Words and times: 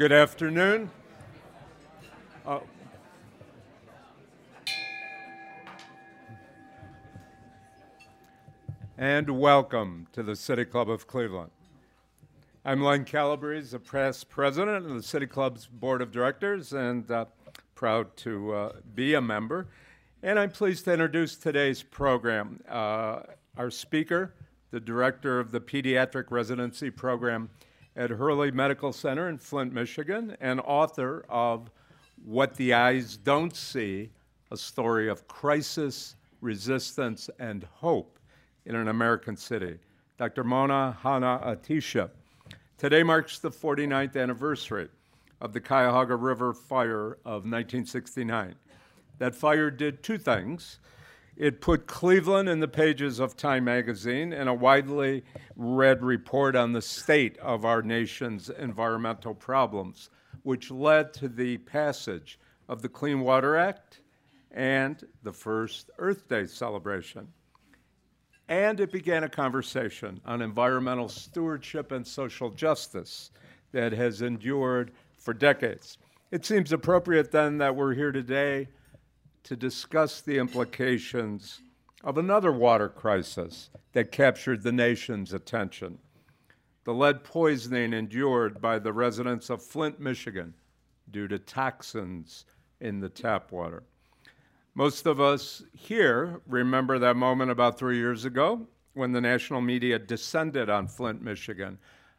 Good 0.00 0.12
afternoon. 0.12 0.90
Uh, 2.46 2.60
and 8.96 9.28
welcome 9.38 10.06
to 10.14 10.22
the 10.22 10.34
City 10.36 10.64
Club 10.64 10.88
of 10.88 11.06
Cleveland. 11.06 11.50
I'm 12.64 12.82
Len 12.82 13.04
Calabrese, 13.04 13.72
the 13.72 13.78
past 13.78 14.30
president 14.30 14.86
of 14.86 14.94
the 14.94 15.02
City 15.02 15.26
Club's 15.26 15.66
board 15.66 16.00
of 16.00 16.10
directors, 16.10 16.72
and 16.72 17.10
uh, 17.10 17.26
proud 17.74 18.16
to 18.16 18.54
uh, 18.54 18.72
be 18.94 19.12
a 19.12 19.20
member. 19.20 19.68
And 20.22 20.38
I'm 20.38 20.50
pleased 20.50 20.86
to 20.86 20.94
introduce 20.94 21.36
today's 21.36 21.82
program. 21.82 22.62
Uh, 22.66 23.20
our 23.58 23.70
speaker, 23.70 24.32
the 24.70 24.80
director 24.80 25.38
of 25.38 25.50
the 25.50 25.60
pediatric 25.60 26.30
residency 26.30 26.88
program 26.88 27.50
at 27.96 28.10
Hurley 28.10 28.50
Medical 28.50 28.92
Center 28.92 29.28
in 29.28 29.38
Flint, 29.38 29.72
Michigan, 29.72 30.36
and 30.40 30.60
author 30.60 31.24
of 31.28 31.70
What 32.24 32.54
the 32.54 32.74
Eyes 32.74 33.16
Don't 33.16 33.54
See 33.54 34.10
A 34.50 34.56
Story 34.56 35.08
of 35.08 35.26
Crisis, 35.28 36.16
Resistance, 36.40 37.28
and 37.38 37.64
Hope 37.64 38.18
in 38.64 38.74
an 38.74 38.88
American 38.88 39.36
City. 39.36 39.78
Dr. 40.18 40.44
Mona 40.44 40.96
Hanna-Attisha. 41.02 42.10
Today 42.78 43.02
marks 43.02 43.38
the 43.38 43.50
49th 43.50 44.20
anniversary 44.20 44.88
of 45.40 45.52
the 45.52 45.60
Cuyahoga 45.60 46.16
River 46.16 46.52
fire 46.52 47.18
of 47.24 47.44
1969. 47.44 48.54
That 49.18 49.34
fire 49.34 49.70
did 49.70 50.02
two 50.02 50.18
things. 50.18 50.78
It 51.40 51.62
put 51.62 51.86
Cleveland 51.86 52.50
in 52.50 52.60
the 52.60 52.68
pages 52.68 53.18
of 53.18 53.34
Time 53.34 53.64
magazine 53.64 54.34
in 54.34 54.46
a 54.46 54.52
widely 54.52 55.24
read 55.56 56.02
report 56.02 56.54
on 56.54 56.74
the 56.74 56.82
state 56.82 57.38
of 57.38 57.64
our 57.64 57.80
nation's 57.80 58.50
environmental 58.50 59.34
problems, 59.34 60.10
which 60.42 60.70
led 60.70 61.14
to 61.14 61.30
the 61.30 61.56
passage 61.56 62.38
of 62.68 62.82
the 62.82 62.90
Clean 62.90 63.20
Water 63.20 63.56
Act 63.56 64.02
and 64.50 65.02
the 65.22 65.32
first 65.32 65.88
Earth 65.96 66.28
Day 66.28 66.44
celebration. 66.44 67.26
And 68.48 68.78
it 68.78 68.92
began 68.92 69.24
a 69.24 69.28
conversation 69.30 70.20
on 70.26 70.42
environmental 70.42 71.08
stewardship 71.08 71.90
and 71.90 72.06
social 72.06 72.50
justice 72.50 73.30
that 73.72 73.92
has 73.92 74.20
endured 74.20 74.92
for 75.16 75.32
decades. 75.32 75.96
It 76.32 76.44
seems 76.44 76.70
appropriate 76.70 77.32
then 77.32 77.56
that 77.56 77.74
we're 77.74 77.94
here 77.94 78.12
today 78.12 78.68
to 79.44 79.56
discuss 79.56 80.20
the 80.20 80.38
implications 80.38 81.60
of 82.02 82.18
another 82.18 82.52
water 82.52 82.88
crisis 82.88 83.70
that 83.92 84.12
captured 84.12 84.62
the 84.62 84.72
nation's 84.72 85.32
attention 85.32 85.98
the 86.84 86.94
lead 86.94 87.22
poisoning 87.22 87.92
endured 87.92 88.60
by 88.60 88.78
the 88.78 88.92
residents 88.92 89.50
of 89.50 89.62
Flint, 89.62 90.00
Michigan, 90.00 90.54
due 91.10 91.28
to 91.28 91.38
toxins 91.38 92.46
in 92.80 93.00
the 93.00 93.08
tap 93.08 93.52
water. 93.52 93.82
Most 94.74 95.06
of 95.06 95.20
us 95.20 95.62
here 95.72 96.40
remember 96.46 96.98
that 96.98 97.16
moment 97.16 97.50
about 97.50 97.78
three 97.78 97.98
years 97.98 98.24
ago 98.24 98.66
when 98.94 99.12
the 99.12 99.20
national 99.20 99.60
media 99.60 99.98
descended 99.98 100.70
on 100.70 100.88
Flint, 100.88 101.22
Michigan, 101.22 101.78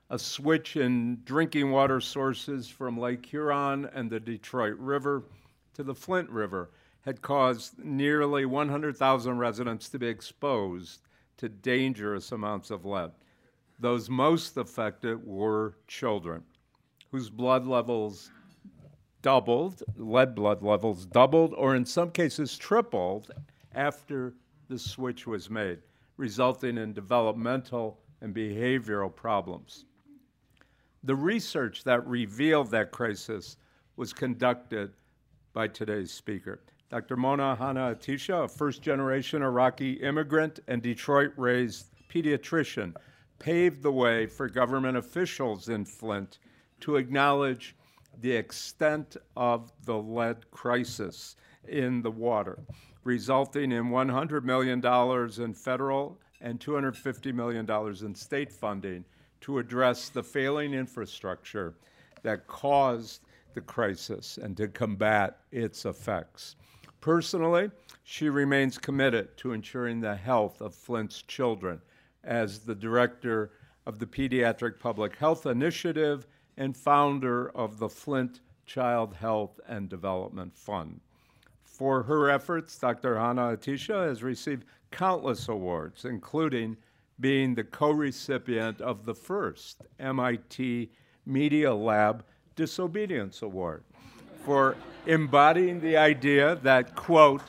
a 0.09 0.19
switch 0.19 0.75
in 0.75 1.21
drinking 1.23 1.71
water 1.71 1.99
sources 1.99 2.67
from 2.67 2.99
Lake 2.99 3.25
Huron 3.25 3.89
and 3.93 4.09
the 4.09 4.19
Detroit 4.19 4.77
River 4.77 5.23
to 5.73 5.83
the 5.83 5.95
Flint 5.95 6.29
River 6.29 6.69
had 7.01 7.21
caused 7.21 7.79
nearly 7.83 8.45
100,000 8.45 9.37
residents 9.37 9.89
to 9.89 9.99
be 9.99 10.07
exposed 10.07 11.01
to 11.37 11.49
dangerous 11.49 12.31
amounts 12.31 12.69
of 12.69 12.85
lead. 12.85 13.11
Those 13.79 14.09
most 14.09 14.57
affected 14.57 15.25
were 15.25 15.75
children 15.87 16.43
whose 17.11 17.29
blood 17.29 17.65
levels 17.65 18.31
doubled, 19.21 19.83
lead 19.97 20.33
blood 20.35 20.63
levels 20.63 21.05
doubled, 21.05 21.53
or 21.57 21.75
in 21.75 21.85
some 21.85 22.11
cases 22.11 22.57
tripled 22.57 23.31
after 23.73 24.33
the 24.69 24.79
switch 24.79 25.27
was 25.27 25.49
made, 25.49 25.79
resulting 26.17 26.77
in 26.77 26.93
developmental 26.93 27.99
and 28.21 28.33
behavioral 28.33 29.13
problems. 29.13 29.85
The 31.03 31.15
research 31.15 31.83
that 31.83 32.05
revealed 32.07 32.71
that 32.71 32.91
crisis 32.91 33.57
was 33.95 34.13
conducted 34.13 34.93
by 35.53 35.67
today's 35.67 36.11
speaker. 36.11 36.61
Dr. 36.91 37.15
Mona 37.15 37.55
Hanna-Attisha, 37.55 38.43
a 38.43 38.47
first 38.49 38.81
generation 38.81 39.41
Iraqi 39.41 39.93
immigrant 39.93 40.59
and 40.67 40.81
Detroit 40.81 41.31
raised 41.37 41.85
pediatrician, 42.09 42.93
paved 43.39 43.81
the 43.81 43.93
way 43.93 44.25
for 44.25 44.49
government 44.49 44.97
officials 44.97 45.69
in 45.69 45.85
Flint 45.85 46.39
to 46.81 46.97
acknowledge 46.97 47.77
the 48.19 48.33
extent 48.33 49.15
of 49.37 49.71
the 49.85 49.97
lead 49.97 50.51
crisis 50.51 51.37
in 51.69 52.01
the 52.01 52.11
water, 52.11 52.59
resulting 53.05 53.71
in 53.71 53.85
$100 53.85 54.43
million 54.43 54.85
in 55.41 55.53
federal 55.53 56.19
and 56.41 56.59
$250 56.59 57.33
million 57.33 58.05
in 58.05 58.13
state 58.13 58.51
funding 58.51 59.05
to 59.39 59.59
address 59.59 60.09
the 60.09 60.21
failing 60.21 60.73
infrastructure 60.73 61.73
that 62.21 62.47
caused 62.47 63.21
the 63.53 63.61
crisis 63.61 64.37
and 64.37 64.57
to 64.57 64.67
combat 64.67 65.37
its 65.53 65.85
effects. 65.85 66.57
Personally, 67.01 67.71
she 68.03 68.29
remains 68.29 68.77
committed 68.77 69.35
to 69.37 69.53
ensuring 69.53 69.99
the 69.99 70.15
health 70.15 70.61
of 70.61 70.75
Flint's 70.75 71.23
children 71.23 71.81
as 72.23 72.59
the 72.59 72.75
director 72.75 73.51
of 73.87 73.97
the 73.97 74.05
Pediatric 74.05 74.79
Public 74.79 75.15
Health 75.15 75.47
Initiative 75.47 76.27
and 76.57 76.77
founder 76.77 77.49
of 77.57 77.79
the 77.79 77.89
Flint 77.89 78.41
Child 78.67 79.15
Health 79.15 79.59
and 79.67 79.89
Development 79.89 80.55
Fund. 80.55 81.01
For 81.63 82.03
her 82.03 82.29
efforts, 82.29 82.77
Dr. 82.77 83.17
Hanna-Attisha 83.17 84.07
has 84.07 84.21
received 84.21 84.65
countless 84.91 85.49
awards, 85.49 86.05
including 86.05 86.77
being 87.19 87.55
the 87.55 87.63
co 87.63 87.89
recipient 87.89 88.79
of 88.79 89.05
the 89.05 89.15
first 89.15 89.87
MIT 89.99 90.91
Media 91.25 91.73
Lab 91.73 92.23
Disobedience 92.55 93.41
Award 93.41 93.83
for 94.43 94.75
embodying 95.05 95.79
the 95.81 95.97
idea 95.97 96.55
that, 96.63 96.95
quote, 96.95 97.41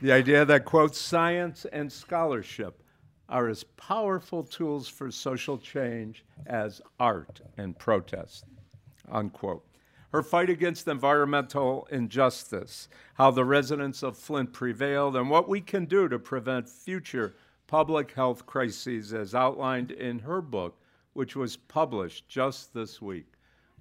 the 0.00 0.12
idea 0.12 0.44
that, 0.44 0.64
quote, 0.64 0.94
science 0.94 1.64
and 1.72 1.92
scholarship 1.92 2.82
are 3.28 3.48
as 3.48 3.64
powerful 3.64 4.42
tools 4.44 4.88
for 4.88 5.10
social 5.10 5.58
change 5.58 6.24
as 6.46 6.80
art 7.00 7.40
and 7.56 7.78
protest, 7.78 8.44
unquote. 9.10 9.64
Her 10.12 10.22
fight 10.22 10.48
against 10.50 10.86
environmental 10.86 11.88
injustice, 11.90 12.88
how 13.14 13.32
the 13.32 13.44
residents 13.44 14.02
of 14.04 14.16
Flint 14.16 14.52
prevailed, 14.52 15.16
and 15.16 15.28
what 15.28 15.48
we 15.48 15.60
can 15.60 15.86
do 15.86 16.08
to 16.08 16.18
prevent 16.20 16.68
future 16.68 17.34
public 17.66 18.12
health 18.12 18.46
crises 18.46 19.12
as 19.12 19.34
outlined 19.34 19.90
in 19.90 20.18
her 20.18 20.40
book, 20.40 20.78
which 21.12 21.36
was 21.36 21.56
published 21.56 22.28
just 22.28 22.74
this 22.74 23.00
week 23.00 23.26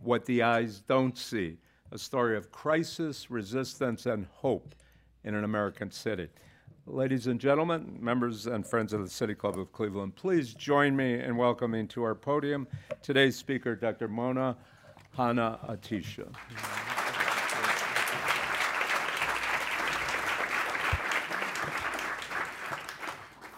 What 0.02 0.26
the 0.26 0.44
Eyes 0.44 0.82
Don't 0.82 1.18
See 1.18 1.58
A 1.92 1.98
Story 1.98 2.38
of 2.38 2.52
Crisis, 2.52 3.30
Resistance, 3.30 4.06
and 4.06 4.26
Hope 4.32 4.76
in 5.24 5.36
an 5.36 5.44
American 5.44 5.92
City. 5.92 6.30
Ladies 6.86 7.28
and 7.28 7.40
gentlemen, 7.40 7.98
members 8.00 8.46
and 8.46 8.66
friends 8.66 8.92
of 8.94 9.02
the 9.02 9.10
City 9.10 9.34
Club 9.34 9.58
of 9.58 9.72
Cleveland, 9.72 10.16
please 10.16 10.54
join 10.54 10.96
me 10.96 11.20
in 11.20 11.38
welcoming 11.38 11.88
to 11.90 12.04
our 12.04 12.16
podium 12.16 12.68
today's 13.02 13.38
speaker, 13.38 13.76
Dr. 13.76 14.08
Mona 14.08 14.58
Hanna-Attisha. 15.16 16.34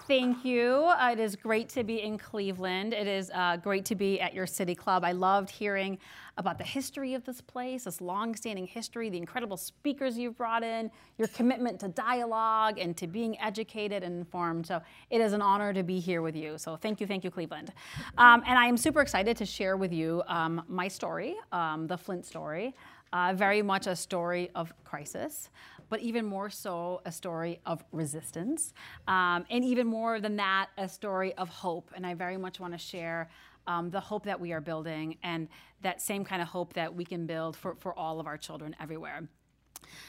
Thank 0.07 0.45
you. 0.45 0.85
Uh, 0.85 1.13
it 1.13 1.19
is 1.19 1.35
great 1.35 1.67
to 1.69 1.83
be 1.83 2.03
in 2.03 2.19
Cleveland. 2.19 2.93
It 2.93 3.07
is 3.07 3.31
uh, 3.33 3.57
great 3.57 3.85
to 3.85 3.95
be 3.95 4.21
at 4.21 4.35
your 4.35 4.45
city 4.45 4.75
club. 4.75 5.03
I 5.03 5.13
loved 5.13 5.49
hearing 5.49 5.97
about 6.37 6.59
the 6.59 6.63
history 6.63 7.15
of 7.15 7.23
this 7.23 7.41
place, 7.41 7.85
this 7.85 8.01
long-standing 8.01 8.67
history, 8.67 9.09
the 9.09 9.17
incredible 9.17 9.57
speakers 9.57 10.15
you've 10.15 10.37
brought 10.37 10.61
in, 10.61 10.91
your 11.17 11.27
commitment 11.29 11.79
to 11.79 11.87
dialogue 11.87 12.77
and 12.77 12.95
to 12.97 13.07
being 13.07 13.39
educated 13.41 14.03
and 14.03 14.19
informed. 14.19 14.67
So 14.67 14.79
it 15.09 15.21
is 15.21 15.33
an 15.33 15.41
honor 15.41 15.73
to 15.73 15.81
be 15.81 15.99
here 15.99 16.21
with 16.21 16.35
you. 16.35 16.59
So 16.59 16.75
thank 16.75 17.01
you, 17.01 17.07
thank 17.07 17.23
you, 17.23 17.31
Cleveland. 17.31 17.73
Um, 18.19 18.43
and 18.45 18.59
I 18.59 18.67
am 18.67 18.77
super 18.77 19.01
excited 19.01 19.35
to 19.37 19.45
share 19.45 19.75
with 19.75 19.91
you 19.91 20.21
um, 20.27 20.61
my 20.67 20.87
story, 20.87 21.35
um, 21.51 21.87
the 21.87 21.97
Flint 21.97 22.27
story. 22.27 22.75
Uh, 23.13 23.33
very 23.33 23.61
much 23.61 23.87
a 23.87 23.95
story 23.95 24.51
of 24.55 24.73
crisis 24.83 25.49
but 25.89 25.99
even 26.01 26.25
more 26.25 26.49
so, 26.49 27.01
a 27.05 27.11
story 27.11 27.59
of 27.65 27.83
resistance. 27.91 28.73
Um, 29.07 29.45
and 29.49 29.63
even 29.63 29.87
more 29.87 30.19
than 30.19 30.35
that, 30.37 30.67
a 30.77 30.87
story 30.87 31.33
of 31.35 31.49
hope. 31.49 31.91
And 31.95 32.05
I 32.05 32.13
very 32.13 32.37
much 32.37 32.59
want 32.59 32.73
to 32.73 32.79
share 32.79 33.29
um, 33.67 33.89
the 33.89 33.99
hope 33.99 34.25
that 34.25 34.39
we 34.39 34.51
are 34.51 34.61
building 34.61 35.17
and 35.23 35.47
that 35.81 36.01
same 36.01 36.23
kind 36.23 36.41
of 36.41 36.47
hope 36.47 36.73
that 36.73 36.93
we 36.93 37.05
can 37.05 37.25
build 37.25 37.55
for, 37.55 37.75
for 37.75 37.97
all 37.97 38.19
of 38.19 38.27
our 38.27 38.37
children 38.37 38.75
everywhere. 38.79 39.27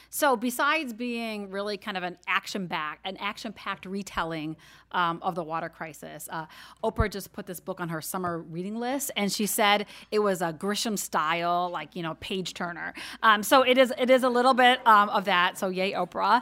So, 0.09 0.35
besides 0.35 0.93
being 0.93 1.49
really 1.51 1.77
kind 1.77 1.97
of 1.97 2.03
an 2.03 2.17
action 2.27 2.67
back, 2.67 2.99
an 3.03 3.17
action 3.17 3.51
packed 3.51 3.85
retelling 3.85 4.55
um, 4.93 5.19
of 5.21 5.35
the 5.35 5.43
water 5.43 5.69
crisis, 5.69 6.29
uh, 6.31 6.45
Oprah 6.83 7.11
just 7.11 7.33
put 7.33 7.45
this 7.45 7.59
book 7.59 7.81
on 7.81 7.89
her 7.89 8.01
summer 8.01 8.39
reading 8.39 8.77
list, 8.77 9.11
and 9.17 9.31
she 9.31 9.45
said 9.45 9.85
it 10.11 10.19
was 10.19 10.41
a 10.41 10.53
Grisham 10.53 10.97
style, 10.97 11.69
like 11.71 11.95
you 11.95 12.03
know, 12.03 12.15
page 12.15 12.53
turner. 12.53 12.93
Um, 13.21 13.43
so 13.43 13.63
it 13.63 13.77
is, 13.77 13.93
it 13.97 14.09
is 14.09 14.23
a 14.23 14.29
little 14.29 14.53
bit 14.53 14.85
um, 14.87 15.09
of 15.09 15.25
that. 15.25 15.57
So, 15.57 15.67
yay, 15.69 15.91
Oprah. 15.91 16.41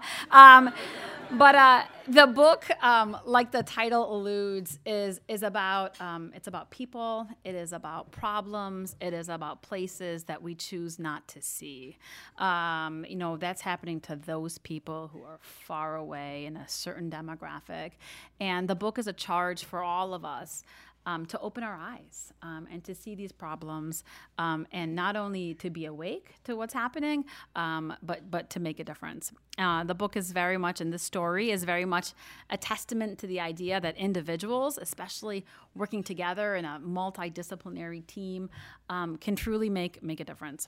But 1.31 1.55
uh, 1.55 1.83
the 2.07 2.27
book, 2.27 2.65
um, 2.81 3.17
like 3.25 3.51
the 3.51 3.63
title 3.63 4.15
alludes, 4.15 4.79
is 4.85 5.19
is 5.27 5.43
about 5.43 5.99
um, 5.99 6.31
it's 6.35 6.47
about 6.47 6.69
people. 6.69 7.27
It 7.43 7.55
is 7.55 7.73
about 7.73 8.11
problems. 8.11 8.95
It 9.01 9.13
is 9.13 9.27
about 9.27 9.61
places 9.61 10.23
that 10.25 10.41
we 10.41 10.55
choose 10.55 10.99
not 10.99 11.27
to 11.29 11.41
see. 11.41 11.97
Um, 12.37 13.05
you 13.09 13.15
know 13.15 13.37
that's 13.37 13.61
happening 13.61 13.99
to 14.01 14.15
those 14.15 14.59
people 14.59 15.09
who 15.11 15.23
are 15.23 15.39
far 15.41 15.95
away 15.95 16.45
in 16.45 16.57
a 16.57 16.69
certain 16.69 17.09
demographic, 17.09 17.93
and 18.39 18.67
the 18.67 18.75
book 18.75 18.99
is 18.99 19.07
a 19.07 19.13
charge 19.13 19.63
for 19.63 19.81
all 19.81 20.13
of 20.13 20.23
us 20.23 20.63
um, 21.05 21.25
to 21.27 21.39
open 21.39 21.63
our 21.63 21.75
eyes 21.75 22.33
um, 22.41 22.67
and 22.71 22.83
to 22.83 22.95
see 22.95 23.15
these 23.15 23.31
problems, 23.31 24.03
um, 24.37 24.67
and 24.71 24.95
not 24.95 25.15
only 25.15 25.53
to 25.55 25.69
be 25.69 25.85
awake 25.85 26.35
to 26.43 26.55
what's 26.55 26.73
happening, 26.73 27.25
um, 27.55 27.93
but 28.01 28.29
but 28.31 28.49
to 28.51 28.59
make 28.59 28.79
a 28.79 28.83
difference. 28.83 29.31
Uh, 29.57 29.83
the 29.83 29.95
book 29.95 30.17
is 30.17 30.31
very 30.31 30.57
much, 30.57 30.81
and 30.81 30.91
the 30.91 30.99
story 30.99 31.51
is 31.51 31.63
very 31.63 31.85
much 31.85 32.13
a 32.49 32.57
testament 32.57 33.19
to 33.19 33.27
the 33.27 33.39
idea 33.39 33.79
that 33.79 33.95
individuals, 33.97 34.77
especially 34.77 35.45
working 35.75 36.03
together 36.03 36.55
in 36.55 36.65
a 36.65 36.79
multidisciplinary 36.83 38.05
team, 38.07 38.49
um, 38.89 39.17
can 39.17 39.35
truly 39.35 39.69
make 39.69 40.01
make 40.03 40.19
a 40.19 40.25
difference. 40.25 40.67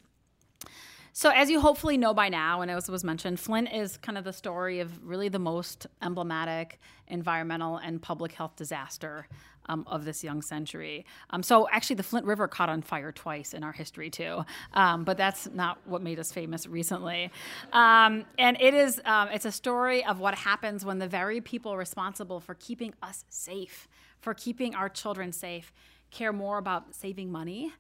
So, 1.18 1.32
as 1.32 1.50
you 1.50 1.60
hopefully 1.60 1.98
know 1.98 2.14
by 2.14 2.30
now, 2.30 2.62
and 2.62 2.70
as 2.70 2.88
was 2.90 3.04
mentioned, 3.04 3.40
Flint 3.40 3.74
is 3.74 3.98
kind 3.98 4.20
of 4.20 4.24
the 4.24 4.32
story 4.32 4.82
of 4.82 5.04
really 5.04 5.30
the 5.30 5.40
most 5.40 5.88
emblematic 6.04 6.80
environmental 7.08 7.78
and 7.78 8.00
public 8.00 8.34
health 8.34 8.56
disaster 8.56 9.28
um, 9.70 9.84
of 9.88 10.06
this 10.06 10.24
young 10.24 10.42
century. 10.42 11.06
Um, 11.30 11.44
so, 11.44 11.68
actually, 11.70 11.98
the 11.98 12.04
Flint 12.04 12.26
River 12.26 12.48
caught 12.48 12.70
on 12.70 12.82
fire 12.82 13.12
twice 13.12 13.54
in 13.54 13.64
our 13.64 13.72
history, 13.72 14.10
too. 14.10 14.44
Um, 14.74 15.04
but 15.04 15.18
that's 15.18 15.50
not 15.54 15.80
what 15.86 16.02
made 16.02 16.20
us 16.20 16.32
famous 16.32 16.68
recently. 16.68 17.32
Um, 17.74 18.26
and 18.38 18.58
it 18.60 18.74
is, 18.74 19.02
um, 19.06 19.30
it's 19.30 19.46
a 19.46 19.52
story 19.52 20.04
of 20.06 20.20
what 20.20 20.36
happens 20.36 20.86
when 20.86 21.00
the 21.00 21.08
very 21.08 21.42
people 21.42 21.78
responsible 21.78 22.40
for 22.40 22.56
keeping 22.56 22.94
us 23.02 23.26
safe, 23.30 23.88
for 24.20 24.34
keeping 24.34 24.76
our 24.76 24.90
children 24.90 25.32
safe, 25.32 25.72
care 26.12 26.34
more 26.34 26.58
about 26.58 26.96
saving 26.96 27.32
money, 27.32 27.72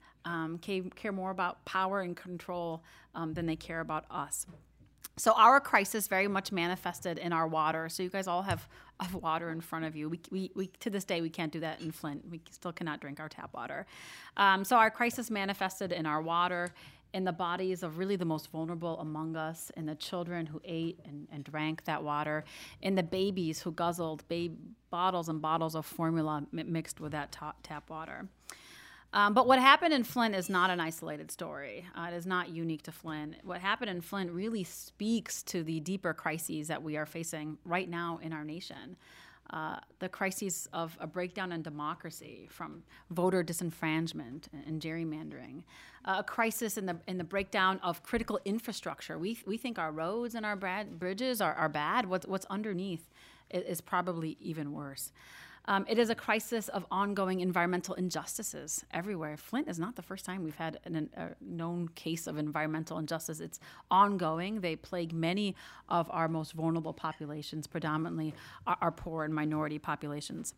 care 0.95 1.12
more 1.12 1.31
about 1.31 1.63
power 1.66 2.01
and 2.01 2.18
control 2.18 2.84
than 3.34 3.45
they 3.45 3.56
care 3.56 3.80
about 3.80 4.06
us. 4.12 4.45
So 5.17 5.33
our 5.33 5.59
crisis 5.59 6.07
very 6.07 6.27
much 6.27 6.51
manifested 6.51 7.17
in 7.17 7.33
our 7.33 7.47
water. 7.47 7.89
So 7.89 8.03
you 8.03 8.09
guys 8.09 8.27
all 8.27 8.43
have, 8.43 8.67
have 8.99 9.15
water 9.15 9.49
in 9.49 9.61
front 9.61 9.85
of 9.85 9.95
you. 9.95 10.09
We, 10.09 10.19
we, 10.29 10.51
we, 10.55 10.67
to 10.79 10.91
this 10.91 11.03
day, 11.03 11.21
we 11.21 11.29
can't 11.29 11.51
do 11.51 11.59
that 11.61 11.81
in 11.81 11.91
Flint. 11.91 12.23
We 12.29 12.39
still 12.51 12.71
cannot 12.71 12.99
drink 13.01 13.19
our 13.19 13.27
tap 13.27 13.51
water. 13.53 13.87
Um, 14.37 14.63
so 14.63 14.75
our 14.75 14.91
crisis 14.91 15.31
manifested 15.31 15.91
in 15.91 16.05
our 16.05 16.21
water, 16.21 16.71
in 17.13 17.23
the 17.23 17.31
bodies 17.31 17.81
of 17.81 17.97
really 17.97 18.15
the 18.15 18.25
most 18.25 18.51
vulnerable 18.51 18.99
among 18.99 19.35
us, 19.35 19.71
in 19.75 19.87
the 19.87 19.95
children 19.95 20.45
who 20.45 20.61
ate 20.63 20.99
and, 21.03 21.27
and 21.31 21.43
drank 21.43 21.83
that 21.85 22.03
water, 22.03 22.43
in 22.83 22.93
the 22.93 23.01
babies 23.01 23.59
who 23.59 23.71
guzzled 23.71 24.23
bottles 24.91 25.29
and 25.29 25.41
bottles 25.41 25.73
of 25.73 25.85
formula 25.85 26.45
mixed 26.51 26.99
with 26.99 27.13
that 27.13 27.35
tap 27.63 27.89
water. 27.89 28.27
Um, 29.17 29.33
but 29.33 29.47
what 29.47 29.57
happened 29.57 29.95
in 29.95 30.03
Flint 30.03 30.35
is 30.35 30.47
not 30.47 30.69
an 30.69 30.79
isolated 30.79 31.31
story. 31.31 31.83
Uh, 31.95 32.09
it 32.11 32.13
is 32.13 32.27
not 32.27 32.49
unique 32.49 32.83
to 32.83 32.91
Flint. 32.91 33.33
What 33.43 33.59
happened 33.59 33.89
in 33.89 33.99
Flint 33.99 34.29
really 34.29 34.63
speaks 34.63 35.41
to 35.43 35.63
the 35.63 35.79
deeper 35.79 36.13
crises 36.13 36.67
that 36.67 36.83
we 36.83 36.97
are 36.97 37.07
facing 37.07 37.57
right 37.65 37.89
now 37.89 38.19
in 38.21 38.31
our 38.31 38.43
nation. 38.43 38.95
Uh, 39.49 39.77
the 39.97 40.07
crises 40.07 40.69
of 40.71 40.95
a 40.99 41.07
breakdown 41.07 41.51
in 41.51 41.63
democracy 41.63 42.47
from 42.51 42.83
voter 43.09 43.43
disenfranchisement 43.43 44.43
and, 44.67 44.79
gerrymandering, 44.79 45.63
uh, 46.05 46.17
a 46.19 46.23
crisis 46.23 46.77
in 46.77 46.85
the 46.85 46.97
in 47.07 47.17
the 47.17 47.23
breakdown 47.23 47.79
of 47.81 48.03
critical 48.03 48.39
infrastructure. 48.45 49.17
We, 49.17 49.39
we 49.47 49.57
think 49.57 49.79
our 49.79 49.91
roads 49.91 50.35
and 50.35 50.45
our 50.45 50.55
bridges 50.55 51.41
are, 51.41 51.55
are 51.55 51.69
bad. 51.69 52.05
What's, 52.05 52.27
what's 52.27 52.45
underneath 52.51 53.09
is, 53.49 53.63
is 53.63 53.81
probably 53.81 54.37
even 54.39 54.73
worse. 54.73 55.11
Um, 55.69 55.85
it 55.89 55.99
is 55.99 56.09
a 56.09 56.15
crisis 56.15 56.69
of 56.69 56.85
ongoing 56.89 57.41
environmental 57.41 57.93
injustices 57.95 58.85
everywhere. 58.91 59.35
Flint 59.35 59.67
is 59.67 59.77
not 59.77 59.95
the 59.95 60.01
first 60.01 60.23
time 60.23 60.43
we've 60.43 60.55
had 60.55 60.79
an, 60.85 61.09
a 61.17 61.29
known 61.41 61.89
case 61.89 62.25
of 62.25 62.37
environmental 62.37 62.97
injustice. 62.97 63.41
It's 63.41 63.59
ongoing. 63.91 64.61
They 64.61 64.77
plague 64.77 65.11
many 65.11 65.55
of 65.89 66.09
our 66.11 66.29
most 66.29 66.53
vulnerable 66.53 66.93
populations, 66.93 67.67
predominantly 67.67 68.33
our, 68.65 68.77
our 68.81 68.91
poor 68.91 69.25
and 69.25 69.33
minority 69.33 69.77
populations. 69.77 70.53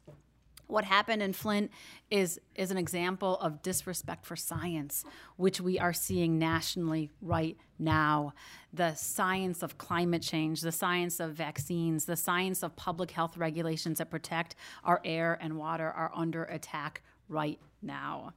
What 0.70 0.86
happened 0.86 1.24
in 1.24 1.34
Flint 1.34 1.72
is, 2.12 2.40
is 2.54 2.70
an 2.70 2.78
example 2.78 3.40
of 3.40 3.64
disrespect 3.64 4.24
for 4.24 4.36
science, 4.36 5.04
which 5.36 5.60
we 5.60 5.80
are 5.80 5.94
seeing 5.94 6.38
nationally 6.38 7.10
right 7.24 7.58
now. 7.80 8.34
The 8.72 8.94
science 8.94 9.64
of 9.64 9.80
climate 9.80 10.22
change, 10.22 10.62
the 10.62 10.72
science 10.72 11.20
of 11.20 11.34
vaccines, 11.34 12.06
the 12.06 12.16
science 12.16 12.62
of 12.62 12.76
public 12.76 13.10
health 13.10 13.36
regulations 13.36 13.98
that 13.98 14.12
protect 14.12 14.56
our 14.84 15.02
air 15.04 15.40
and 15.42 15.58
water 15.58 15.90
are 15.90 16.12
under 16.14 16.44
attack 16.44 17.02
right 17.30 17.60
now. 17.82 18.34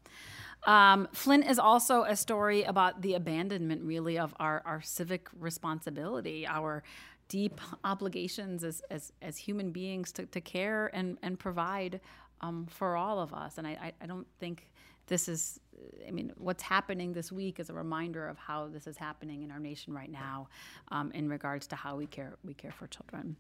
Um, 0.67 1.09
Flint 1.13 1.45
is 1.47 1.59
also 1.59 2.05
a 2.05 2.17
story 2.17 2.63
about 2.63 3.03
the 3.03 3.13
abandonment, 3.13 3.83
really, 3.83 4.19
of 4.19 4.35
our, 4.41 4.63
our 4.65 4.81
civic 4.81 5.29
responsibility, 5.39 6.47
our 6.47 6.83
deep 7.33 7.63
obligations 7.83 8.63
as, 8.63 8.83
as, 8.91 9.11
as 9.23 9.39
human 9.39 9.71
beings 9.71 10.13
to, 10.13 10.27
to 10.27 10.41
care 10.41 10.91
and, 10.93 11.17
and 11.23 11.39
provide 11.39 11.99
um, 12.43 12.67
for 12.71 12.97
all 12.97 13.21
of 13.21 13.33
us. 13.33 13.59
And 13.59 13.67
I, 13.67 13.71
I, 13.71 13.93
I 14.03 14.07
don't 14.07 14.27
think 14.39 14.69
this 15.07 15.29
is, 15.29 15.61
I 16.07 16.11
mean, 16.11 16.33
what's 16.37 16.63
happening 16.63 17.13
this 17.13 17.33
week 17.33 17.61
is 17.61 17.71
a 17.71 17.75
reminder 17.75 18.29
of 18.29 18.39
how 18.39 18.69
this 18.69 18.87
is 18.87 18.97
happening 18.97 19.43
in 19.43 19.51
our 19.51 19.59
nation 19.59 19.93
right 19.93 20.11
now 20.11 20.49
um, 20.89 21.13
in 21.13 21.29
regards 21.29 21.67
to 21.69 21.77
how 21.77 21.97
we 21.97 22.07
care, 22.07 22.37
we 22.45 22.55
care 22.55 22.73
for 22.73 22.87
children. 22.87 23.37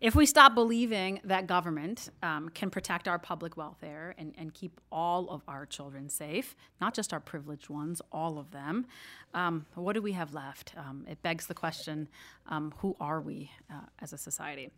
If 0.00 0.14
we 0.14 0.24
stop 0.24 0.54
believing 0.54 1.20
that 1.24 1.46
government 1.46 2.08
um, 2.22 2.48
can 2.48 2.70
protect 2.70 3.06
our 3.06 3.18
public 3.18 3.58
welfare 3.58 4.14
and, 4.16 4.32
and, 4.38 4.54
keep 4.54 4.80
all 4.90 5.28
of 5.28 5.42
our 5.46 5.66
children 5.66 6.08
safe, 6.08 6.56
not 6.80 6.94
just 6.94 7.12
our 7.12 7.20
privileged 7.20 7.68
ones, 7.68 8.00
all 8.10 8.38
of 8.38 8.50
them, 8.50 8.86
um, 9.34 9.66
what 9.74 9.92
do 9.92 10.00
we 10.00 10.12
have 10.12 10.32
left? 10.32 10.72
Um, 10.74 11.04
it 11.06 11.20
begs 11.22 11.46
the 11.46 11.54
question 11.54 12.08
um, 12.48 12.72
who 12.78 12.96
are 12.98 13.20
we 13.20 13.50
uh, 13.70 13.80
as 14.00 14.14
a 14.14 14.18
society? 14.18 14.70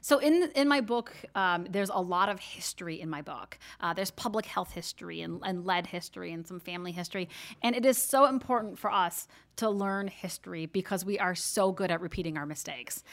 So 0.00 0.18
in 0.18 0.50
in 0.54 0.68
my 0.68 0.80
book, 0.80 1.12
um, 1.34 1.66
there's 1.70 1.90
a 1.90 2.00
lot 2.00 2.28
of 2.28 2.40
history 2.40 3.00
in 3.00 3.08
my 3.08 3.22
book. 3.22 3.58
Uh, 3.80 3.94
there's 3.94 4.10
public 4.10 4.46
health 4.46 4.72
history 4.72 5.22
and, 5.22 5.40
and 5.44 5.64
lead 5.64 5.86
history 5.86 6.32
and 6.32 6.46
some 6.46 6.60
family 6.60 6.92
history, 6.92 7.28
and 7.62 7.76
it 7.76 7.86
is 7.86 7.98
so 7.98 8.26
important 8.26 8.78
for 8.78 8.90
us 8.90 9.28
to 9.56 9.68
learn 9.68 10.08
history 10.08 10.66
because 10.66 11.04
we 11.04 11.18
are 11.18 11.34
so 11.34 11.72
good 11.72 11.90
at 11.90 12.00
repeating 12.00 12.36
our 12.36 12.46
mistakes. 12.46 13.04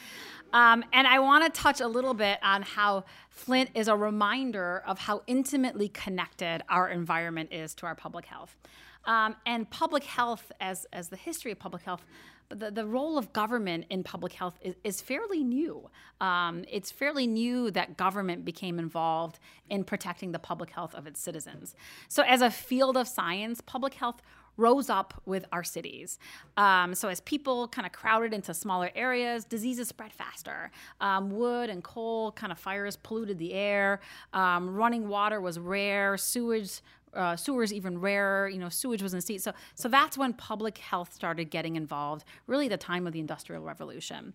Um, 0.52 0.84
and 0.92 1.06
I 1.06 1.18
want 1.20 1.44
to 1.44 1.60
touch 1.60 1.80
a 1.80 1.86
little 1.86 2.14
bit 2.14 2.38
on 2.42 2.62
how 2.62 3.04
Flint 3.28 3.70
is 3.74 3.88
a 3.88 3.96
reminder 3.96 4.82
of 4.86 4.98
how 4.98 5.22
intimately 5.26 5.88
connected 5.88 6.62
our 6.68 6.88
environment 6.88 7.52
is 7.52 7.74
to 7.76 7.86
our 7.86 7.94
public 7.94 8.26
health. 8.26 8.56
Um, 9.04 9.36
and 9.46 9.68
public 9.70 10.04
health, 10.04 10.52
as 10.60 10.86
as 10.92 11.08
the 11.08 11.16
history 11.16 11.52
of 11.52 11.58
public 11.58 11.82
health 11.82 12.04
the, 12.50 12.70
the 12.70 12.86
role 12.86 13.16
of 13.16 13.32
government 13.32 13.86
in 13.90 14.02
public 14.02 14.32
health 14.32 14.58
is, 14.60 14.74
is 14.84 15.00
fairly 15.00 15.42
new. 15.42 15.88
Um, 16.20 16.64
it's 16.68 16.90
fairly 16.90 17.26
new 17.26 17.70
that 17.70 17.96
government 17.96 18.44
became 18.44 18.78
involved 18.78 19.38
in 19.68 19.84
protecting 19.84 20.32
the 20.32 20.38
public 20.38 20.70
health 20.70 20.94
of 20.94 21.06
its 21.06 21.20
citizens. 21.20 21.74
So, 22.08 22.22
as 22.24 22.42
a 22.42 22.50
field 22.50 22.96
of 22.96 23.08
science, 23.08 23.60
public 23.60 23.94
health 23.94 24.20
rose 24.56 24.90
up 24.90 25.20
with 25.24 25.44
our 25.52 25.64
cities. 25.64 26.18
Um, 26.56 26.94
so 26.94 27.08
as 27.08 27.20
people 27.20 27.68
kind 27.68 27.86
of 27.86 27.92
crowded 27.92 28.34
into 28.34 28.52
smaller 28.52 28.90
areas, 28.94 29.44
diseases 29.44 29.88
spread 29.88 30.12
faster. 30.12 30.70
Um, 31.00 31.30
wood 31.30 31.70
and 31.70 31.82
coal 31.82 32.32
kind 32.32 32.52
of 32.52 32.58
fires 32.58 32.96
polluted 32.96 33.38
the 33.38 33.54
air. 33.54 34.00
Um, 34.32 34.74
running 34.74 35.08
water 35.08 35.40
was 35.40 35.58
rare. 35.58 36.16
Sewage 36.18 36.80
uh, 37.14 37.36
sewers 37.36 37.72
even 37.72 38.00
rarer. 38.00 38.48
You 38.48 38.58
know, 38.58 38.68
sewage 38.68 39.02
was 39.02 39.14
in 39.14 39.20
seat. 39.20 39.42
So, 39.42 39.52
so 39.74 39.88
that's 39.88 40.16
when 40.16 40.32
public 40.32 40.78
health 40.78 41.12
started 41.12 41.50
getting 41.50 41.76
involved. 41.76 42.24
Really, 42.46 42.68
the 42.68 42.76
time 42.76 43.06
of 43.06 43.12
the 43.12 43.20
Industrial 43.20 43.62
Revolution. 43.62 44.34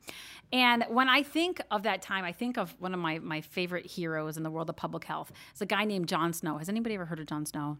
And 0.51 0.85
when 0.89 1.09
I 1.09 1.23
think 1.23 1.61
of 1.71 1.83
that 1.83 2.01
time, 2.01 2.23
I 2.23 2.31
think 2.31 2.57
of 2.57 2.75
one 2.79 2.93
of 2.93 2.99
my 2.99 3.19
my 3.19 3.41
favorite 3.41 3.85
heroes 3.85 4.37
in 4.37 4.43
the 4.43 4.51
world 4.51 4.69
of 4.69 4.75
public 4.75 5.05
health. 5.05 5.31
It's 5.51 5.61
a 5.61 5.65
guy 5.65 5.85
named 5.85 6.07
John 6.07 6.33
Snow. 6.33 6.57
Has 6.57 6.69
anybody 6.69 6.95
ever 6.95 7.05
heard 7.05 7.19
of 7.19 7.27
John 7.27 7.45
Snow? 7.45 7.77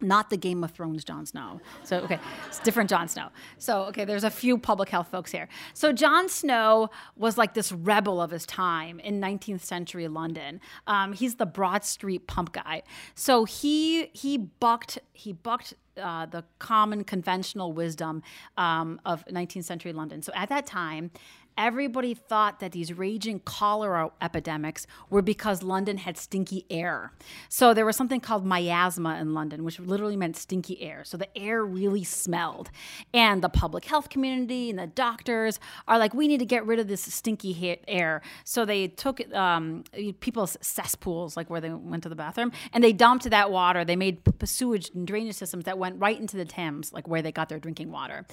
Not 0.00 0.30
the 0.30 0.36
Game 0.36 0.64
of 0.64 0.70
Thrones 0.72 1.04
Jon 1.04 1.26
Snow. 1.26 1.60
So, 1.82 1.98
okay, 1.98 2.18
it's 2.46 2.58
different 2.60 2.90
Jon 2.90 3.08
Snow. 3.08 3.28
So, 3.58 3.84
okay, 3.84 4.04
there's 4.04 4.24
a 4.24 4.30
few 4.30 4.58
public 4.58 4.88
health 4.88 5.08
folks 5.08 5.30
here. 5.30 5.48
So, 5.72 5.92
John 5.92 6.28
Snow 6.28 6.90
was 7.16 7.38
like 7.38 7.54
this 7.54 7.72
rebel 7.72 8.20
of 8.20 8.30
his 8.30 8.46
time 8.46 9.00
in 9.00 9.20
19th 9.20 9.60
century 9.60 10.08
London. 10.08 10.60
Um, 10.86 11.12
he's 11.12 11.36
the 11.36 11.46
Broad 11.46 11.84
Street 11.84 12.26
pump 12.26 12.52
guy. 12.52 12.82
So 13.14 13.44
he 13.44 14.06
he 14.12 14.36
bucked 14.38 14.98
he 15.12 15.32
bucked 15.32 15.74
uh, 15.96 16.26
the 16.26 16.44
common 16.58 17.04
conventional 17.04 17.72
wisdom 17.72 18.22
um, 18.56 19.00
of 19.04 19.24
19th 19.26 19.64
century 19.64 19.92
London. 19.92 20.22
So 20.22 20.32
at 20.34 20.48
that 20.48 20.66
time, 20.66 21.10
everybody 21.56 22.14
thought 22.14 22.60
that 22.60 22.72
these 22.72 22.92
raging 22.92 23.40
cholera 23.40 24.10
epidemics 24.20 24.86
were 25.10 25.22
because 25.22 25.62
London 25.62 25.98
had 25.98 26.16
stinky 26.16 26.66
air. 26.70 27.12
So 27.48 27.74
there 27.74 27.86
was 27.86 27.96
something 27.96 28.20
called 28.20 28.44
miasma 28.44 29.18
in 29.20 29.34
London, 29.34 29.64
which 29.64 29.78
literally 29.78 30.16
meant 30.16 30.36
stinky 30.36 30.80
air. 30.82 31.04
So 31.04 31.16
the 31.16 31.36
air 31.36 31.64
really 31.64 32.04
smelled. 32.04 32.70
And 33.12 33.42
the 33.42 33.48
public 33.48 33.84
health 33.84 34.08
community 34.08 34.70
and 34.70 34.78
the 34.78 34.86
doctors 34.86 35.60
are 35.86 35.98
like, 35.98 36.14
we 36.14 36.28
need 36.28 36.38
to 36.38 36.46
get 36.46 36.66
rid 36.66 36.78
of 36.78 36.88
this 36.88 37.02
stinky 37.02 37.78
air. 37.86 38.22
So 38.44 38.64
they 38.64 38.88
took 38.88 39.20
um, 39.34 39.84
people's 40.20 40.56
cesspools, 40.60 41.36
like 41.36 41.50
where 41.50 41.60
they 41.60 41.70
went 41.70 42.02
to 42.04 42.08
the 42.08 42.16
bathroom, 42.16 42.52
and 42.72 42.82
they 42.82 42.92
dumped 42.92 43.28
that 43.30 43.50
water. 43.50 43.84
They 43.84 43.96
made 43.96 44.22
sewage 44.44 44.90
and 44.94 45.06
drainage 45.06 45.36
systems 45.36 45.64
that 45.64 45.78
went 45.78 46.00
right 46.00 46.18
into 46.18 46.36
the 46.36 46.44
Thames, 46.44 46.92
like 46.92 47.08
where 47.08 47.22
they 47.22 47.32
got 47.32 47.48
their 47.48 47.58
drinking 47.58 47.90
water. 47.90 48.26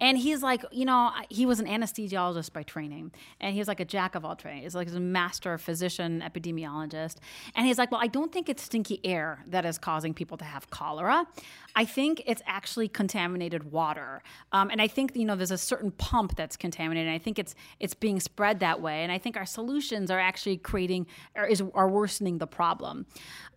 And 0.00 0.16
he's 0.16 0.42
like, 0.42 0.64
you 0.72 0.84
know, 0.84 1.10
he 1.28 1.44
was 1.46 1.60
an 1.60 1.66
anesthesiologist 1.66 2.52
by 2.60 2.64
training. 2.64 3.10
And 3.40 3.54
he 3.54 3.58
was 3.58 3.68
like 3.68 3.80
a 3.80 3.84
jack 3.84 4.14
of 4.14 4.24
all 4.24 4.36
trades. 4.36 4.64
He's 4.64 4.74
like 4.74 4.86
he's 4.86 4.96
a 4.96 5.00
master 5.00 5.56
physician, 5.56 6.22
epidemiologist. 6.22 7.16
And 7.54 7.66
he's 7.66 7.78
like, 7.78 7.90
well, 7.90 8.00
I 8.02 8.06
don't 8.06 8.30
think 8.32 8.48
it's 8.48 8.62
stinky 8.62 9.00
air 9.02 9.42
that 9.46 9.64
is 9.64 9.78
causing 9.78 10.12
people 10.12 10.36
to 10.38 10.44
have 10.44 10.68
cholera. 10.68 11.26
I 11.74 11.84
think 11.84 12.22
it's 12.26 12.42
actually 12.46 12.88
contaminated 12.88 13.70
water. 13.70 14.22
Um, 14.52 14.70
and 14.70 14.80
I 14.80 14.88
think, 14.88 15.16
you 15.16 15.24
know, 15.24 15.36
there's 15.36 15.50
a 15.50 15.58
certain 15.58 15.90
pump 15.92 16.36
that's 16.36 16.56
contaminated. 16.56 17.08
And 17.08 17.14
I 17.14 17.18
think 17.18 17.38
it's 17.38 17.54
it's 17.78 17.94
being 17.94 18.20
spread 18.20 18.60
that 18.60 18.80
way. 18.80 19.02
And 19.02 19.12
I 19.12 19.18
think 19.18 19.36
our 19.36 19.46
solutions 19.46 20.10
are 20.10 20.18
actually 20.18 20.56
creating 20.56 21.06
or 21.36 21.46
is 21.46 21.62
are 21.74 21.88
worsening 21.88 22.38
the 22.38 22.46
problem. 22.46 23.06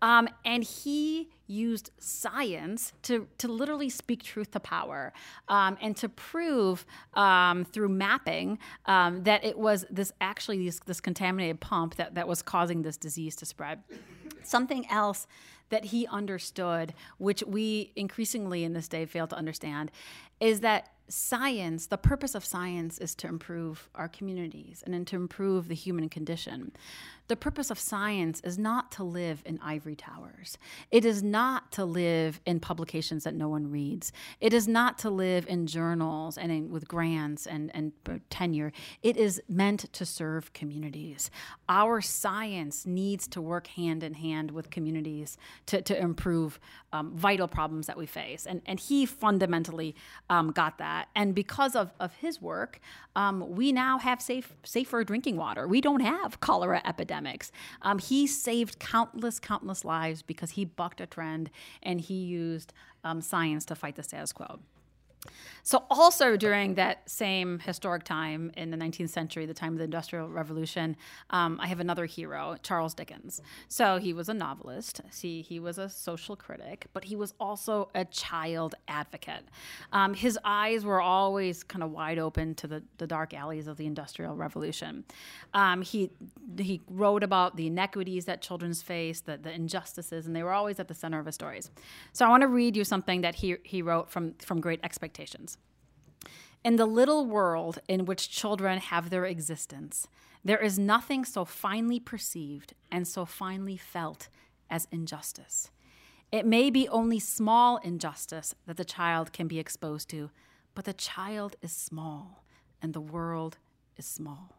Um, 0.01 0.27
and 0.46 0.63
he 0.63 1.29
used 1.48 1.91
science 2.00 2.93
to, 3.03 3.27
to 3.38 3.48
literally 3.48 3.89
speak 3.89 4.24
truth 4.24 4.51
to 4.51 4.60
power 4.60 5.13
um, 5.50 5.77
and 5.82 5.96
to 5.98 6.10
prove 6.10 6.86
um, 7.15 7.65
through 7.65 7.89
mapping 7.89 8.58
um, 8.86 9.24
that 9.24 9.43
it 9.43 9.58
was 9.58 9.86
this 9.89 10.12
actually 10.22 10.65
this, 10.65 10.79
this 10.86 11.01
contaminated 11.01 11.60
pump 11.60 11.96
that, 11.96 12.15
that 12.15 12.27
was 12.27 12.41
causing 12.41 12.82
this 12.82 12.98
disease 12.98 13.36
to 13.36 13.46
spread. 13.46 13.84
Something 14.43 14.89
else 14.89 15.27
that 15.73 15.85
he 15.85 16.05
understood, 16.07 16.93
which 17.17 17.43
we 17.43 17.91
increasingly 17.95 18.63
in 18.63 18.73
this 18.73 18.87
day 18.87 19.05
fail 19.07 19.25
to 19.25 19.35
understand, 19.35 19.89
is 20.39 20.59
that 20.59 20.92
science, 21.10 21.88
the 21.88 21.98
purpose 21.98 22.36
of 22.36 22.45
science 22.45 22.98
is 22.98 23.13
to 23.15 23.27
improve 23.27 23.89
our 23.95 24.07
communities 24.07 24.83
and 24.86 25.05
to 25.07 25.15
improve 25.15 25.67
the 25.67 25.75
human 25.75 26.10
condition. 26.10 26.72
The 27.29 27.36
purpose 27.38 27.72
of 27.72 27.79
science 27.79 28.41
is 28.43 28.57
not 28.57 28.91
to 28.93 29.03
live 29.03 29.41
in 29.45 29.57
ivory 29.63 29.95
towers. 29.95 30.57
It 30.91 31.05
is 31.05 31.24
not 31.24 31.72
to 31.74 31.86
live 31.86 32.41
in 32.45 32.60
publications 32.60 33.24
that 33.24 33.33
no 33.33 33.48
one 33.48 33.72
reads. 33.72 34.12
It 34.41 34.53
is 34.53 34.67
not 34.67 34.98
to 35.00 35.10
live 35.10 35.48
in 35.48 35.65
journals 35.65 36.38
and 36.38 36.51
in, 36.51 36.69
with 36.69 36.88
grants 36.88 37.48
and, 37.48 37.72
and 37.74 37.93
tenure. 38.29 38.74
It 39.01 39.15
is 39.15 39.41
meant 39.48 39.91
to 39.93 40.05
serve 40.05 40.51
communities. 40.51 41.31
Our 41.69 42.01
science 42.01 42.86
needs 42.86 43.25
to 43.29 43.41
work 43.41 43.67
hand 43.67 44.03
in 44.03 44.15
hand 44.15 44.51
with 44.51 44.69
communities 44.69 45.38
to, 45.67 45.81
to 45.81 45.98
improve 45.98 46.60
um, 46.91 47.15
vital 47.15 47.48
problems 47.48 47.88
that 47.88 47.98
we 47.98 48.05
face. 48.05 48.45
And, 48.45 48.62
and 48.65 48.79
he 48.79 49.05
fundamentally 49.05 49.95
um, 50.29 50.51
got 50.51 50.77
that. 50.79 50.92
And 51.15 51.35
because 51.35 51.75
of, 51.75 51.91
of 52.00 52.15
his 52.15 52.41
work, 52.41 52.79
um, 53.15 53.55
we 53.55 53.71
now 53.71 54.00
have 54.00 54.21
safe, 54.21 54.53
safer 54.63 55.03
drinking 55.03 55.38
water. 55.38 55.67
We 55.67 55.81
don't 55.81 56.01
have 56.01 56.39
cholera 56.39 56.81
epidemics. 56.85 57.51
Um, 57.81 58.00
he 58.00 58.27
saved 58.27 58.79
countless, 58.79 59.39
countless 59.39 59.85
lives 59.85 60.21
because 60.21 60.51
he 60.51 60.65
bucked 60.65 61.01
a 61.01 61.05
trend 61.05 61.50
and 61.81 62.01
he 62.01 62.15
used 62.15 62.73
um, 63.03 63.21
science 63.21 63.65
to 63.65 63.75
fight 63.75 63.95
the 63.95 64.03
status 64.03 64.33
quo. 64.33 64.59
So, 65.65 65.83
also 65.89 66.35
during 66.35 66.75
that 66.75 67.09
same 67.09 67.59
historic 67.59 68.03
time 68.03 68.51
in 68.57 68.69
the 68.69 68.75
19th 68.75 69.09
century, 69.09 69.45
the 69.45 69.53
time 69.53 69.73
of 69.73 69.77
the 69.77 69.85
Industrial 69.85 70.27
Revolution, 70.27 70.97
um, 71.29 71.57
I 71.61 71.67
have 71.67 71.79
another 71.79 72.05
hero, 72.05 72.57
Charles 72.63 72.93
Dickens. 72.93 73.41
So, 73.69 73.97
he 73.97 74.11
was 74.11 74.27
a 74.27 74.33
novelist, 74.33 74.99
see, 75.09 75.41
he 75.41 75.61
was 75.61 75.77
a 75.77 75.87
social 75.87 76.35
critic, 76.35 76.87
but 76.91 77.05
he 77.05 77.15
was 77.15 77.33
also 77.39 77.89
a 77.95 78.03
child 78.03 78.75
advocate. 78.89 79.45
Um, 79.93 80.13
his 80.13 80.37
eyes 80.43 80.83
were 80.83 80.99
always 80.99 81.63
kind 81.63 81.81
of 81.81 81.91
wide 81.91 82.19
open 82.19 82.55
to 82.55 82.67
the, 82.67 82.83
the 82.97 83.07
dark 83.07 83.33
alleys 83.33 83.67
of 83.67 83.77
the 83.77 83.85
Industrial 83.85 84.35
Revolution. 84.35 85.05
Um, 85.53 85.81
he, 85.81 86.09
he 86.57 86.81
wrote 86.89 87.23
about 87.23 87.55
the 87.55 87.67
inequities 87.67 88.25
that 88.25 88.41
children 88.41 88.73
face, 88.73 89.21
the, 89.21 89.37
the 89.37 89.53
injustices, 89.53 90.25
and 90.25 90.35
they 90.35 90.43
were 90.43 90.51
always 90.51 90.79
at 90.79 90.89
the 90.89 90.93
center 90.93 91.19
of 91.19 91.25
his 91.25 91.35
stories. 91.35 91.71
So, 92.11 92.25
I 92.25 92.29
want 92.29 92.41
to 92.41 92.47
read 92.47 92.75
you 92.75 92.83
something 92.83 93.21
that 93.21 93.35
he, 93.35 93.55
he 93.63 93.81
wrote 93.81 94.09
from, 94.09 94.33
from 94.39 94.59
Great 94.59 94.81
Expectations. 94.83 95.12
In 96.63 96.77
the 96.77 96.86
little 96.86 97.25
world 97.25 97.79
in 97.88 98.05
which 98.05 98.29
children 98.29 98.79
have 98.79 99.10
their 99.10 99.25
existence, 99.25 100.08
there 100.46 100.62
is 100.62 100.79
nothing 100.79 101.25
so 101.25 101.46
finely 101.46 102.00
perceived 102.00 102.74
and 102.91 103.08
so 103.08 103.25
finely 103.25 103.77
felt 103.77 104.29
as 104.70 104.88
injustice. 104.91 105.72
It 106.32 106.46
may 106.46 106.70
be 106.70 106.88
only 106.89 107.20
small 107.20 107.77
injustice 107.77 108.55
that 108.65 108.77
the 108.77 108.86
child 108.86 109.34
can 109.34 109.48
be 109.48 109.60
exposed 109.60 110.10
to, 110.10 110.32
but 110.74 110.86
the 110.86 110.93
child 110.93 111.55
is 111.62 111.72
small 111.72 112.43
and 112.82 112.93
the 112.93 113.01
world 113.01 113.58
is 113.98 114.05
small. 114.05 114.55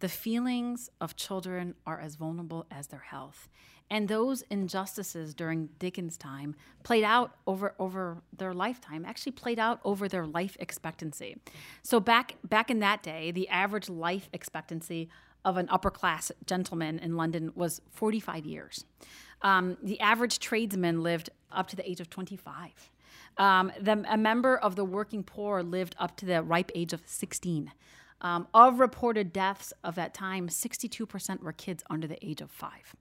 The 0.00 0.08
feelings 0.08 0.90
of 1.00 1.16
children 1.16 1.74
are 1.86 1.98
as 1.98 2.16
vulnerable 2.16 2.66
as 2.70 2.88
their 2.88 3.06
health. 3.08 3.48
And 3.90 4.08
those 4.08 4.42
injustices 4.50 5.32
during 5.32 5.68
Dickens' 5.78 6.16
time 6.16 6.56
played 6.82 7.04
out 7.04 7.36
over, 7.46 7.74
over 7.78 8.22
their 8.36 8.52
lifetime, 8.52 9.04
actually 9.04 9.32
played 9.32 9.58
out 9.58 9.80
over 9.84 10.08
their 10.08 10.26
life 10.26 10.56
expectancy. 10.58 11.36
So 11.82 12.00
back 12.00 12.36
back 12.42 12.70
in 12.70 12.80
that 12.80 13.02
day, 13.02 13.30
the 13.30 13.48
average 13.48 13.88
life 13.88 14.28
expectancy 14.32 15.08
of 15.44 15.56
an 15.56 15.68
upper 15.70 15.90
class 15.90 16.32
gentleman 16.44 16.98
in 16.98 17.16
London 17.16 17.52
was 17.54 17.80
45 17.92 18.44
years. 18.44 18.84
Um, 19.42 19.76
the 19.82 20.00
average 20.00 20.40
tradesman 20.40 21.02
lived 21.02 21.30
up 21.52 21.68
to 21.68 21.76
the 21.76 21.88
age 21.88 22.00
of 22.00 22.10
25. 22.10 22.90
Um, 23.38 23.70
the, 23.80 24.04
a 24.08 24.16
member 24.16 24.56
of 24.56 24.74
the 24.74 24.84
working 24.84 25.22
poor 25.22 25.62
lived 25.62 25.94
up 25.98 26.16
to 26.16 26.26
the 26.26 26.42
ripe 26.42 26.72
age 26.74 26.92
of 26.92 27.02
16. 27.04 27.70
Um, 28.22 28.48
of 28.54 28.80
reported 28.80 29.32
deaths 29.32 29.72
of 29.84 29.94
that 29.96 30.14
time, 30.14 30.48
62% 30.48 31.42
were 31.42 31.52
kids 31.52 31.84
under 31.90 32.06
the 32.06 32.24
age 32.26 32.40
of 32.40 32.50
five. 32.50 32.96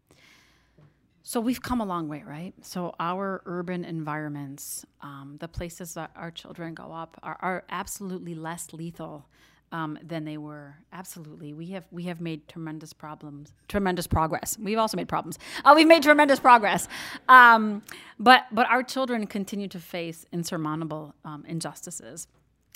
So 1.28 1.40
we've 1.40 1.60
come 1.60 1.82
a 1.82 1.86
long 1.86 2.08
way, 2.08 2.24
right? 2.24 2.54
So 2.62 2.94
our 3.00 3.42
urban 3.48 3.84
environments, 3.84 4.86
um, 5.02 5.38
the 5.40 5.48
places 5.48 5.96
that 5.96 6.12
our 6.16 6.30
children 6.30 6.76
go 6.76 6.94
up, 6.94 7.20
are, 7.24 7.36
are 7.42 7.64
absolutely 7.68 8.36
less 8.36 8.72
lethal 8.74 9.26
um, 9.72 9.98
than 10.04 10.24
they 10.24 10.38
were. 10.38 10.76
Absolutely, 10.94 11.52
we 11.52 11.66
have 11.72 11.86
we 11.90 12.04
have 12.04 12.22
made 12.22 12.48
tremendous 12.48 12.94
problems, 12.94 13.54
tremendous 13.68 14.06
progress. 14.06 14.56
We've 14.60 14.78
also 14.78 14.98
made 14.98 15.08
problems. 15.08 15.40
Uh, 15.66 15.74
we've 15.76 15.88
made 15.88 16.04
tremendous 16.04 16.40
progress, 16.40 16.88
um, 17.28 17.82
but 18.20 18.44
but 18.52 18.68
our 18.70 18.84
children 18.84 19.26
continue 19.26 19.68
to 19.70 19.80
face 19.80 20.28
insurmountable 20.32 21.16
um, 21.26 21.44
injustices 21.48 22.28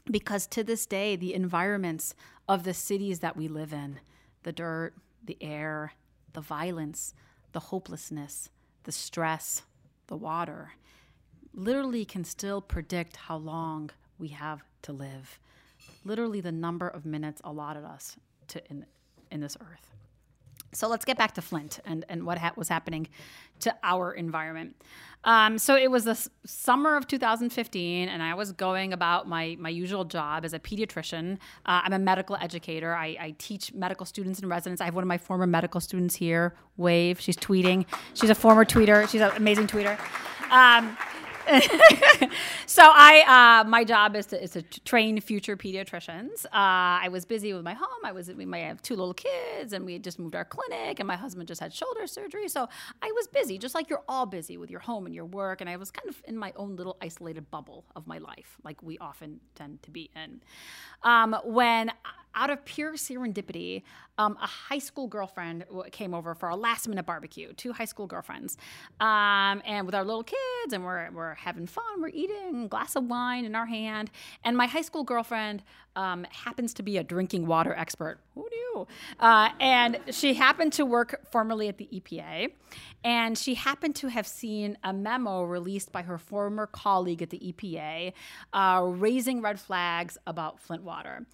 because 0.10 0.48
to 0.48 0.63
this 0.63 0.88
day, 0.88 1.15
the 1.15 1.36
environments 1.36 2.15
of 2.48 2.63
the 2.63 2.74
cities 2.74 3.20
that 3.20 3.38
we 3.38 3.48
live 3.48 3.74
in, 3.74 4.00
the 4.41 4.51
dirt, 4.51 4.96
the 5.24 5.38
air, 5.39 5.94
the 6.34 6.41
violence 6.41 7.13
the 7.51 7.60
hopelessness, 7.60 8.50
the 8.84 8.91
stress, 8.91 9.63
the 10.08 10.18
water, 10.18 10.74
literally 11.53 12.06
can 12.06 12.24
still 12.24 12.62
predict 12.62 13.15
how 13.15 13.38
long 13.38 13.89
we 14.18 14.29
have 14.29 14.63
to 14.84 14.94
live. 14.94 15.39
Literally, 16.06 16.41
the 16.41 16.51
number 16.51 16.88
of 16.88 17.06
minutes 17.06 17.41
allotted 17.44 17.84
us 17.84 18.18
to 18.48 18.62
in, 18.70 18.86
in 19.32 19.41
this 19.41 19.58
earth. 19.62 19.94
So 20.72 20.88
let's 20.88 21.06
get 21.06 21.18
back 21.18 21.34
to 21.36 21.42
Flint 21.42 21.80
and, 21.86 22.06
and 22.10 22.26
what 22.26 22.38
ha- 22.38 22.54
was 22.56 22.70
happening 22.70 23.08
to 23.62 23.76
our 23.84 24.14
environment. 24.14 24.76
Um, 25.26 25.58
so 25.58 25.76
it 25.76 25.92
was 25.92 26.06
the 26.06 26.12
s- 26.12 26.30
summer 26.46 26.96
of 26.96 27.06
2015, 27.08 28.08
and 28.08 28.24
I 28.24 28.34
was 28.36 28.54
going 28.54 28.94
about 28.94 29.28
my, 29.28 29.58
my 29.60 29.68
usual 29.68 30.06
job 30.06 30.46
as 30.46 30.54
a 30.54 30.60
pediatrician. 30.60 31.34
Uh, 31.66 31.82
I'm 31.84 31.92
a 31.92 32.00
medical 32.00 32.38
educator. 32.38 32.96
I, 32.96 33.18
I 33.20 33.36
teach 33.38 33.74
medical 33.74 34.06
students 34.06 34.40
and 34.40 34.50
residents. 34.50 34.82
I 34.82 34.86
have 34.86 34.96
one 34.96 35.04
of 35.04 35.10
my 35.10 35.18
former 35.18 35.46
medical 35.46 35.82
students 35.82 36.16
here, 36.16 36.56
Wave. 36.78 37.20
She's 37.20 37.36
tweeting. 37.36 37.86
She's 38.14 38.30
a 38.30 38.36
former 38.36 38.64
tweeter. 38.64 39.10
She's 39.10 39.20
an 39.22 39.32
amazing 39.36 39.68
tweeter. 39.68 40.00
Um, 40.52 40.96
so 42.65 42.84
I, 42.86 43.62
uh, 43.63 43.68
my 43.68 43.84
job 43.84 44.15
is 44.15 44.27
to, 44.27 44.41
is 44.41 44.51
to 44.51 44.62
train 44.62 45.20
future 45.20 45.58
pediatricians. 45.58 46.46
Uh, 46.46 46.50
I 46.53 47.10
was 47.12 47.25
busy 47.25 47.53
with 47.53 47.63
my 47.63 47.74
home. 47.74 47.88
I 48.03 48.12
was, 48.12 48.32
we 48.32 48.46
might 48.46 48.60
have 48.60 48.82
two 48.82 48.96
little 48.96 49.13
kids, 49.13 49.74
and 49.74 49.86
we 49.86 49.94
had 49.94 50.03
just 50.03 50.20
moved 50.20 50.36
our 50.36 50.46
clinic, 50.46 51.00
and 51.00 51.08
my 51.08 51.15
husband 51.15 51.48
just 51.48 51.60
had 51.62 51.74
shoulder 51.74 52.06
surgery. 52.06 52.48
So 52.48 52.68
I 53.01 53.12
was 53.15 53.27
busy, 53.27 53.58
just 53.58 53.74
like 53.74 53.89
you're 53.89 54.03
all 54.08 54.25
busy 54.25 54.58
with 54.58 54.70
your 54.70 54.79
home 54.82 55.06
and 55.06 55.15
your 55.15 55.25
work. 55.25 55.62
And 55.62 55.70
I 55.70 55.77
was 55.77 55.89
kind 55.91 56.08
of 56.08 56.22
in 56.25 56.38
my 56.38 56.53
own 56.56 56.75
little 56.75 56.98
isolated 57.01 57.50
bubble 57.50 57.86
of 57.96 58.06
my 58.06 58.20
life, 58.20 58.58
like 58.63 58.84
we 58.84 58.98
often 59.00 59.39
tend 59.56 59.82
to 59.84 59.91
be 59.91 60.12
in. 60.15 60.41
Um, 61.03 61.36
when 61.44 61.91
out 62.36 62.50
of 62.50 62.64
pure 62.66 62.94
serendipity, 62.94 63.84
um, 64.18 64.38
a 64.42 64.46
high 64.46 64.80
school 64.80 65.08
girlfriend 65.08 65.66
came 65.92 66.14
over 66.14 66.36
for 66.36 66.50
a 66.50 66.56
last 66.56 66.88
minute 66.88 67.06
barbecue, 67.06 67.54
two 67.54 67.72
high 67.72 67.86
school 67.86 68.06
girlfriends. 68.06 68.58
Um, 69.00 69.62
and 69.66 69.86
with 69.86 69.96
our 69.96 70.04
little 70.04 70.24
kids, 70.24 70.74
and 70.74 70.84
we're, 70.84 71.10
we're 71.12 71.36
having 71.36 71.68
fun, 71.68 72.02
we're 72.02 72.10
eating 72.10 72.68
glass 72.68 72.96
of 72.96 73.06
wine 73.06 73.46
in 73.46 73.56
our 73.56 73.66
hand. 73.66 74.12
And 74.44 74.58
my 74.58 74.68
high 74.68 74.82
school 74.82 75.04
girlfriend 75.04 75.64
um, 75.96 76.26
happens 76.32 76.74
to 76.76 76.84
be 76.84 76.98
a 76.98 77.04
drinking 77.04 77.48
water 77.48 77.74
expert. 77.74 78.20
Who 78.36 78.48
knew? 78.50 78.88
Uh, 79.20 79.50
and 79.60 80.00
she 80.12 80.34
happened 80.34 80.74
to 80.74 80.86
work 80.86 81.32
formerly 81.32 81.68
at 81.68 81.78
the 81.78 81.88
EPA. 81.94 82.52
And 83.04 83.38
she 83.38 83.56
happened 83.56 83.96
to 83.98 84.08
have 84.10 84.28
seen 84.28 84.78
a 84.84 84.94
memo 84.94 85.44
released 85.44 85.92
by 85.92 86.02
her 86.04 86.18
former 86.18 86.68
colleague 86.68 87.22
at 87.22 87.30
the 87.30 87.40
EPA 87.40 88.14
uh, 88.54 88.82
raising 88.86 89.42
red 89.42 89.60
flags 89.60 90.18
about 90.28 90.60
Flint 90.60 90.84
water. 90.84 91.26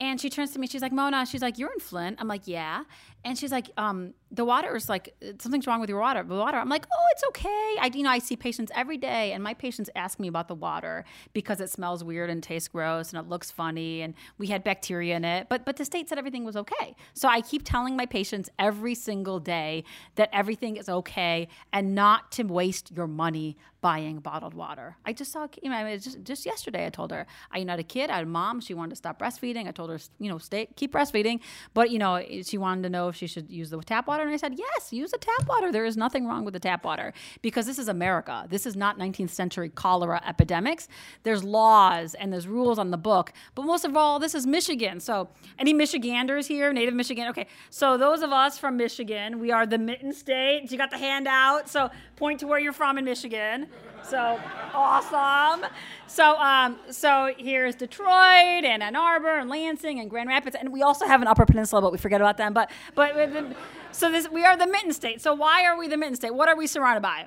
And 0.00 0.20
she 0.20 0.28
turns 0.28 0.50
to 0.52 0.58
me, 0.58 0.66
she's 0.66 0.82
like, 0.82 0.92
Mona, 0.92 1.24
she's 1.26 1.42
like, 1.42 1.58
You're 1.58 1.72
in 1.72 1.80
Flint. 1.80 2.18
I'm 2.20 2.28
like, 2.28 2.46
Yeah. 2.46 2.84
And 3.24 3.38
she's 3.38 3.52
like, 3.52 3.70
um, 3.78 4.12
the 4.30 4.44
water 4.44 4.76
is 4.76 4.88
like 4.88 5.14
something's 5.38 5.66
wrong 5.66 5.80
with 5.80 5.88
your 5.88 5.98
water. 5.98 6.22
The 6.22 6.34
water. 6.34 6.58
I'm 6.58 6.68
like, 6.68 6.86
oh, 6.92 7.06
it's 7.12 7.24
okay. 7.28 7.76
I, 7.80 7.90
you 7.94 8.02
know, 8.02 8.10
I 8.10 8.18
see 8.18 8.36
patients 8.36 8.70
every 8.74 8.98
day, 8.98 9.32
and 9.32 9.42
my 9.42 9.54
patients 9.54 9.88
ask 9.96 10.18
me 10.18 10.28
about 10.28 10.48
the 10.48 10.54
water 10.54 11.04
because 11.32 11.60
it 11.60 11.70
smells 11.70 12.04
weird 12.04 12.28
and 12.28 12.42
tastes 12.42 12.68
gross 12.68 13.12
and 13.12 13.20
it 13.20 13.28
looks 13.28 13.50
funny, 13.50 14.02
and 14.02 14.14
we 14.36 14.48
had 14.48 14.62
bacteria 14.62 15.16
in 15.16 15.24
it. 15.24 15.48
But 15.48 15.64
but 15.64 15.76
the 15.76 15.84
state 15.84 16.08
said 16.08 16.18
everything 16.18 16.44
was 16.44 16.56
okay. 16.56 16.94
So 17.14 17.28
I 17.28 17.40
keep 17.40 17.62
telling 17.64 17.96
my 17.96 18.04
patients 18.04 18.50
every 18.58 18.94
single 18.94 19.40
day 19.40 19.84
that 20.16 20.28
everything 20.32 20.76
is 20.76 20.88
okay 20.88 21.48
and 21.72 21.94
not 21.94 22.30
to 22.32 22.42
waste 22.42 22.92
your 22.94 23.06
money 23.06 23.56
buying 23.84 24.18
bottled 24.18 24.54
water. 24.54 24.96
I 25.04 25.12
just 25.12 25.30
saw, 25.30 25.46
you 25.62 25.68
know, 25.68 25.76
I 25.76 25.84
mean, 25.84 26.00
just 26.00 26.24
just 26.24 26.46
yesterday 26.46 26.86
I 26.86 26.88
told 26.88 27.10
her, 27.10 27.26
I 27.52 27.58
you 27.58 27.66
know, 27.66 27.72
had 27.72 27.80
a 27.80 27.82
kid, 27.82 28.08
I 28.08 28.14
had 28.14 28.24
a 28.24 28.26
mom, 28.26 28.62
she 28.62 28.72
wanted 28.72 28.92
to 28.92 28.96
stop 28.96 29.18
breastfeeding. 29.18 29.68
I 29.68 29.72
told 29.72 29.90
her, 29.90 29.98
you 30.18 30.30
know, 30.30 30.38
stay 30.38 30.68
keep 30.74 30.94
breastfeeding, 30.94 31.40
but 31.74 31.90
you 31.90 31.98
know, 31.98 32.18
she 32.44 32.56
wanted 32.56 32.84
to 32.84 32.88
know 32.88 33.08
if 33.08 33.16
she 33.16 33.26
should 33.26 33.50
use 33.50 33.68
the 33.68 33.78
tap 33.82 34.06
water, 34.06 34.22
and 34.22 34.32
I 34.32 34.38
said, 34.38 34.54
yes, 34.56 34.90
use 34.90 35.10
the 35.10 35.18
tap 35.18 35.46
water. 35.46 35.70
There 35.70 35.84
is 35.84 35.98
nothing 35.98 36.26
wrong 36.26 36.46
with 36.46 36.54
the 36.54 36.60
tap 36.60 36.82
water 36.82 37.12
because 37.42 37.66
this 37.66 37.78
is 37.78 37.88
America. 37.88 38.46
This 38.48 38.64
is 38.64 38.74
not 38.74 38.98
19th 38.98 39.28
century 39.28 39.68
cholera 39.68 40.22
epidemics. 40.26 40.88
There's 41.22 41.44
laws 41.44 42.14
and 42.14 42.32
there's 42.32 42.48
rules 42.48 42.78
on 42.78 42.90
the 42.90 42.96
book, 42.96 43.34
but 43.54 43.66
most 43.66 43.84
of 43.84 43.98
all, 43.98 44.18
this 44.18 44.34
is 44.34 44.46
Michigan. 44.46 44.98
So, 44.98 45.28
any 45.58 45.74
Michiganders 45.74 46.46
here, 46.46 46.72
native 46.72 46.94
Michigan? 46.94 47.28
Okay, 47.28 47.48
so 47.68 47.98
those 47.98 48.22
of 48.22 48.32
us 48.32 48.56
from 48.56 48.78
Michigan, 48.78 49.40
we 49.40 49.52
are 49.52 49.66
the 49.66 49.76
mitten 49.76 50.14
state. 50.14 50.72
You 50.72 50.78
got 50.78 50.90
the 50.90 50.96
handout, 50.96 51.68
so 51.68 51.90
point 52.24 52.40
to 52.40 52.46
where 52.46 52.58
you're 52.58 52.72
from 52.72 52.96
in 52.96 53.04
Michigan. 53.04 53.66
So 54.02 54.40
awesome. 54.72 55.68
So 56.06 56.36
um, 56.38 56.78
so 56.90 57.34
here's 57.36 57.74
Detroit 57.74 58.64
and 58.64 58.82
Ann 58.82 58.96
Arbor 58.96 59.36
and 59.40 59.50
Lansing 59.50 60.00
and 60.00 60.08
Grand 60.08 60.30
Rapids, 60.30 60.56
and 60.58 60.72
we 60.72 60.80
also 60.80 61.04
have 61.06 61.20
an 61.20 61.28
Upper 61.28 61.44
Peninsula, 61.44 61.82
but 61.82 61.92
we 61.92 61.98
forget 61.98 62.22
about 62.22 62.38
them. 62.38 62.54
But 62.54 62.70
but 62.94 63.10
so 63.92 64.10
this 64.10 64.26
we 64.30 64.42
are 64.42 64.56
the 64.56 64.66
mitten 64.66 64.94
state. 64.94 65.20
So 65.20 65.34
why 65.34 65.66
are 65.66 65.76
we 65.78 65.86
the 65.86 65.98
mitten 65.98 66.16
state? 66.16 66.34
What 66.34 66.48
are 66.48 66.56
we 66.56 66.66
surrounded 66.66 67.02
by? 67.02 67.26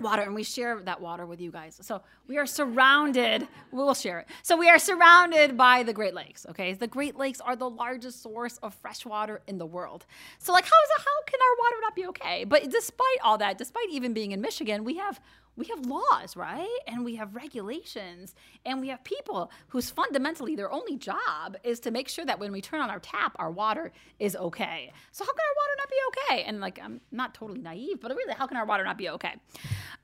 Water, 0.00 0.22
and 0.22 0.34
we 0.34 0.42
share 0.42 0.80
that 0.80 1.00
water 1.00 1.26
with 1.26 1.40
you 1.40 1.50
guys. 1.50 1.78
So 1.82 2.02
we 2.28 2.38
are 2.38 2.46
surrounded. 2.46 3.46
We'll 3.72 3.94
share 3.94 4.20
it. 4.20 4.28
So 4.42 4.56
we 4.56 4.68
are 4.68 4.78
surrounded 4.78 5.56
by 5.56 5.82
the 5.82 5.92
Great 5.92 6.14
Lakes. 6.14 6.46
Okay, 6.50 6.72
the 6.74 6.86
Great 6.86 7.16
Lakes 7.16 7.40
are 7.40 7.56
the 7.56 7.68
largest 7.68 8.22
source 8.22 8.58
of 8.58 8.74
fresh 8.74 9.04
water 9.06 9.42
in 9.46 9.58
the 9.58 9.66
world. 9.66 10.06
So 10.38 10.52
like, 10.52 10.64
how 10.64 10.68
is 10.68 10.90
it? 10.98 11.04
How 11.04 11.22
can 11.26 11.40
our 11.40 11.56
water 11.64 11.76
not 11.82 11.94
be 11.96 12.06
okay? 12.06 12.44
But 12.44 12.70
despite 12.70 13.18
all 13.22 13.38
that, 13.38 13.58
despite 13.58 13.90
even 13.90 14.12
being 14.12 14.32
in 14.32 14.40
Michigan, 14.40 14.84
we 14.84 14.96
have 14.96 15.20
we 15.56 15.66
have 15.66 15.86
laws, 15.86 16.36
right? 16.36 16.78
And 16.86 17.04
we 17.04 17.16
have 17.16 17.34
regulations, 17.34 18.34
and 18.64 18.80
we 18.80 18.88
have 18.88 19.02
people 19.04 19.50
whose 19.68 19.90
fundamentally 19.90 20.54
their 20.56 20.70
only 20.70 20.96
job 20.96 21.56
is 21.64 21.80
to 21.80 21.90
make 21.90 22.08
sure 22.08 22.24
that 22.24 22.38
when 22.38 22.52
we 22.52 22.60
turn 22.60 22.80
on 22.80 22.90
our 22.90 23.00
tap, 23.00 23.34
our 23.36 23.50
water 23.50 23.92
is 24.18 24.36
okay. 24.36 24.92
So 25.12 25.24
how 25.24 25.32
can 25.32 25.40
our 25.40 25.54
water 25.56 25.74
not 25.78 25.88
be 25.88 25.96
okay? 26.08 26.42
And 26.44 26.60
like, 26.60 26.78
I'm 26.82 27.00
not 27.10 27.34
totally 27.34 27.60
naive, 27.60 28.00
but 28.00 28.14
really, 28.14 28.34
how 28.34 28.46
can 28.46 28.56
our 28.56 28.66
water 28.66 28.84
not 28.84 28.98
be 28.98 29.08
okay? 29.10 29.34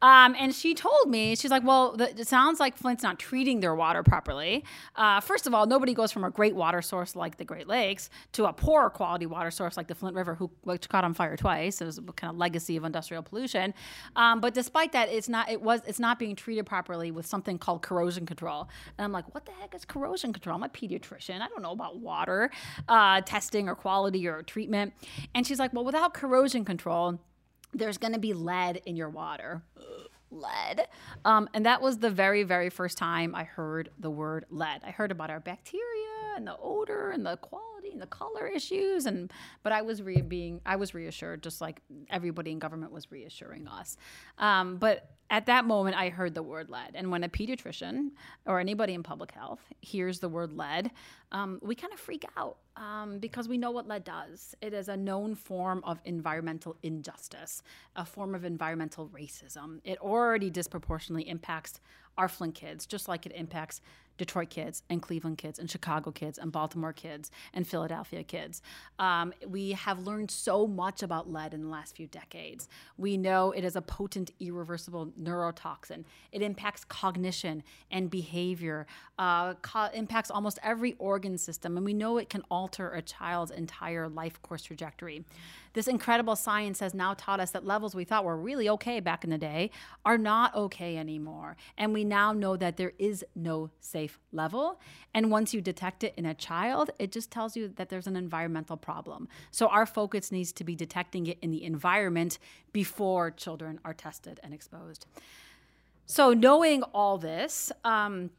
Um, 0.01 0.35
and 0.39 0.55
she 0.55 0.75
told 0.75 1.09
me, 1.09 1.37
she's 1.37 1.51
like, 1.51 1.65
well, 1.65 1.97
the, 1.97 2.19
it 2.19 2.27
sounds 2.27 2.59
like 2.59 2.77
Flint's 2.77 3.03
not 3.03 3.19
treating 3.19 3.61
their 3.61 3.75
water 3.75 4.03
properly. 4.03 4.65
Uh, 4.97 5.21
first 5.21 5.47
of 5.47 5.55
all, 5.55 5.67
nobody 5.67 5.95
goes 5.95 6.11
from 6.11 6.25
a 6.25 6.31
great 6.31 6.57
water 6.57 6.83
source 6.83 7.15
like 7.15 7.37
the 7.37 7.45
Great 7.45 7.69
Lakes 7.69 8.11
to 8.33 8.47
a 8.47 8.53
poor 8.53 8.91
quality 8.91 9.27
water 9.27 9.51
source 9.51 9.77
like 9.77 9.87
the 9.87 9.95
Flint 9.95 10.17
River, 10.17 10.35
who 10.35 10.51
which 10.63 10.89
caught 10.89 11.05
on 11.05 11.15
fire 11.15 11.37
twice. 11.37 11.81
It 11.81 11.85
was 11.85 11.99
a 11.99 12.03
kind 12.03 12.33
of 12.33 12.39
legacy 12.39 12.77
of 12.77 12.85
industrial 12.85 13.23
pollution. 13.23 13.75
Um, 14.17 14.41
but 14.41 14.55
despite 14.55 14.93
that, 14.93 15.09
it's 15.09 15.29
not 15.29 15.42
not 15.43 15.53
it 15.53 15.63
was 15.63 15.81
it's 15.87 16.01
not 16.01 16.19
being 16.19 16.37
treated 16.37 16.67
properly 16.67 17.11
with 17.11 17.27
something 17.27 17.59
called 17.59 17.83
corrosion 17.83 18.27
control. 18.27 18.69
And 18.99 19.05
I'm 19.05 19.13
like, 19.13 19.35
what 19.35 19.47
the 19.47 19.53
heck 19.53 19.75
is 19.75 19.85
corrosion 19.85 20.33
control? 20.33 20.57
I'm 20.57 20.63
a 20.63 20.69
pediatrician. 20.69 21.41
I 21.41 21.49
don't 21.49 21.63
know 21.63 21.73
about 21.73 21.99
water 21.99 22.51
uh, 22.89 23.21
testing 23.23 23.69
or 23.69 23.75
quality 23.75 24.27
or 24.27 24.43
treatment. 24.43 24.93
And 25.35 25.47
she's 25.47 25.59
like, 25.59 25.73
well, 25.73 25.85
without 25.85 26.15
corrosion 26.15 26.65
control, 26.65 27.19
there's 27.73 27.99
going 27.99 28.13
to 28.13 28.19
be 28.19 28.35
lead 28.35 28.83
in 28.87 28.97
your 28.97 29.09
water. 29.09 29.63
lead. 30.31 30.89
Um, 31.25 31.49
and 31.55 31.67
that 31.67 31.83
was 31.83 31.99
the 31.99 32.11
very, 32.11 32.43
very 32.43 32.71
first 32.71 32.97
time 32.99 33.35
I 33.35 33.45
heard 33.45 33.91
the 33.99 34.11
word 34.11 34.47
lead. 34.51 34.81
I 34.85 34.91
heard 34.91 35.11
about 35.11 35.31
our 35.31 35.41
bacteria 35.41 35.83
and 36.37 36.47
the 36.47 36.57
odor 36.63 37.11
and 37.11 37.27
the 37.27 37.37
quality 37.37 37.72
the 37.99 38.07
color 38.07 38.47
issues, 38.47 39.07
and 39.07 39.33
but 39.63 39.73
I 39.73 39.83
was 39.83 40.03
re- 40.03 40.21
being 40.23 40.61
I 40.67 40.77
was 40.77 40.95
reassured, 40.95 41.43
just 41.43 41.61
like 41.61 41.81
everybody 42.11 42.51
in 42.51 42.59
government 42.59 42.93
was 42.93 43.11
reassuring 43.11 43.69
us. 43.69 43.97
Um, 44.39 44.77
but 44.77 45.11
at 45.33 45.47
that 45.47 45.65
moment, 45.65 45.97
I 45.97 46.11
heard 46.11 46.35
the 46.35 46.43
word 46.43 46.69
lead. 46.69 46.91
And 46.95 47.11
when 47.11 47.25
a 47.25 47.29
pediatrician 47.29 48.11
or 48.45 48.61
anybody 48.61 48.93
in 48.93 49.03
public 49.03 49.31
health 49.33 49.61
hears 49.81 50.21
the 50.21 50.29
word 50.29 50.53
lead, 50.53 50.91
um, 51.33 51.59
we 51.63 51.75
kind 51.75 51.91
of 51.91 51.99
freak 51.99 52.27
out 52.37 52.59
um, 52.77 53.19
because 53.19 53.49
we 53.49 53.57
know 53.57 53.71
what 53.71 53.89
lead 53.89 54.05
does. 54.05 54.55
It 54.61 54.75
is 54.75 54.89
a 54.89 54.97
known 54.97 55.35
form 55.35 55.83
of 55.85 56.01
environmental 56.05 56.77
injustice, 56.83 57.63
a 57.97 58.05
form 58.05 58.35
of 58.35 58.45
environmental 58.45 59.09
racism. 59.09 59.81
It 59.85 59.99
already 60.01 60.51
disproportionately 60.51 61.27
impacts 61.27 61.81
our 62.19 62.29
Flint 62.29 62.55
kids, 62.55 62.87
just 62.87 63.09
like 63.09 63.27
it 63.27 63.33
impacts 63.35 63.81
Detroit 64.19 64.51
kids 64.51 64.83
and 64.91 65.03
Cleveland 65.03 65.39
kids 65.39 65.59
and 65.59 65.71
Chicago 65.71 66.11
kids 66.11 66.39
and 66.39 66.53
Baltimore 66.53 66.93
kids 66.93 67.31
and 67.53 67.67
Philadelphia 67.67 68.23
kids. 68.23 68.63
Um, 68.99 69.33
we 69.47 69.73
have 69.73 70.07
learned 70.07 70.31
so 70.31 70.67
much 70.67 71.03
about 71.03 71.31
lead 71.31 71.55
in 71.55 71.63
the 71.63 71.69
last 71.69 71.97
few 71.97 72.07
decades. 72.07 72.69
We 72.97 73.17
know 73.17 73.53
it 73.53 73.65
is 73.65 73.75
a 73.75 73.83
potent, 73.83 74.31
irreversible 74.39 75.13
neurotoxin. 75.21 76.05
It 76.31 76.43
impacts 76.43 76.85
cognition 76.85 77.63
and 77.91 78.11
behavior, 78.11 78.87
uh, 79.19 79.55
co- 79.55 79.91
impacts 79.95 80.31
almost 80.31 80.59
every 80.63 80.95
organ 80.99 81.39
system, 81.39 81.77
and 81.77 81.85
we 81.85 81.95
know 81.95 82.19
it 82.19 82.29
can 82.29 82.43
alter 82.51 82.91
a 82.91 83.03
child's 83.03 83.51
entire 83.51 84.09
life 84.09 84.41
course 84.43 84.63
trajectory. 84.63 85.25
This 85.75 85.89
incredible 85.89 86.37
science 86.37 86.81
has 86.81 86.93
now 86.93 87.15
taught 87.15 87.41
us 87.41 87.51
that 87.53 87.65
levels 87.65 87.95
we 87.95 88.05
thought 88.05 88.25
were 88.25 88.37
really 88.37 88.69
okay 88.69 89.01
back 89.01 89.25
in 89.25 89.31
the 89.31 89.39
day 89.39 89.71
are 90.05 90.19
not 90.19 90.55
okay 90.55 90.99
anymore. 90.99 91.57
And 91.79 91.95
we 91.95 92.02
now 92.05 92.33
know 92.33 92.57
that 92.57 92.77
there 92.77 92.93
is 92.99 93.25
no 93.35 93.71
safe 93.81 94.19
level. 94.33 94.81
And 95.15 95.31
once 95.31 95.53
you 95.55 95.61
detect 95.61 96.05
it 96.05 96.15
in 96.17 96.27
a 96.27 96.35
child, 96.35 96.91
it 96.99 97.13
just 97.13 97.31
tells 97.31 97.57
you 97.57 97.69
that 97.77 97.89
there's 97.89 98.07
an 98.07 98.17
environmental 98.17 98.77
problem. 98.77 99.29
So 99.51 99.69
our 99.69 99.87
focus 99.87 100.33
needs 100.33 100.53
to 100.53 100.65
be 100.65 100.75
detecting 100.75 101.27
it 101.27 101.39
in 101.43 101.51
the 101.51 101.65
environment 101.65 102.39
before 102.73 103.31
children 103.31 103.81
are 103.85 103.95
tested 103.95 104.41
and 104.43 104.53
exposed. 104.55 105.07
So, 106.05 106.35
knowing 106.35 106.83
all 106.83 107.17
this, 107.17 107.71
um, 107.85 108.31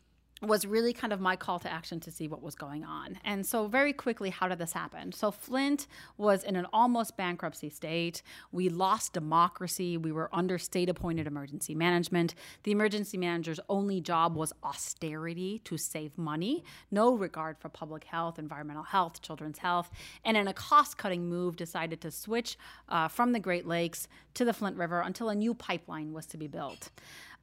was 0.43 0.65
really 0.65 0.93
kind 0.93 1.13
of 1.13 1.19
my 1.19 1.35
call 1.35 1.59
to 1.59 1.71
action 1.71 1.99
to 2.01 2.11
see 2.11 2.27
what 2.27 2.41
was 2.41 2.55
going 2.55 2.83
on. 2.83 3.17
And 3.23 3.45
so, 3.45 3.67
very 3.67 3.93
quickly, 3.93 4.29
how 4.29 4.47
did 4.47 4.59
this 4.59 4.73
happen? 4.73 5.11
So, 5.11 5.31
Flint 5.31 5.87
was 6.17 6.43
in 6.43 6.55
an 6.55 6.67
almost 6.73 7.17
bankruptcy 7.17 7.69
state. 7.69 8.21
We 8.51 8.69
lost 8.69 9.13
democracy. 9.13 9.97
We 9.97 10.11
were 10.11 10.29
under 10.33 10.57
state 10.57 10.89
appointed 10.89 11.27
emergency 11.27 11.75
management. 11.75 12.35
The 12.63 12.71
emergency 12.71 13.17
manager's 13.17 13.59
only 13.69 14.01
job 14.01 14.35
was 14.35 14.53
austerity 14.63 15.59
to 15.65 15.77
save 15.77 16.17
money, 16.17 16.63
no 16.91 17.15
regard 17.15 17.57
for 17.57 17.69
public 17.69 18.03
health, 18.03 18.37
environmental 18.37 18.83
health, 18.83 19.21
children's 19.21 19.59
health. 19.59 19.89
And 20.25 20.37
in 20.37 20.47
a 20.47 20.53
cost 20.53 20.97
cutting 20.97 21.27
move, 21.27 21.55
decided 21.55 22.01
to 22.01 22.11
switch 22.11 22.57
uh, 22.89 23.07
from 23.07 23.31
the 23.31 23.39
Great 23.39 23.65
Lakes 23.65 24.07
to 24.33 24.45
the 24.45 24.53
Flint 24.53 24.77
River 24.77 25.01
until 25.01 25.29
a 25.29 25.35
new 25.35 25.53
pipeline 25.53 26.13
was 26.13 26.25
to 26.27 26.37
be 26.37 26.47
built. 26.47 26.89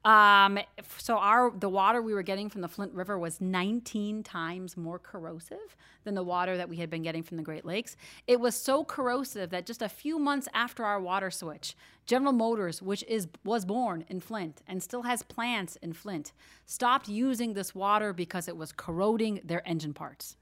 Um, 0.03 0.57
so 0.97 1.17
our 1.17 1.51
the 1.51 1.69
water 1.69 2.01
we 2.01 2.13
were 2.13 2.23
getting 2.23 2.49
from 2.49 2.61
the 2.61 2.67
Flint 2.67 2.93
River 2.93 3.19
was 3.19 3.39
19 3.39 4.23
times 4.23 4.75
more 4.75 4.97
corrosive 4.97 5.75
than 6.03 6.15
the 6.15 6.23
water 6.23 6.57
that 6.57 6.69
we 6.69 6.77
had 6.77 6.89
been 6.89 7.03
getting 7.03 7.21
from 7.21 7.37
the 7.37 7.43
Great 7.43 7.65
Lakes. 7.65 7.95
It 8.25 8.39
was 8.39 8.55
so 8.55 8.83
corrosive 8.83 9.51
that 9.51 9.67
just 9.67 9.81
a 9.81 9.89
few 9.89 10.17
months 10.17 10.47
after 10.53 10.83
our 10.83 10.99
water 10.99 11.29
switch, 11.29 11.75
General 12.07 12.33
Motors, 12.33 12.81
which 12.81 13.03
is 13.07 13.27
was 13.43 13.63
born 13.63 14.03
in 14.09 14.19
Flint 14.19 14.63
and 14.67 14.81
still 14.81 15.03
has 15.03 15.21
plants 15.21 15.75
in 15.77 15.93
Flint, 15.93 16.33
stopped 16.65 17.07
using 17.07 17.53
this 17.53 17.75
water 17.75 18.11
because 18.11 18.47
it 18.47 18.57
was 18.57 18.71
corroding 18.71 19.39
their 19.43 19.67
engine 19.67 19.93
parts. 19.93 20.35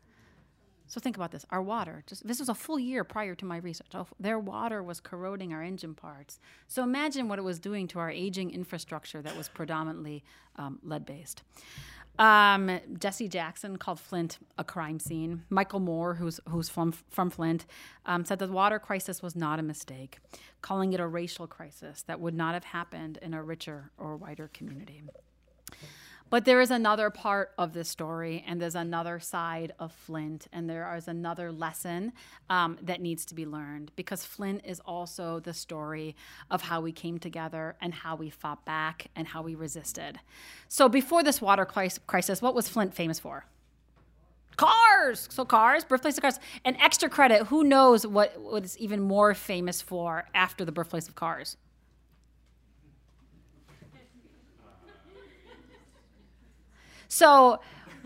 So 0.90 1.00
think 1.00 1.16
about 1.16 1.32
this. 1.32 1.46
Our 1.52 1.62
water, 1.62 2.04
just 2.08 2.28
this 2.28 2.40
was 2.40 2.50
a 2.50 2.56
full 2.56 2.80
year 2.80 3.04
prior 3.04 3.36
to 3.36 3.46
my 3.46 3.58
research. 3.58 3.92
Their 4.20 4.40
water 4.40 4.82
was 4.82 5.00
corroding 5.00 5.54
our 5.54 5.64
engine 5.64 5.94
parts. 5.94 6.40
So 6.68 6.84
imagine 6.84 7.30
what 7.30 7.38
it 7.38 7.44
was 7.44 7.60
doing 7.60 7.88
to 7.90 8.00
our 8.00 8.10
aging 8.10 8.52
infrastructure 8.52 9.22
that 9.22 9.38
was 9.38 9.48
predominantly 9.50 10.24
um, 10.56 10.80
lead 10.84 11.06
based. 11.06 11.44
Um, 12.18 12.80
Jesse 13.00 13.30
Jackson 13.30 13.78
called 13.78 14.00
Flint 14.00 14.40
a 14.58 14.64
crime 14.64 15.00
scene. 15.00 15.44
Michael 15.50 15.80
Moore, 15.80 16.16
who's 16.16 16.40
who's 16.50 16.68
from 16.68 16.92
from 16.92 17.30
Flint, 17.30 17.66
um, 18.06 18.26
said 18.26 18.40
the 18.40 18.48
water 18.48 18.80
crisis 18.80 19.22
was 19.22 19.36
not 19.36 19.60
a 19.60 19.64
mistake, 19.64 20.18
calling 20.62 20.92
it 20.92 21.00
a 21.00 21.08
racial 21.08 21.48
crisis 21.48 22.02
that 22.08 22.20
would 22.20 22.34
not 22.34 22.56
have 22.56 22.66
happened 22.66 23.20
in 23.22 23.34
a 23.34 23.42
richer 23.42 23.92
or 23.98 24.18
wider 24.18 24.50
community. 24.54 25.04
But 26.30 26.46
there 26.46 26.62
is 26.62 26.70
another 26.70 27.10
part 27.10 27.52
of 27.58 27.74
this 27.74 27.90
story, 27.90 28.44
and 28.48 28.62
there's 28.62 28.76
another 28.76 29.20
side 29.20 29.74
of 29.80 29.92
Flint, 29.92 30.48
and 30.54 30.70
there 30.70 30.96
is 30.96 31.08
another 31.08 31.52
lesson 31.52 32.14
um, 32.50 32.78
that 32.84 33.02
needs 33.02 33.26
to 33.26 33.36
be 33.36 33.46
learned 33.46 33.92
because 33.96 34.24
Flint 34.24 34.62
is 34.64 34.80
also 34.82 35.40
the 35.40 35.54
story 35.54 36.16
of 36.52 36.62
how 36.62 36.82
we 36.82 36.92
came 36.92 37.18
together 37.18 37.76
and 37.82 37.94
how 37.94 38.16
we 38.16 38.30
fought 38.30 38.64
back 38.64 39.08
and 39.16 39.28
how 39.28 39.42
we 39.42 39.56
resisted. 39.56 40.20
So, 40.68 40.88
before 40.88 41.24
this 41.24 41.42
water 41.42 41.66
crisis, 41.66 42.42
what 42.42 42.54
was 42.54 42.70
Flint 42.70 42.94
famous 42.94 43.20
for? 43.20 43.46
Cars! 44.56 45.28
So, 45.32 45.46
cars, 45.46 45.84
birthplace 45.84 46.18
of 46.18 46.22
cars. 46.22 46.40
And 46.64 46.78
extra 46.80 47.10
credit, 47.10 47.48
who 47.48 47.64
knows 47.64 48.06
what, 48.06 48.40
what 48.40 48.64
it's 48.64 48.78
even 48.78 49.02
more 49.02 49.34
famous 49.34 49.82
for 49.82 50.26
after 50.36 50.64
the 50.64 50.72
birthplace 50.72 51.08
of 51.08 51.16
cars? 51.16 51.58
So 57.10 57.60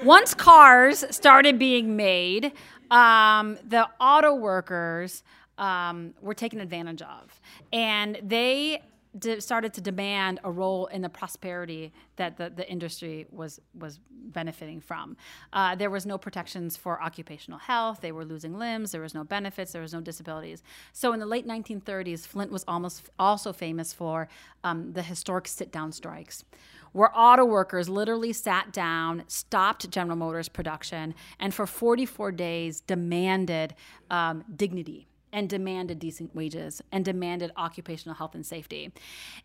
once 0.04 0.34
cars 0.34 1.06
started 1.12 1.60
being 1.60 1.96
made, 1.96 2.54
um, 2.90 3.58
the 3.68 3.88
auto 4.00 4.34
workers 4.34 5.24
um, 5.58 6.14
were 6.22 6.34
taken 6.34 6.60
advantage 6.60 7.02
of. 7.02 7.40
And 7.72 8.20
they 8.24 8.82
de- 9.20 9.42
started 9.42 9.74
to 9.74 9.82
demand 9.82 10.40
a 10.44 10.52
role 10.52 10.88
in 10.88 11.02
the 11.02 11.10
prosperity 11.10 11.94
that 12.16 12.38
the, 12.38 12.50
the 12.50 12.68
industry 12.70 13.28
was 13.30 13.60
was 13.78 14.00
benefiting 14.10 14.80
from. 14.80 15.18
Uh, 15.52 15.76
there 15.76 15.90
was 15.90 16.06
no 16.06 16.18
protections 16.18 16.78
for 16.78 17.02
occupational 17.02 17.60
health. 17.60 18.00
They 18.02 18.12
were 18.12 18.26
losing 18.26 18.58
limbs. 18.58 18.92
There 18.92 19.02
was 19.02 19.14
no 19.14 19.24
benefits. 19.24 19.74
There 19.74 19.82
was 19.82 19.94
no 19.94 20.02
disabilities. 20.02 20.64
So 20.94 21.14
in 21.14 21.20
the 21.20 21.26
late 21.26 21.46
1930s, 21.46 22.26
Flint 22.26 22.52
was 22.52 22.64
almost 22.68 23.10
also 23.20 23.52
famous 23.52 23.94
for 23.94 24.30
um, 24.64 24.94
the 24.94 25.04
historic 25.04 25.48
sit-down 25.48 25.92
strikes 25.92 26.46
where 26.94 27.12
auto 27.14 27.44
workers 27.44 27.90
literally 27.90 28.34
sat 28.34 28.72
down, 28.72 29.24
stopped 29.28 29.90
General 29.90 30.16
Motors 30.16 30.48
production, 30.48 31.14
and 31.40 31.54
for 31.54 31.68
44 31.68 32.32
days 32.32 32.82
demanded 32.82 33.76
um, 34.10 34.44
dignity 34.56 35.08
and 35.34 35.50
demanded 35.50 36.00
decent 36.00 36.34
wages 36.36 36.82
and 36.92 37.04
demanded 37.04 37.52
occupational 37.58 38.16
health 38.16 38.36
and 38.36 38.46
safety. 38.46 38.94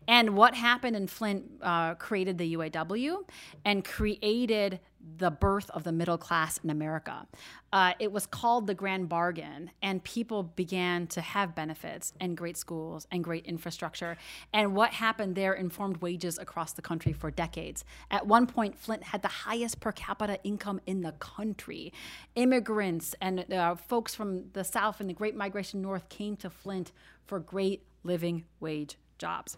And 0.07 0.37
what 0.37 0.53
happened 0.53 0.95
in 0.95 1.07
Flint 1.07 1.45
uh, 1.61 1.95
created 1.95 2.37
the 2.37 2.55
UAW 2.55 3.23
and 3.65 3.83
created 3.83 4.79
the 5.17 5.31
birth 5.31 5.69
of 5.71 5.83
the 5.83 5.91
middle 5.91 6.17
class 6.17 6.59
in 6.63 6.69
America. 6.69 7.25
Uh, 7.71 7.93
it 7.99 8.11
was 8.11 8.25
called 8.25 8.67
the 8.67 8.73
Grand 8.73 9.07
Bargain, 9.07 9.71
and 9.81 10.03
people 10.03 10.43
began 10.43 11.07
to 11.07 11.21
have 11.21 11.55
benefits 11.55 12.13
and 12.19 12.35
great 12.35 12.57
schools 12.57 13.07
and 13.11 13.23
great 13.23 13.45
infrastructure. 13.45 14.17
And 14.53 14.75
what 14.75 14.91
happened 14.91 15.35
there 15.35 15.53
informed 15.53 15.97
wages 15.97 16.37
across 16.37 16.73
the 16.73 16.81
country 16.81 17.13
for 17.13 17.31
decades. 17.31 17.85
At 18.11 18.27
one 18.27 18.47
point, 18.47 18.77
Flint 18.77 19.03
had 19.03 19.21
the 19.21 19.27
highest 19.27 19.79
per 19.79 19.91
capita 19.91 20.39
income 20.43 20.81
in 20.85 21.01
the 21.01 21.13
country. 21.13 21.93
Immigrants 22.35 23.15
and 23.21 23.51
uh, 23.53 23.75
folks 23.75 24.15
from 24.15 24.49
the 24.53 24.63
South 24.63 24.99
and 24.99 25.09
the 25.09 25.13
Great 25.13 25.35
Migration 25.35 25.81
North 25.81 26.09
came 26.09 26.35
to 26.37 26.49
Flint 26.49 26.91
for 27.25 27.39
great 27.39 27.83
living 28.03 28.45
wage 28.59 28.97
jobs. 29.17 29.57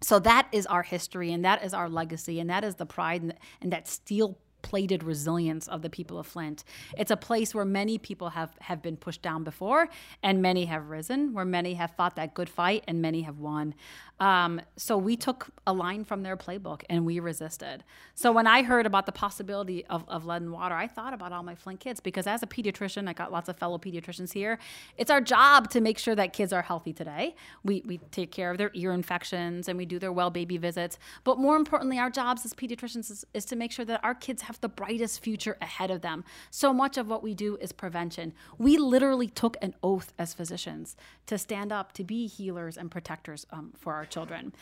So 0.00 0.20
that 0.20 0.46
is 0.52 0.66
our 0.66 0.82
history, 0.82 1.32
and 1.32 1.44
that 1.44 1.64
is 1.64 1.74
our 1.74 1.88
legacy, 1.88 2.38
and 2.38 2.48
that 2.50 2.62
is 2.62 2.76
the 2.76 2.86
pride 2.86 3.22
and, 3.22 3.34
and 3.60 3.72
that 3.72 3.88
steel 3.88 4.38
plated 4.62 5.02
resilience 5.02 5.68
of 5.68 5.82
the 5.82 5.90
people 5.90 6.18
of 6.18 6.26
Flint. 6.26 6.64
It's 6.96 7.10
a 7.10 7.16
place 7.16 7.54
where 7.54 7.64
many 7.64 7.98
people 7.98 8.30
have, 8.30 8.50
have 8.60 8.82
been 8.82 8.96
pushed 8.96 9.22
down 9.22 9.44
before, 9.44 9.88
and 10.22 10.42
many 10.42 10.66
have 10.66 10.88
risen, 10.88 11.32
where 11.32 11.44
many 11.44 11.74
have 11.74 11.92
fought 11.92 12.16
that 12.16 12.34
good 12.34 12.48
fight, 12.48 12.84
and 12.86 13.00
many 13.00 13.22
have 13.22 13.38
won. 13.38 13.74
Um, 14.20 14.60
so 14.76 14.98
we 14.98 15.16
took 15.16 15.48
a 15.66 15.72
line 15.72 16.04
from 16.04 16.22
their 16.22 16.36
playbook 16.36 16.82
and 16.90 17.06
we 17.06 17.20
resisted. 17.20 17.84
So 18.14 18.32
when 18.32 18.46
I 18.46 18.62
heard 18.62 18.84
about 18.84 19.06
the 19.06 19.12
possibility 19.12 19.86
of, 19.86 20.04
of 20.08 20.26
lead 20.26 20.42
and 20.42 20.52
water, 20.52 20.74
I 20.74 20.88
thought 20.88 21.14
about 21.14 21.32
all 21.32 21.42
my 21.42 21.54
Flint 21.54 21.80
kids 21.80 22.00
because 22.00 22.26
as 22.26 22.42
a 22.42 22.46
pediatrician, 22.46 23.08
I 23.08 23.12
got 23.12 23.30
lots 23.30 23.48
of 23.48 23.56
fellow 23.56 23.78
pediatricians 23.78 24.32
here. 24.32 24.58
It's 24.96 25.10
our 25.10 25.20
job 25.20 25.70
to 25.70 25.80
make 25.80 25.98
sure 25.98 26.16
that 26.16 26.32
kids 26.32 26.52
are 26.52 26.62
healthy 26.62 26.92
today. 26.92 27.36
We, 27.62 27.82
we 27.86 27.98
take 28.10 28.32
care 28.32 28.50
of 28.50 28.58
their 28.58 28.70
ear 28.74 28.92
infections 28.92 29.68
and 29.68 29.78
we 29.78 29.86
do 29.86 29.98
their 29.98 30.12
well 30.12 30.30
baby 30.30 30.56
visits. 30.56 30.98
But 31.22 31.38
more 31.38 31.56
importantly, 31.56 31.98
our 31.98 32.10
jobs 32.10 32.44
as 32.44 32.52
pediatricians 32.54 33.10
is, 33.10 33.24
is 33.34 33.44
to 33.46 33.56
make 33.56 33.70
sure 33.70 33.84
that 33.84 34.00
our 34.02 34.14
kids 34.14 34.42
have 34.42 34.60
the 34.60 34.68
brightest 34.68 35.22
future 35.22 35.56
ahead 35.60 35.90
of 35.90 36.00
them. 36.00 36.24
So 36.50 36.72
much 36.72 36.96
of 36.96 37.06
what 37.06 37.22
we 37.22 37.34
do 37.34 37.56
is 37.60 37.70
prevention. 37.70 38.32
We 38.58 38.78
literally 38.78 39.28
took 39.28 39.56
an 39.62 39.74
oath 39.82 40.12
as 40.18 40.34
physicians 40.34 40.96
to 41.26 41.38
stand 41.38 41.72
up, 41.72 41.92
to 41.92 42.04
be 42.04 42.26
healers 42.26 42.76
and 42.76 42.90
protectors 42.90 43.46
um, 43.52 43.72
for 43.78 43.94
our 43.94 44.07
children. 44.10 44.52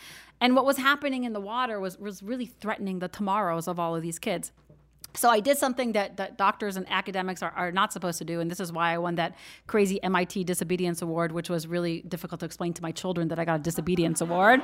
And 0.40 0.54
what 0.54 0.64
was 0.64 0.76
happening 0.76 1.24
in 1.24 1.32
the 1.32 1.40
water 1.40 1.80
was, 1.80 1.98
was 1.98 2.22
really 2.22 2.46
threatening 2.46 2.98
the 2.98 3.08
tomorrows 3.08 3.66
of 3.68 3.78
all 3.78 3.96
of 3.96 4.02
these 4.02 4.18
kids. 4.18 4.52
So 5.14 5.30
I 5.30 5.40
did 5.40 5.56
something 5.56 5.92
that, 5.92 6.18
that 6.18 6.36
doctors 6.36 6.76
and 6.76 6.86
academics 6.90 7.42
are, 7.42 7.52
are 7.52 7.72
not 7.72 7.90
supposed 7.92 8.18
to 8.18 8.24
do, 8.24 8.40
and 8.40 8.50
this 8.50 8.60
is 8.60 8.70
why 8.70 8.92
I 8.92 8.98
won 8.98 9.14
that 9.14 9.34
crazy 9.66 10.02
MIT 10.02 10.44
Disobedience 10.44 11.00
Award, 11.00 11.32
which 11.32 11.48
was 11.48 11.66
really 11.66 12.02
difficult 12.02 12.40
to 12.40 12.46
explain 12.46 12.74
to 12.74 12.82
my 12.82 12.92
children 12.92 13.28
that 13.28 13.38
I 13.38 13.46
got 13.46 13.60
a 13.60 13.62
disobedience 13.62 14.20
award. 14.20 14.60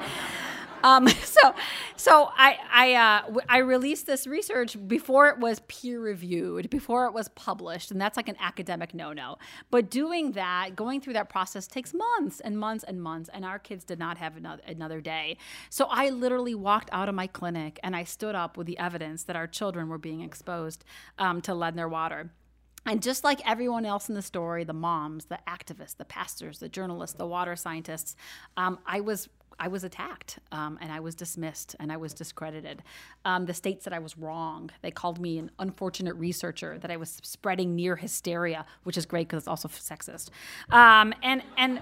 Um, 0.82 1.08
so, 1.24 1.54
so 1.96 2.30
I 2.36 2.58
I, 2.72 2.94
uh, 2.94 3.40
I 3.48 3.58
released 3.58 4.06
this 4.06 4.26
research 4.26 4.76
before 4.86 5.28
it 5.28 5.38
was 5.38 5.60
peer 5.68 6.00
reviewed, 6.00 6.70
before 6.70 7.06
it 7.06 7.12
was 7.12 7.28
published, 7.28 7.90
and 7.90 8.00
that's 8.00 8.16
like 8.16 8.28
an 8.28 8.36
academic 8.40 8.94
no 8.94 9.12
no. 9.12 9.38
But 9.70 9.90
doing 9.90 10.32
that, 10.32 10.76
going 10.76 11.00
through 11.00 11.14
that 11.14 11.28
process 11.28 11.66
takes 11.66 11.94
months 11.94 12.40
and 12.40 12.58
months 12.58 12.84
and 12.84 13.02
months, 13.02 13.30
and 13.32 13.44
our 13.44 13.58
kids 13.58 13.84
did 13.84 13.98
not 13.98 14.18
have 14.18 14.36
another 14.36 14.62
another 14.66 15.00
day. 15.00 15.36
So 15.70 15.86
I 15.90 16.10
literally 16.10 16.54
walked 16.54 16.90
out 16.92 17.08
of 17.08 17.14
my 17.14 17.26
clinic 17.26 17.78
and 17.82 17.94
I 17.96 18.04
stood 18.04 18.34
up 18.34 18.56
with 18.56 18.66
the 18.66 18.78
evidence 18.78 19.24
that 19.24 19.36
our 19.36 19.46
children 19.46 19.88
were 19.88 19.98
being 19.98 20.20
exposed 20.22 20.84
um, 21.18 21.40
to 21.42 21.54
lead 21.54 21.74
in 21.74 21.76
their 21.76 21.88
water. 21.88 22.30
And 22.84 23.00
just 23.00 23.22
like 23.22 23.40
everyone 23.48 23.86
else 23.86 24.08
in 24.08 24.16
the 24.16 24.22
story, 24.22 24.64
the 24.64 24.72
moms, 24.72 25.26
the 25.26 25.38
activists, 25.46 25.96
the 25.96 26.04
pastors, 26.04 26.58
the 26.58 26.68
journalists, 26.68 27.16
the 27.16 27.26
water 27.26 27.54
scientists, 27.54 28.16
um, 28.56 28.80
I 28.86 29.00
was 29.00 29.28
I 29.62 29.68
was 29.68 29.84
attacked 29.84 30.40
um, 30.50 30.76
and 30.80 30.90
I 30.90 30.98
was 30.98 31.14
dismissed 31.14 31.76
and 31.78 31.92
I 31.92 31.96
was 31.96 32.12
discredited. 32.12 32.82
Um, 33.24 33.46
the 33.46 33.54
state 33.54 33.80
said 33.80 33.92
I 33.92 34.00
was 34.00 34.18
wrong. 34.18 34.70
They 34.82 34.90
called 34.90 35.20
me 35.20 35.38
an 35.38 35.52
unfortunate 35.60 36.14
researcher, 36.14 36.78
that 36.80 36.90
I 36.90 36.96
was 36.96 37.20
spreading 37.22 37.76
near 37.76 37.94
hysteria, 37.94 38.66
which 38.82 38.96
is 38.96 39.06
great 39.06 39.28
because 39.28 39.44
it's 39.44 39.48
also 39.48 39.68
sexist. 39.68 40.30
Um, 40.70 41.14
and 41.22 41.44
and 41.56 41.80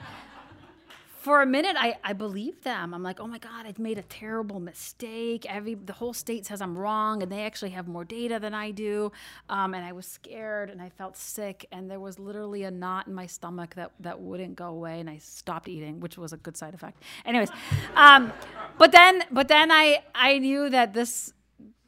for 1.20 1.42
a 1.42 1.46
minute 1.46 1.76
I, 1.78 1.98
I 2.02 2.14
believed 2.14 2.64
them. 2.64 2.94
I'm 2.94 3.02
like 3.02 3.20
oh 3.20 3.26
my 3.26 3.38
god 3.38 3.66
i've 3.66 3.78
made 3.78 3.98
a 3.98 4.02
terrible 4.02 4.58
mistake. 4.58 5.44
Every 5.46 5.74
the 5.74 5.92
whole 5.92 6.14
state 6.14 6.46
says 6.46 6.60
i'm 6.62 6.76
wrong 6.76 7.22
and 7.22 7.30
they 7.30 7.44
actually 7.44 7.70
have 7.70 7.86
more 7.86 8.04
data 8.04 8.38
than 8.40 8.54
i 8.54 8.70
do. 8.70 9.12
Um, 9.48 9.74
and 9.74 9.84
i 9.84 9.92
was 9.92 10.06
scared 10.06 10.70
and 10.70 10.80
i 10.80 10.88
felt 10.88 11.16
sick 11.16 11.66
and 11.72 11.90
there 11.90 12.00
was 12.00 12.18
literally 12.18 12.64
a 12.64 12.70
knot 12.70 13.06
in 13.06 13.14
my 13.14 13.26
stomach 13.26 13.74
that, 13.74 13.92
that 14.00 14.20
wouldn't 14.20 14.56
go 14.56 14.68
away 14.68 14.98
and 15.00 15.10
i 15.10 15.18
stopped 15.18 15.68
eating 15.68 16.00
which 16.00 16.16
was 16.16 16.32
a 16.32 16.38
good 16.38 16.56
side 16.56 16.74
effect. 16.74 17.02
Anyways 17.24 17.50
um, 17.96 18.32
but 18.78 18.92
then 18.92 19.22
but 19.30 19.48
then 19.48 19.70
i 19.70 20.02
i 20.14 20.38
knew 20.38 20.70
that 20.70 20.94
this 20.94 21.34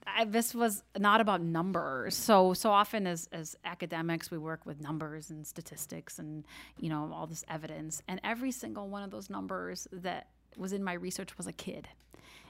I, 0.06 0.24
this 0.24 0.54
was 0.54 0.82
not 0.98 1.20
about 1.20 1.40
numbers. 1.42 2.16
So 2.16 2.54
so 2.54 2.70
often 2.70 3.06
as 3.06 3.28
as 3.32 3.56
academics, 3.64 4.30
we 4.30 4.38
work 4.38 4.66
with 4.66 4.80
numbers 4.80 5.30
and 5.30 5.46
statistics 5.46 6.18
and 6.18 6.44
you 6.78 6.88
know 6.88 7.10
all 7.14 7.26
this 7.26 7.44
evidence. 7.48 8.02
And 8.08 8.20
every 8.24 8.52
single 8.52 8.88
one 8.88 9.02
of 9.02 9.10
those 9.10 9.30
numbers 9.30 9.86
that 9.92 10.28
was 10.56 10.72
in 10.72 10.82
my 10.84 10.94
research 10.94 11.36
was 11.36 11.46
a 11.46 11.52
kid. 11.52 11.88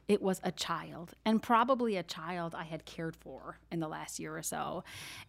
It 0.09 0.21
was 0.21 0.41
a 0.43 0.51
child, 0.51 1.13
and 1.25 1.41
probably 1.41 1.97
a 1.97 2.03
child 2.03 2.57
I 2.57 2.65
had 2.65 2.85
cared 2.85 3.15
for 3.15 3.59
in 3.71 3.79
the 3.79 3.89
last 3.89 4.19
year 4.19 4.37
or 4.37 4.43
so. 4.43 4.83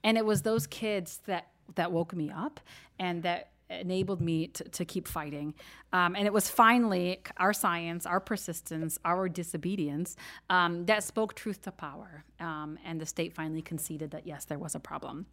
And 0.04 0.18
it 0.18 0.26
was 0.26 0.42
those 0.42 0.66
kids 0.66 1.22
that 1.26 1.50
that 1.76 1.92
woke 1.92 2.14
me 2.14 2.32
up 2.32 2.60
and 3.00 3.24
that 3.24 3.50
enabled 3.70 4.22
me 4.22 4.48
to, 4.48 4.64
to 4.66 4.86
keep 4.86 5.08
fighting. 5.08 5.54
Um, 5.92 6.16
and 6.16 6.26
it 6.26 6.34
was 6.34 6.50
finally 6.50 7.22
our 7.38 7.54
science, 7.54 8.06
our 8.06 8.20
persistence, 8.20 9.00
our 9.06 9.30
disobedience 9.30 10.16
um, 10.50 10.86
that 10.86 11.04
spoke 11.04 11.36
truth 11.36 11.62
to 11.64 11.72
power. 11.72 12.24
Um, 12.40 12.78
and 12.86 13.00
the 13.00 13.06
state 13.06 13.34
finally 13.34 13.62
conceded 13.62 14.12
that, 14.12 14.28
yes, 14.28 14.46
there 14.46 14.60
was 14.60 14.76
a 14.76 14.80
problem. 14.80 15.26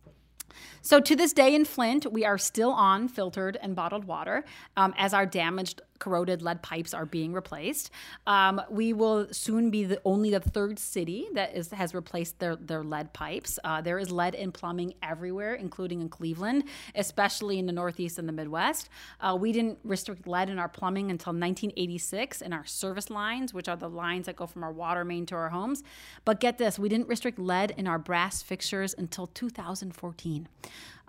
So, 0.82 1.00
to 1.00 1.14
this 1.14 1.32
day 1.32 1.54
in 1.54 1.64
Flint, 1.64 2.12
we 2.12 2.24
are 2.24 2.38
still 2.38 2.72
on 2.72 3.06
filtered 3.06 3.56
and 3.62 3.76
bottled 3.76 4.04
water 4.04 4.44
um, 4.76 4.94
as 4.96 5.14
our 5.14 5.24
damaged 5.24 5.80
corroded 6.00 6.42
lead 6.42 6.62
pipes 6.62 6.92
are 6.92 7.06
being 7.06 7.32
replaced. 7.32 7.90
Um, 8.26 8.60
we 8.68 8.92
will 8.92 9.28
soon 9.30 9.70
be 9.70 9.84
the 9.84 10.00
only 10.04 10.30
the 10.30 10.40
third 10.40 10.80
city 10.80 11.28
that 11.34 11.54
is 11.54 11.70
has 11.70 11.94
replaced 11.94 12.40
their 12.40 12.56
their 12.56 12.82
lead 12.82 13.12
pipes. 13.12 13.58
Uh, 13.62 13.80
there 13.80 13.98
is 13.98 14.10
lead 14.10 14.34
in 14.34 14.50
plumbing 14.50 14.94
everywhere, 15.02 15.54
including 15.54 16.00
in 16.00 16.08
Cleveland, 16.08 16.64
especially 16.96 17.58
in 17.58 17.66
the 17.66 17.72
Northeast 17.72 18.18
and 18.18 18.28
the 18.28 18.32
Midwest. 18.32 18.88
Uh, 19.20 19.36
we 19.38 19.52
didn't 19.52 19.78
restrict 19.84 20.26
lead 20.26 20.50
in 20.50 20.58
our 20.58 20.68
plumbing 20.68 21.10
until 21.10 21.32
1986 21.32 22.42
in 22.42 22.52
our 22.52 22.64
service 22.64 23.10
lines, 23.10 23.54
which 23.54 23.68
are 23.68 23.76
the 23.76 23.88
lines 23.88 24.26
that 24.26 24.36
go 24.36 24.46
from 24.46 24.64
our 24.64 24.72
water 24.72 25.04
main 25.04 25.26
to 25.26 25.34
our 25.34 25.50
homes. 25.50 25.82
But 26.24 26.40
get 26.40 26.58
this, 26.58 26.78
we 26.78 26.88
didn't 26.88 27.08
restrict 27.08 27.38
lead 27.38 27.72
in 27.76 27.86
our 27.86 27.98
brass 27.98 28.42
fixtures 28.42 28.94
until 28.96 29.26
2014. 29.26 30.48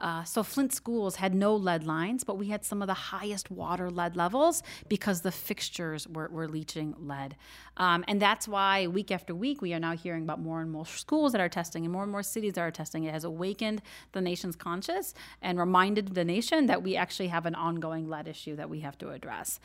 Uh, 0.02 0.24
so 0.24 0.42
Flint 0.42 0.74
schools 0.74 1.18
had 1.18 1.36
no 1.36 1.56
lead 1.56 1.84
lines, 1.84 2.24
but 2.24 2.38
we 2.38 2.48
had 2.48 2.66
some 2.66 2.82
of 2.82 2.88
the 2.88 2.94
highest 2.94 3.52
water 3.52 3.90
lead 3.90 4.16
levels 4.16 4.64
because 4.90 5.22
the 5.22 5.32
fixtures 5.32 6.08
were, 6.08 6.28
were 6.30 6.48
leaching 6.48 6.96
lead. 6.98 7.36
Um, 7.78 8.04
and 8.08 8.20
that's 8.20 8.48
why 8.48 8.88
week 8.88 9.12
after 9.12 9.36
week 9.36 9.62
we 9.62 9.74
are 9.74 9.80
now 9.80 9.96
hearing 9.96 10.24
about 10.24 10.40
more 10.40 10.60
and 10.60 10.72
more 10.72 10.88
schools 10.88 11.32
that 11.34 11.40
are 11.40 11.50
testing 11.50 11.86
and 11.86 11.94
more 11.94 12.04
and 12.04 12.12
more 12.12 12.24
cities 12.24 12.54
that 12.54 12.62
are 12.62 12.72
testing. 12.72 13.04
It 13.04 13.14
has 13.14 13.24
awakened 13.24 13.84
the 14.12 14.22
nation's 14.22 14.56
conscience 14.56 15.14
and 15.42 15.60
reminded 15.60 16.16
the 16.16 16.26
nation 16.26 16.66
that 16.66 16.82
we 16.82 16.96
actually 16.96 17.28
have 17.28 17.46
an 17.46 17.54
ongoing 17.54 18.10
lead 18.10 18.28
issue 18.28 18.56
that 18.56 18.70
we 18.70 18.80
have 18.80 18.98
to 18.98 19.12
address. 19.12 19.60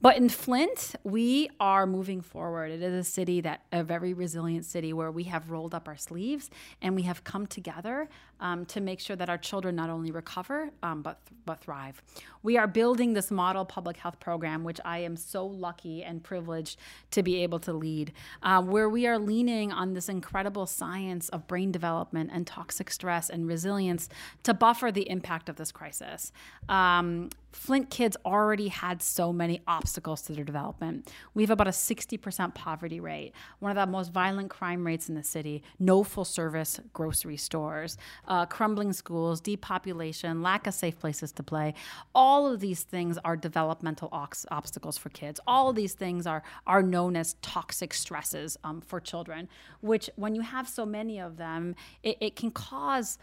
But 0.00 0.16
in 0.16 0.28
Flint, 0.28 0.94
we 1.02 1.50
are 1.58 1.84
moving 1.84 2.20
forward. 2.20 2.70
It 2.70 2.82
is 2.82 2.94
a 2.94 3.10
city 3.10 3.40
that 3.40 3.62
a 3.72 3.82
very 3.82 4.14
resilient 4.14 4.64
city 4.64 4.92
where 4.92 5.10
we 5.10 5.24
have 5.24 5.50
rolled 5.50 5.74
up 5.74 5.88
our 5.88 5.96
sleeves 5.96 6.50
and 6.80 6.94
we 6.94 7.02
have 7.02 7.24
come 7.24 7.48
together 7.48 8.08
um, 8.40 8.64
to 8.66 8.80
make 8.80 9.00
sure 9.00 9.16
that 9.16 9.28
our 9.28 9.38
children 9.38 9.76
not 9.76 9.90
only 9.90 10.10
recover 10.10 10.70
um, 10.82 11.02
but 11.02 11.20
but 11.48 11.60
thrive. 11.62 12.02
We 12.42 12.58
are 12.58 12.66
building 12.66 13.14
this 13.14 13.30
model 13.30 13.64
public 13.64 13.96
health 13.96 14.20
program, 14.20 14.64
which 14.64 14.80
I 14.84 14.98
am 14.98 15.16
so 15.16 15.46
lucky 15.46 16.04
and 16.04 16.22
privileged 16.22 16.78
to 17.12 17.22
be 17.22 17.42
able 17.42 17.58
to 17.60 17.72
lead, 17.72 18.12
uh, 18.42 18.62
where 18.62 18.88
we 18.88 19.06
are 19.06 19.18
leaning 19.18 19.72
on 19.72 19.94
this 19.94 20.10
incredible 20.10 20.66
science 20.66 21.30
of 21.30 21.46
brain 21.46 21.72
development 21.72 22.30
and 22.32 22.46
toxic 22.46 22.90
stress 22.90 23.30
and 23.30 23.48
resilience 23.48 24.10
to 24.42 24.52
buffer 24.52 24.92
the 24.92 25.08
impact 25.08 25.48
of 25.48 25.56
this 25.56 25.72
crisis. 25.72 26.32
Um, 26.68 27.30
Flint 27.52 27.88
kids 27.88 28.16
already 28.26 28.68
had 28.68 29.02
so 29.02 29.32
many 29.32 29.62
obstacles 29.66 30.20
to 30.22 30.34
their 30.34 30.44
development. 30.44 31.10
We 31.32 31.42
have 31.42 31.50
about 31.50 31.66
a 31.66 31.70
60% 31.70 32.54
poverty 32.54 33.00
rate, 33.00 33.32
one 33.58 33.70
of 33.70 33.76
the 33.76 33.90
most 33.90 34.12
violent 34.12 34.50
crime 34.50 34.86
rates 34.86 35.08
in 35.08 35.14
the 35.14 35.22
city, 35.22 35.62
no 35.78 36.04
full 36.04 36.26
service 36.26 36.78
grocery 36.92 37.38
stores, 37.38 37.96
uh, 38.28 38.46
crumbling 38.46 38.92
schools, 38.92 39.40
depopulation, 39.40 40.42
lack 40.42 40.66
of 40.66 40.74
safe 40.74 40.98
places 40.98 41.32
to 41.32 41.42
play. 41.42 41.74
All 42.14 42.46
of 42.46 42.60
these 42.60 42.82
things 42.82 43.18
are 43.24 43.36
developmental 43.36 44.08
ox- 44.12 44.46
obstacles 44.50 44.96
for 44.96 45.08
kids. 45.08 45.40
All 45.46 45.68
of 45.68 45.76
these 45.76 45.94
things 45.94 46.26
are, 46.26 46.42
are 46.66 46.82
known 46.82 47.16
as 47.16 47.34
toxic 47.42 47.92
stresses 47.92 48.56
um, 48.62 48.80
for 48.80 49.00
children, 49.00 49.48
which, 49.80 50.10
when 50.16 50.34
you 50.34 50.42
have 50.42 50.68
so 50.68 50.86
many 50.86 51.18
of 51.18 51.36
them, 51.36 51.74
it, 52.02 52.16
it 52.20 52.36
can 52.36 52.50
cause 52.50 53.18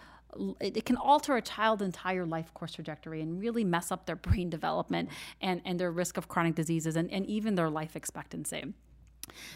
it, 0.60 0.84
can 0.84 0.98
alter 0.98 1.38
a 1.38 1.42
child's 1.42 1.82
entire 1.82 2.26
life 2.26 2.54
course 2.54 2.74
trajectory 2.74 3.22
and 3.22 3.40
really 3.40 3.64
mess 3.64 3.92
up 3.92 4.06
their 4.06 4.16
brain 4.28 4.50
development 4.50 5.10
and, 5.42 5.62
and 5.64 5.80
their 5.80 5.92
risk 5.92 6.18
of 6.18 6.28
chronic 6.28 6.56
diseases 6.56 6.96
and, 6.96 7.10
and 7.12 7.26
even 7.28 7.56
their 7.56 7.70
life 7.70 7.96
expectancy. 7.96 8.74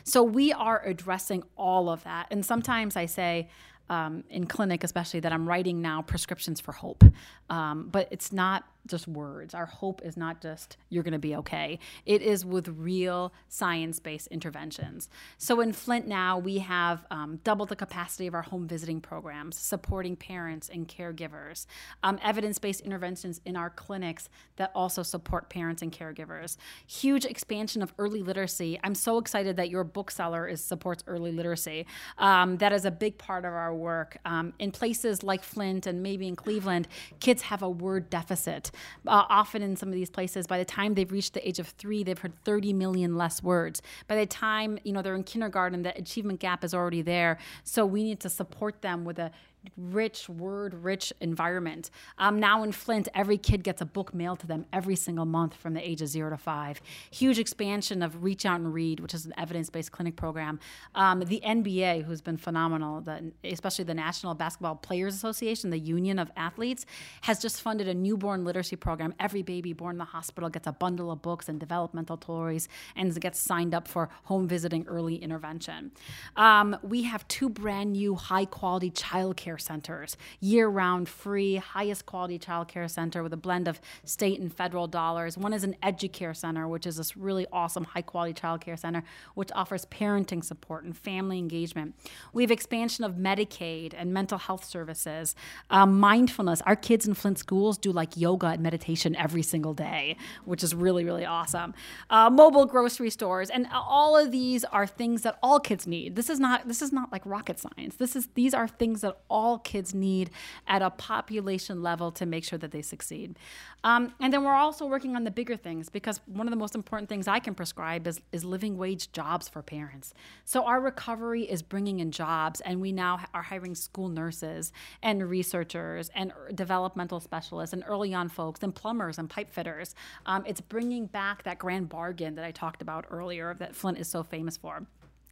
So 0.04 0.24
we 0.24 0.52
are 0.52 0.82
addressing 0.86 1.44
all 1.56 1.90
of 1.90 2.04
that. 2.04 2.28
And 2.32 2.46
sometimes 2.46 2.96
I 2.96 3.06
say, 3.06 3.50
um, 3.90 4.24
in 4.30 4.46
clinic, 4.46 4.84
especially, 4.84 5.20
that 5.22 5.34
I'm 5.34 5.48
writing 5.48 5.82
now 5.82 6.02
prescriptions 6.02 6.60
for 6.60 6.72
hope. 6.72 7.04
Um, 7.50 7.90
but 7.92 8.08
it's 8.12 8.32
not 8.32 8.64
just 8.88 9.08
words. 9.08 9.54
Our 9.54 9.66
hope 9.66 10.02
is 10.04 10.18
not 10.18 10.42
just 10.42 10.78
you're 10.90 11.04
going 11.04 11.14
to 11.14 11.20
be 11.20 11.36
okay. 11.38 11.80
It 12.06 12.22
is 12.22 12.46
with 12.46 12.68
real 12.68 13.34
science-based 13.48 14.28
interventions. 14.28 15.10
So 15.38 15.62
in 15.62 15.74
Flint 15.74 16.08
now 16.08 16.38
we 16.38 16.60
have 16.60 17.06
um, 17.12 17.40
doubled 17.44 17.70
the 17.70 17.76
capacity 17.76 18.28
of 18.28 18.34
our 18.34 18.42
home 18.42 18.68
visiting 18.68 19.02
programs, 19.02 19.58
supporting 19.58 20.16
parents 20.16 20.70
and 20.70 20.88
caregivers. 20.88 21.66
Um, 22.04 22.20
evidence-based 22.24 22.82
interventions 22.82 23.42
in 23.46 23.56
our 23.56 23.70
clinics 23.70 24.30
that 24.56 24.72
also 24.74 25.04
support 25.04 25.50
parents 25.50 25.82
and 25.82 25.92
caregivers. 25.92 26.58
Huge 26.88 27.26
expansion 27.26 27.82
of 27.82 27.94
early 27.98 28.22
literacy. 28.22 28.80
I'm 28.84 28.96
so 28.96 29.18
excited 29.18 29.58
that 29.58 29.70
your 29.70 29.84
bookseller 29.84 30.48
is 30.48 30.64
supports 30.64 31.04
early 31.08 31.32
literacy. 31.32 31.86
Um, 32.18 32.58
that 32.58 32.74
is 32.74 32.86
a 32.86 32.92
big 32.92 33.18
part 33.18 33.46
of 33.46 33.54
our 33.54 33.74
work. 33.74 34.18
Um, 34.26 34.54
in 34.60 34.72
places 34.72 35.24
like 35.24 35.44
Flint 35.44 35.86
and 35.86 36.02
maybe 36.02 36.28
in 36.28 36.36
Cleveland, 36.36 36.88
kids 37.20 37.44
have 37.44 37.62
a 37.62 37.70
word 37.70 38.10
deficit. 38.10 38.69
Uh, 39.08 39.26
often 39.30 39.62
in 39.62 39.76
some 39.76 39.90
of 39.90 39.96
these 39.96 40.10
places, 40.10 40.48
by 40.48 40.58
the 40.58 40.66
time 40.66 40.94
they've 40.94 41.12
reached 41.12 41.34
the 41.34 41.48
age 41.48 41.60
of 41.60 41.68
three, 41.70 42.04
they've 42.04 42.20
heard 42.20 42.34
30 42.44 42.74
million 42.74 43.18
less 43.18 43.44
words. 43.44 43.82
By 44.08 44.16
the 44.16 44.26
time 44.26 44.80
you 44.84 44.92
know 44.92 45.02
they're 45.02 45.16
in 45.16 45.24
kindergarten, 45.24 45.82
the 45.84 45.98
achievement 45.98 46.40
gap 46.40 46.64
is 46.64 46.74
already 46.74 47.02
there. 47.02 47.38
So 47.64 47.86
we 47.86 48.04
need 48.04 48.20
to 48.22 48.30
support 48.30 48.82
them 48.82 49.06
with 49.06 49.20
a 49.20 49.32
rich, 49.78 50.30
word 50.30 50.74
rich 50.74 51.12
environment. 51.22 51.90
Um, 52.18 52.40
now 52.40 52.64
in 52.64 52.72
Flint, 52.72 53.08
every 53.14 53.38
kid 53.38 53.64
gets 53.64 53.82
a 53.82 53.86
book 53.86 54.14
mailed 54.14 54.40
to 54.40 54.48
them 54.48 54.66
every 54.72 54.96
single 54.96 55.26
month 55.26 55.54
from 55.56 55.74
the 55.74 55.88
age 55.88 56.02
of 56.02 56.08
zero 56.08 56.30
to 56.30 56.38
five. 56.38 56.82
Huge 57.12 57.40
expansion 57.40 58.02
of 58.02 58.24
Reach 58.24 58.46
Out 58.46 58.60
and 58.60 58.74
Read, 58.74 59.00
which 59.00 59.14
is 59.14 59.26
an 59.26 59.34
evidence 59.38 59.70
based 59.70 59.92
clinic 59.92 60.16
program. 60.16 60.60
Um, 60.96 61.22
the 61.22 61.42
NBA, 61.46 62.04
who's 62.04 62.22
been 62.22 62.38
phenomenal, 62.38 63.02
the, 63.02 63.32
especially 63.44 63.86
the 63.86 63.94
National 63.94 64.34
Basketball 64.34 64.76
Players 64.76 65.16
Association, 65.16 65.70
the 65.70 65.80
union 65.80 66.20
of 66.20 66.32
athletes, 66.36 66.86
has 67.22 67.40
just 67.40 67.62
funded 67.62 67.88
a 67.88 67.94
newborn 67.94 68.46
literacy 68.46 68.76
program. 68.76 69.14
Every 69.20 69.42
baby 69.42 69.74
born 69.74 69.96
in 69.96 69.98
the 69.98 70.06
hospital 70.06 70.50
gets 70.50 70.68
a 70.68 70.72
bundle 70.72 71.12
of 71.12 71.22
books 71.22 71.50
and 71.50 71.60
developmental 71.60 72.18
toys 72.18 72.68
and 72.96 73.20
gets 73.20 73.40
signed 73.40 73.74
up 73.74 73.88
for 73.88 74.10
home 74.24 74.48
visiting 74.48 74.86
early 74.88 75.16
intervention. 75.16 75.92
Um, 76.36 76.78
we 76.82 77.04
have 77.04 77.28
two 77.28 77.50
brand 77.50 77.94
new 77.94 78.16
high 78.16 78.46
quality 78.46 78.92
childcare 78.92 79.49
centers, 79.58 80.18
year 80.40 80.68
round, 80.68 81.10
free, 81.10 81.56
highest 81.56 82.06
quality 82.06 82.38
child 82.38 82.68
care 82.68 82.88
center 82.88 83.24
with 83.24 83.34
a 83.34 83.38
blend 83.38 83.68
of 83.68 83.82
state 84.04 84.40
and 84.40 84.54
federal 84.54 84.88
dollars. 84.88 85.38
One 85.38 85.54
is 85.54 85.64
an 85.64 85.76
Educare 85.82 86.36
Center, 86.36 86.68
which 86.68 86.86
is 86.86 86.98
this 86.98 87.16
really 87.16 87.48
awesome, 87.52 87.86
high 87.86 88.02
quality 88.02 88.34
child 88.34 88.62
care 88.62 88.78
center, 88.78 89.04
which 89.36 89.50
offers 89.54 89.86
parenting 89.86 90.44
support 90.44 90.84
and 90.84 90.96
family 90.96 91.38
engagement. 91.38 91.96
We 92.34 92.44
have 92.44 92.52
expansion 92.52 93.04
of 93.04 93.14
Medicaid 93.14 93.94
and 93.98 94.14
mental 94.14 94.38
health 94.38 94.66
services, 94.66 95.36
um, 95.70 96.00
mindfulness. 96.00 96.62
Our 96.66 96.76
kids 96.76 97.08
in 97.08 97.14
Flint 97.14 97.40
schools 97.40 97.78
do 97.78 97.92
like 97.92 98.18
yoga 98.18 98.48
and 98.48 98.62
meditation 98.62 99.16
every 99.16 99.44
single 99.44 99.74
day, 99.74 100.18
which 100.46 100.64
is 100.64 100.76
really, 100.76 101.06
really 101.06 101.26
awesome. 101.26 101.74
Uh, 102.10 102.30
mobile 102.30 102.66
grocery 102.66 103.10
stores, 103.10 103.50
and 103.50 103.68
all 103.74 104.18
of 104.18 104.32
these 104.32 104.64
are 104.66 104.86
things 104.86 105.22
that 105.22 105.38
all 105.42 105.60
kids 105.60 105.88
need. 105.88 106.16
This 106.16 106.30
is 106.30 106.40
not 106.40 106.68
this 106.68 106.82
is 106.82 106.92
not 106.92 107.12
like 107.12 107.26
rocket 107.26 107.60
science. 107.60 107.96
This 107.96 108.16
is 108.16 108.28
these 108.34 108.54
are 108.54 108.68
things 108.68 109.02
that 109.02 109.18
all 109.30 109.39
all 109.40 109.58
kids 109.58 109.94
need 109.94 110.30
at 110.68 110.82
a 110.82 110.90
population 110.90 111.82
level 111.82 112.12
to 112.12 112.26
make 112.26 112.44
sure 112.44 112.60
that 112.60 112.72
they 112.72 112.82
succeed. 112.82 113.38
Um, 113.84 114.14
and 114.20 114.34
then 114.34 114.44
we're 114.44 114.52
also 114.52 114.86
working 114.86 115.16
on 115.16 115.24
the 115.24 115.32
bigger 115.32 115.56
things 115.56 115.88
because 115.90 116.20
one 116.26 116.46
of 116.46 116.52
the 116.52 116.58
most 116.58 116.76
important 116.76 117.08
things 117.08 117.28
I 117.28 117.40
can 117.40 117.56
prescribe 117.56 118.06
is, 118.08 118.20
is 118.34 118.44
living 118.44 118.78
wage 118.78 119.12
jobs 119.14 119.48
for 119.48 119.62
parents. 119.62 120.14
So 120.44 120.66
our 120.66 120.82
recovery 120.82 121.44
is 121.44 121.62
bringing 121.62 122.02
in 122.02 122.12
jobs, 122.12 122.60
and 122.62 122.82
we 122.82 122.92
now 122.92 123.22
are 123.34 123.42
hiring 123.42 123.76
school 123.76 124.10
nurses 124.10 124.74
and 125.02 125.30
researchers 125.30 126.12
and 126.14 126.34
developmental 126.54 127.22
specialists 127.22 127.74
and 127.74 127.84
early 127.88 128.14
on 128.14 128.28
folks 128.28 128.62
and 128.64 128.76
plumbers 128.76 129.18
and 129.18 129.30
pipe 129.30 129.50
fitters. 129.50 129.96
Um, 130.26 130.44
it's 130.46 130.62
bringing 130.62 131.06
back 131.06 131.44
that 131.44 131.58
grand 131.58 131.88
bargain 131.88 132.36
that 132.36 132.44
I 132.44 132.52
talked 132.52 132.82
about 132.82 133.06
earlier 133.10 133.56
that 133.60 133.76
Flint 133.76 133.98
is 133.98 134.10
so 134.10 134.24
famous 134.24 134.58
for. 134.58 134.86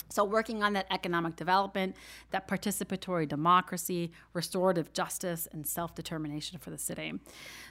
So, 0.10 0.24
working 0.24 0.64
on 0.64 0.74
that 0.74 0.88
economic 0.90 1.36
development, 1.36 1.96
that 2.32 2.48
participatory 2.48 3.28
democracy, 3.28 4.12
restorative 4.34 4.94
justice, 4.94 5.48
and 5.52 5.68
self 5.68 5.96
determination 5.96 6.60
for 6.60 6.70
the 6.70 6.78
city. 6.78 7.14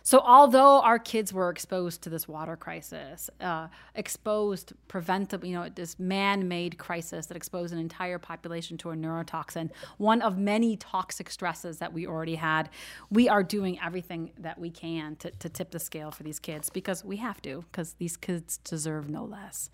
So, 0.03 0.21
although 0.21 0.81
our 0.83 0.99
kids 0.99 1.33
were 1.33 1.51
exposed 1.51 2.03
to 2.03 2.11
this 2.11 2.29
water 2.29 2.57
crisis, 2.57 3.31
uh, 3.41 3.69
exposed, 3.95 4.75
preventable, 4.87 5.47
you 5.47 5.55
know, 5.55 5.69
this 5.69 5.99
man 5.99 6.47
made 6.47 6.77
crisis 6.79 7.27
that 7.27 7.37
exposed 7.37 7.73
an 7.73 7.79
entire 7.79 8.19
population 8.19 8.77
to 8.79 8.91
a 8.91 8.95
neurotoxin, 8.95 9.71
one 9.97 10.21
of 10.21 10.37
many 10.37 10.77
toxic 10.77 11.31
stresses 11.31 11.79
that 11.79 11.93
we 11.93 12.07
already 12.07 12.35
had, 12.35 12.69
we 13.11 13.29
are 13.29 13.43
doing 13.43 13.79
everything 13.81 14.31
that 14.39 14.59
we 14.59 14.71
can 14.71 15.17
to, 15.17 15.31
to 15.31 15.49
tip 15.49 15.71
the 15.71 15.79
scale 15.79 16.11
for 16.11 16.23
these 16.23 16.39
kids 16.39 16.69
because 16.69 17.03
we 17.05 17.17
have 17.17 17.41
to, 17.43 17.65
because 17.73 17.95
these 17.95 18.17
kids 18.17 18.59
deserve 18.59 19.09
no 19.09 19.25
less. 19.25 19.71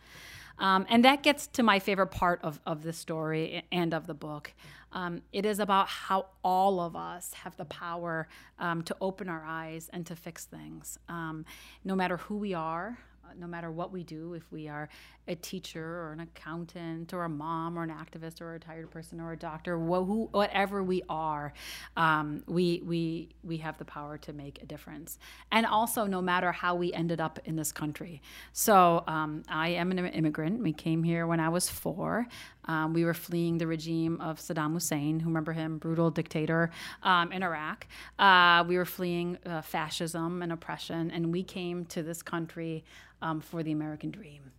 Um, 0.59 0.87
and 0.89 1.05
that 1.05 1.23
gets 1.23 1.47
to 1.49 1.63
my 1.63 1.79
favorite 1.79 2.09
part 2.09 2.41
of, 2.43 2.61
of 2.67 2.83
the 2.83 2.93
story 2.93 3.65
and 3.73 3.95
of 3.95 4.07
the 4.07 4.15
book. 4.15 4.53
Um, 4.93 5.23
it 5.33 5.47
is 5.47 5.59
about 5.59 5.89
how 5.89 6.27
all 6.45 6.81
of 6.81 6.95
us 6.95 7.33
have 7.35 7.57
the 7.57 7.65
power 7.65 8.29
um, 8.59 8.83
to 8.83 8.97
open 9.01 9.29
our 9.29 9.45
eyes 9.45 9.89
and 9.93 10.07
to 10.07 10.17
fix 10.17 10.45
things. 10.45 10.99
Um, 11.09 11.45
no 11.85 11.95
matter 11.97 12.19
who 12.19 12.37
we 12.37 12.53
are, 12.53 12.99
no 13.39 13.47
matter 13.47 13.71
what 13.71 13.93
we 13.93 14.03
do, 14.03 14.35
if 14.35 14.51
we 14.51 14.69
are 14.69 14.89
a 15.29 15.35
teacher 15.37 15.85
or 15.85 16.13
an 16.13 16.21
accountant 16.21 17.13
or 17.13 17.25
a 17.25 17.29
mom 17.29 17.79
or 17.79 17.85
an 17.85 17.91
activist 17.91 18.41
or 18.41 18.51
a 18.51 18.53
retired 18.55 18.91
person 18.91 19.21
or 19.21 19.33
a 19.33 19.37
doctor, 19.37 19.79
wh- 19.79 20.05
who, 20.07 20.29
whatever 20.33 20.83
we 20.83 21.03
are, 21.09 21.53
um, 21.97 22.43
we, 22.47 22.83
we, 22.85 23.29
we 23.45 23.59
have 23.59 23.79
the 23.79 23.85
power 23.85 24.19
to 24.19 24.33
make 24.33 24.63
a 24.63 24.67
difference. 24.67 25.19
And 25.51 25.65
also, 25.65 26.07
no 26.07 26.21
matter 26.21 26.51
how 26.51 26.75
we 26.75 26.93
ended 26.93 27.21
up 27.21 27.39
in 27.45 27.57
this 27.57 27.73
country. 27.73 28.21
So, 28.53 29.05
um, 29.07 29.45
I 29.49 29.69
am 29.71 29.91
an 29.93 29.99
immigrant. 29.99 30.61
We 30.61 30.73
came 30.73 31.05
here 31.05 31.27
when 31.27 31.41
I 31.41 31.49
was 31.49 31.69
four. 31.69 32.27
Um, 32.67 32.93
we 32.93 33.05
were 33.05 33.15
fleeing 33.15 33.59
the 33.59 33.67
regime 33.67 34.21
of 34.21 34.39
Saddam 34.39 34.73
Hussein, 34.73 35.21
who 35.21 35.29
remember 35.29 35.53
him, 35.53 35.79
brutal 35.79 36.11
dictator 36.11 36.71
um, 37.03 37.33
in 37.33 37.43
Iraq. 37.43 37.87
Uh, 38.19 38.65
we 38.67 38.77
were 38.77 38.85
fleeing 38.85 39.39
uh, 39.45 39.63
fascism 39.63 40.43
and 40.43 40.53
oppression, 40.53 41.11
and 41.11 41.33
we 41.33 41.43
came 41.43 41.85
to 41.87 42.03
this 42.03 42.23
country 42.23 42.85
um, 43.21 43.41
for 43.41 43.63
the 43.63 43.73
American 43.73 44.11
dream 44.11 44.53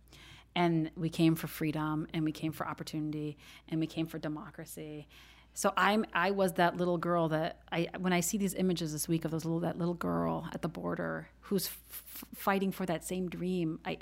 and 0.56 0.90
we 0.96 1.08
came 1.08 1.34
for 1.34 1.46
freedom 1.46 2.06
and 2.12 2.24
we 2.24 2.32
came 2.32 2.52
for 2.52 2.66
opportunity 2.66 3.36
and 3.68 3.80
we 3.80 3.86
came 3.86 4.06
for 4.06 4.18
democracy 4.18 5.06
so 5.52 5.72
i'm 5.76 6.04
i 6.12 6.30
was 6.30 6.52
that 6.54 6.76
little 6.76 6.98
girl 6.98 7.28
that 7.28 7.60
i 7.72 7.88
when 7.98 8.12
i 8.12 8.20
see 8.20 8.38
these 8.38 8.54
images 8.54 8.92
this 8.92 9.08
week 9.08 9.24
of 9.24 9.30
those 9.30 9.44
little 9.44 9.60
that 9.60 9.78
little 9.78 9.94
girl 9.94 10.48
at 10.52 10.62
the 10.62 10.68
border 10.68 11.28
who's 11.40 11.66
f- 11.66 12.24
fighting 12.34 12.70
for 12.70 12.86
that 12.86 13.04
same 13.04 13.28
dream 13.28 13.78
i 13.84 13.96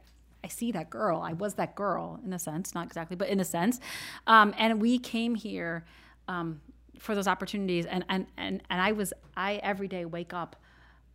I 0.44 0.48
see 0.48 0.72
that 0.72 0.90
girl. 0.90 1.20
I 1.20 1.32
was 1.32 1.54
that 1.54 1.74
girl 1.74 2.20
in 2.24 2.32
a 2.32 2.38
sense, 2.38 2.74
not 2.74 2.86
exactly, 2.86 3.16
but 3.16 3.28
in 3.28 3.40
a 3.40 3.44
sense. 3.44 3.80
Um, 4.26 4.54
and 4.58 4.80
we 4.80 4.98
came 4.98 5.34
here 5.34 5.84
um, 6.28 6.60
for 6.98 7.14
those 7.14 7.28
opportunities. 7.28 7.86
And, 7.86 8.04
and, 8.08 8.26
and, 8.36 8.62
and 8.68 8.80
I 8.80 8.92
was, 8.92 9.12
I 9.36 9.54
every 9.56 9.88
day 9.88 10.04
wake 10.04 10.32
up 10.32 10.56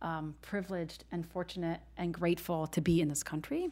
um, 0.00 0.34
privileged 0.42 1.04
and 1.10 1.26
fortunate 1.26 1.80
and 1.96 2.14
grateful 2.14 2.66
to 2.68 2.80
be 2.80 3.00
in 3.00 3.08
this 3.08 3.22
country 3.22 3.70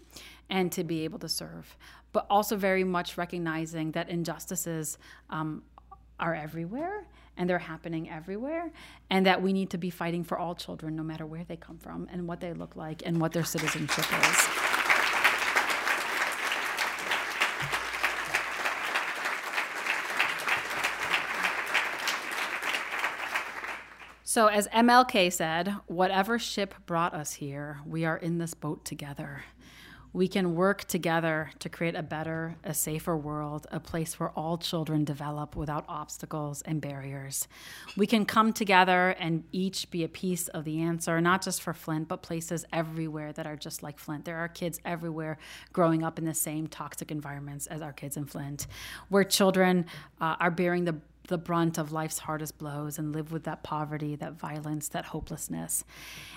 and 0.50 0.72
to 0.72 0.84
be 0.84 1.04
able 1.04 1.18
to 1.20 1.28
serve, 1.28 1.76
but 2.12 2.26
also 2.28 2.56
very 2.56 2.84
much 2.84 3.16
recognizing 3.16 3.92
that 3.92 4.08
injustices 4.08 4.98
um, 5.30 5.62
are 6.18 6.34
everywhere 6.34 7.06
and 7.36 7.48
they're 7.48 7.58
happening 7.58 8.08
everywhere, 8.08 8.72
and 9.10 9.26
that 9.26 9.42
we 9.42 9.52
need 9.52 9.68
to 9.68 9.76
be 9.76 9.90
fighting 9.90 10.24
for 10.24 10.38
all 10.38 10.54
children, 10.54 10.96
no 10.96 11.02
matter 11.02 11.26
where 11.26 11.44
they 11.44 11.56
come 11.56 11.76
from 11.76 12.08
and 12.10 12.26
what 12.26 12.40
they 12.40 12.54
look 12.54 12.76
like 12.76 13.02
and 13.04 13.20
what 13.20 13.32
their 13.32 13.44
citizenship 13.44 14.06
is. 14.22 14.65
So, 24.36 24.48
as 24.48 24.68
MLK 24.68 25.32
said, 25.32 25.74
whatever 25.86 26.38
ship 26.38 26.74
brought 26.84 27.14
us 27.14 27.32
here, 27.32 27.80
we 27.86 28.04
are 28.04 28.18
in 28.18 28.36
this 28.36 28.52
boat 28.52 28.84
together. 28.84 29.44
We 30.12 30.28
can 30.28 30.54
work 30.54 30.84
together 30.84 31.52
to 31.58 31.70
create 31.70 31.94
a 31.94 32.02
better, 32.02 32.56
a 32.62 32.74
safer 32.74 33.16
world, 33.16 33.66
a 33.72 33.80
place 33.80 34.20
where 34.20 34.28
all 34.30 34.58
children 34.58 35.04
develop 35.04 35.56
without 35.56 35.86
obstacles 35.88 36.60
and 36.62 36.82
barriers. 36.82 37.48
We 37.96 38.06
can 38.06 38.26
come 38.26 38.52
together 38.52 39.16
and 39.18 39.44
each 39.52 39.90
be 39.90 40.04
a 40.04 40.08
piece 40.08 40.48
of 40.48 40.64
the 40.64 40.82
answer, 40.82 41.18
not 41.22 41.40
just 41.40 41.62
for 41.62 41.72
Flint, 41.72 42.06
but 42.06 42.22
places 42.22 42.66
everywhere 42.74 43.32
that 43.32 43.46
are 43.46 43.56
just 43.56 43.82
like 43.82 43.98
Flint. 43.98 44.26
There 44.26 44.36
are 44.36 44.48
kids 44.48 44.80
everywhere 44.84 45.38
growing 45.72 46.02
up 46.02 46.18
in 46.18 46.26
the 46.26 46.34
same 46.34 46.66
toxic 46.66 47.10
environments 47.10 47.66
as 47.68 47.80
our 47.80 47.94
kids 47.94 48.18
in 48.18 48.26
Flint, 48.26 48.66
where 49.08 49.24
children 49.24 49.86
uh, 50.20 50.36
are 50.38 50.50
bearing 50.50 50.84
the 50.84 50.96
the 51.26 51.38
brunt 51.38 51.78
of 51.78 51.92
life's 51.92 52.20
hardest 52.20 52.58
blows 52.58 52.98
and 52.98 53.12
live 53.12 53.32
with 53.32 53.44
that 53.44 53.62
poverty, 53.62 54.16
that 54.16 54.34
violence, 54.34 54.88
that 54.88 55.06
hopelessness. 55.06 55.84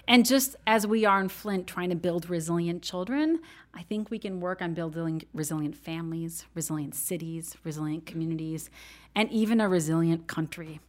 And 0.08 0.26
just 0.26 0.56
as 0.66 0.88
we 0.88 1.06
are 1.06 1.22
in 1.22 1.30
Flint 1.30 1.68
trying 1.68 1.90
to 1.90 1.96
build 1.96 2.30
resilient 2.30 2.84
children, 2.84 3.40
I 3.74 3.84
think 3.84 4.10
we 4.10 4.20
can 4.20 4.40
work 4.40 4.62
on 4.62 4.74
building 4.74 5.24
resilient 5.34 5.76
families, 5.76 6.46
resilient 6.54 6.96
cities, 6.96 7.56
resilient 7.64 8.06
communities, 8.06 8.70
and 9.16 9.32
even 9.32 9.62
a 9.62 9.70
resilient 9.70 10.28
country. 10.28 10.80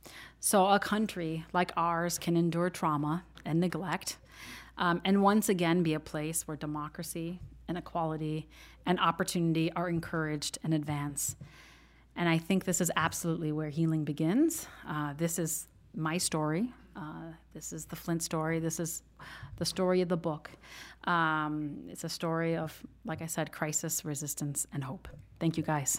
So, 0.40 0.68
a 0.68 0.78
country 0.78 1.44
like 1.52 1.72
ours 1.76 2.18
can 2.18 2.36
endure 2.36 2.70
trauma 2.70 3.24
and 3.44 3.60
neglect, 3.60 4.16
um, 4.78 5.02
and 5.04 5.22
once 5.22 5.48
again 5.48 5.82
be 5.82 5.92
a 5.92 6.00
place 6.00 6.48
where 6.48 6.56
democracy 6.56 7.40
and 7.68 7.76
equality 7.76 8.48
and 8.86 8.98
opportunity 8.98 9.70
are 9.72 9.88
encouraged 9.88 10.58
and 10.64 10.72
advanced. 10.72 11.36
And 12.20 12.28
I 12.28 12.36
think 12.36 12.66
this 12.66 12.82
is 12.82 12.92
absolutely 12.96 13.50
where 13.50 13.70
healing 13.70 14.04
begins. 14.04 14.66
Uh, 14.86 15.14
this 15.16 15.38
is 15.38 15.68
my 15.96 16.18
story. 16.18 16.70
Uh, 16.94 17.32
this 17.54 17.72
is 17.72 17.86
the 17.86 17.96
Flint 17.96 18.22
story. 18.22 18.58
This 18.58 18.78
is 18.78 19.02
the 19.56 19.64
story 19.64 20.02
of 20.02 20.10
the 20.10 20.18
book. 20.18 20.50
Um, 21.04 21.78
it's 21.88 22.04
a 22.04 22.10
story 22.10 22.58
of, 22.58 22.78
like 23.06 23.22
I 23.22 23.26
said, 23.26 23.52
crisis, 23.52 24.04
resistance, 24.04 24.66
and 24.70 24.84
hope. 24.84 25.08
Thank 25.38 25.56
you, 25.56 25.62
guys. 25.62 25.98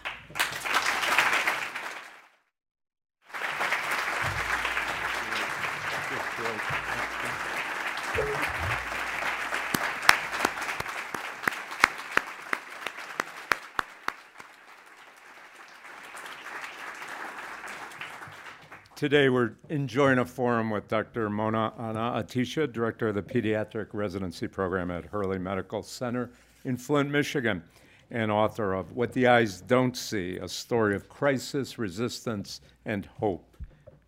Today, 19.01 19.29
we're 19.29 19.53
enjoying 19.69 20.19
a 20.19 20.25
forum 20.27 20.69
with 20.69 20.87
Dr. 20.87 21.27
Mona 21.27 21.73
Hanna-Attisha, 21.75 22.71
Director 22.71 23.07
of 23.07 23.15
the 23.15 23.23
Pediatric 23.23 23.87
Residency 23.93 24.47
Program 24.47 24.91
at 24.91 25.05
Hurley 25.05 25.39
Medical 25.39 25.81
Center 25.81 26.29
in 26.65 26.77
Flint, 26.77 27.09
Michigan, 27.09 27.63
and 28.11 28.31
author 28.31 28.73
of 28.73 28.95
What 28.95 29.11
the 29.13 29.25
Eyes 29.25 29.59
Don't 29.59 29.97
See 29.97 30.37
A 30.37 30.47
Story 30.47 30.93
of 30.93 31.09
Crisis, 31.09 31.79
Resistance, 31.79 32.61
and 32.85 33.07
Hope 33.07 33.57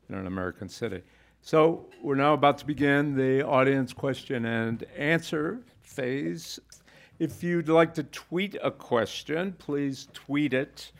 in 0.09 0.13
an 0.13 0.27
American 0.27 0.69
City. 0.69 1.01
So, 1.41 1.87
we're 2.03 2.13
now 2.13 2.35
about 2.35 2.59
to 2.59 2.65
begin 2.67 3.15
the 3.15 3.43
audience 3.43 3.93
question 3.93 4.45
and 4.45 4.83
answer 4.95 5.61
phase. 5.81 6.59
If 7.17 7.41
you'd 7.41 7.67
like 7.67 7.95
to 7.95 8.03
tweet 8.03 8.57
a 8.61 8.69
question, 8.69 9.53
please 9.53 10.07
tweet 10.13 10.53
it 10.53 10.91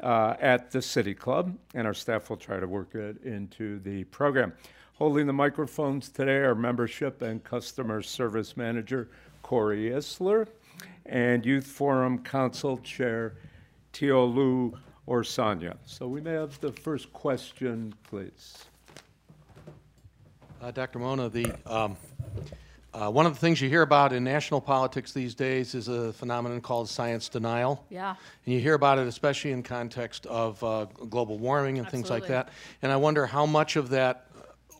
uh, 0.00 0.34
at 0.40 0.70
the 0.70 0.82
City 0.82 1.14
Club, 1.14 1.56
and 1.74 1.86
our 1.86 1.94
staff 1.94 2.30
will 2.30 2.36
try 2.36 2.60
to 2.60 2.66
work 2.66 2.94
it 2.94 3.22
into 3.24 3.78
the 3.80 4.04
program. 4.04 4.52
Holding 4.94 5.26
the 5.26 5.32
microphones 5.32 6.08
today 6.08 6.38
are 6.38 6.54
Membership 6.54 7.22
and 7.22 7.42
Customer 7.42 8.02
Service 8.02 8.56
Manager 8.56 9.08
Corey 9.42 9.90
Isler 9.90 10.48
and 11.06 11.46
Youth 11.46 11.66
Forum 11.66 12.18
Council 12.22 12.78
Chair 12.78 13.34
Tiolu 13.92 14.78
Orsanya. 15.06 15.76
So 15.84 16.06
we 16.06 16.20
may 16.20 16.32
have 16.32 16.60
the 16.60 16.72
first 16.72 17.12
question, 17.12 17.94
please. 18.02 18.64
Uh, 20.60 20.72
Dr. 20.72 20.98
Mona, 20.98 21.28
the 21.28 21.52
um, 21.66 21.96
uh, 22.98 23.08
one 23.08 23.26
of 23.26 23.32
the 23.32 23.38
things 23.38 23.60
you 23.60 23.68
hear 23.68 23.82
about 23.82 24.12
in 24.12 24.24
national 24.24 24.60
politics 24.60 25.12
these 25.12 25.34
days 25.34 25.74
is 25.74 25.86
a 25.86 26.12
phenomenon 26.12 26.60
called 26.60 26.88
science 26.88 27.28
denial. 27.28 27.84
Yeah. 27.90 28.16
And 28.44 28.54
you 28.54 28.60
hear 28.60 28.74
about 28.74 28.98
it 28.98 29.06
especially 29.06 29.52
in 29.52 29.62
context 29.62 30.26
of 30.26 30.62
uh, 30.64 30.86
global 31.08 31.38
warming 31.38 31.78
and 31.78 31.88
things 31.88 32.10
like 32.10 32.26
that. 32.26 32.48
And 32.82 32.90
I 32.90 32.96
wonder 32.96 33.24
how 33.24 33.46
much 33.46 33.76
of 33.76 33.90
that 33.90 34.27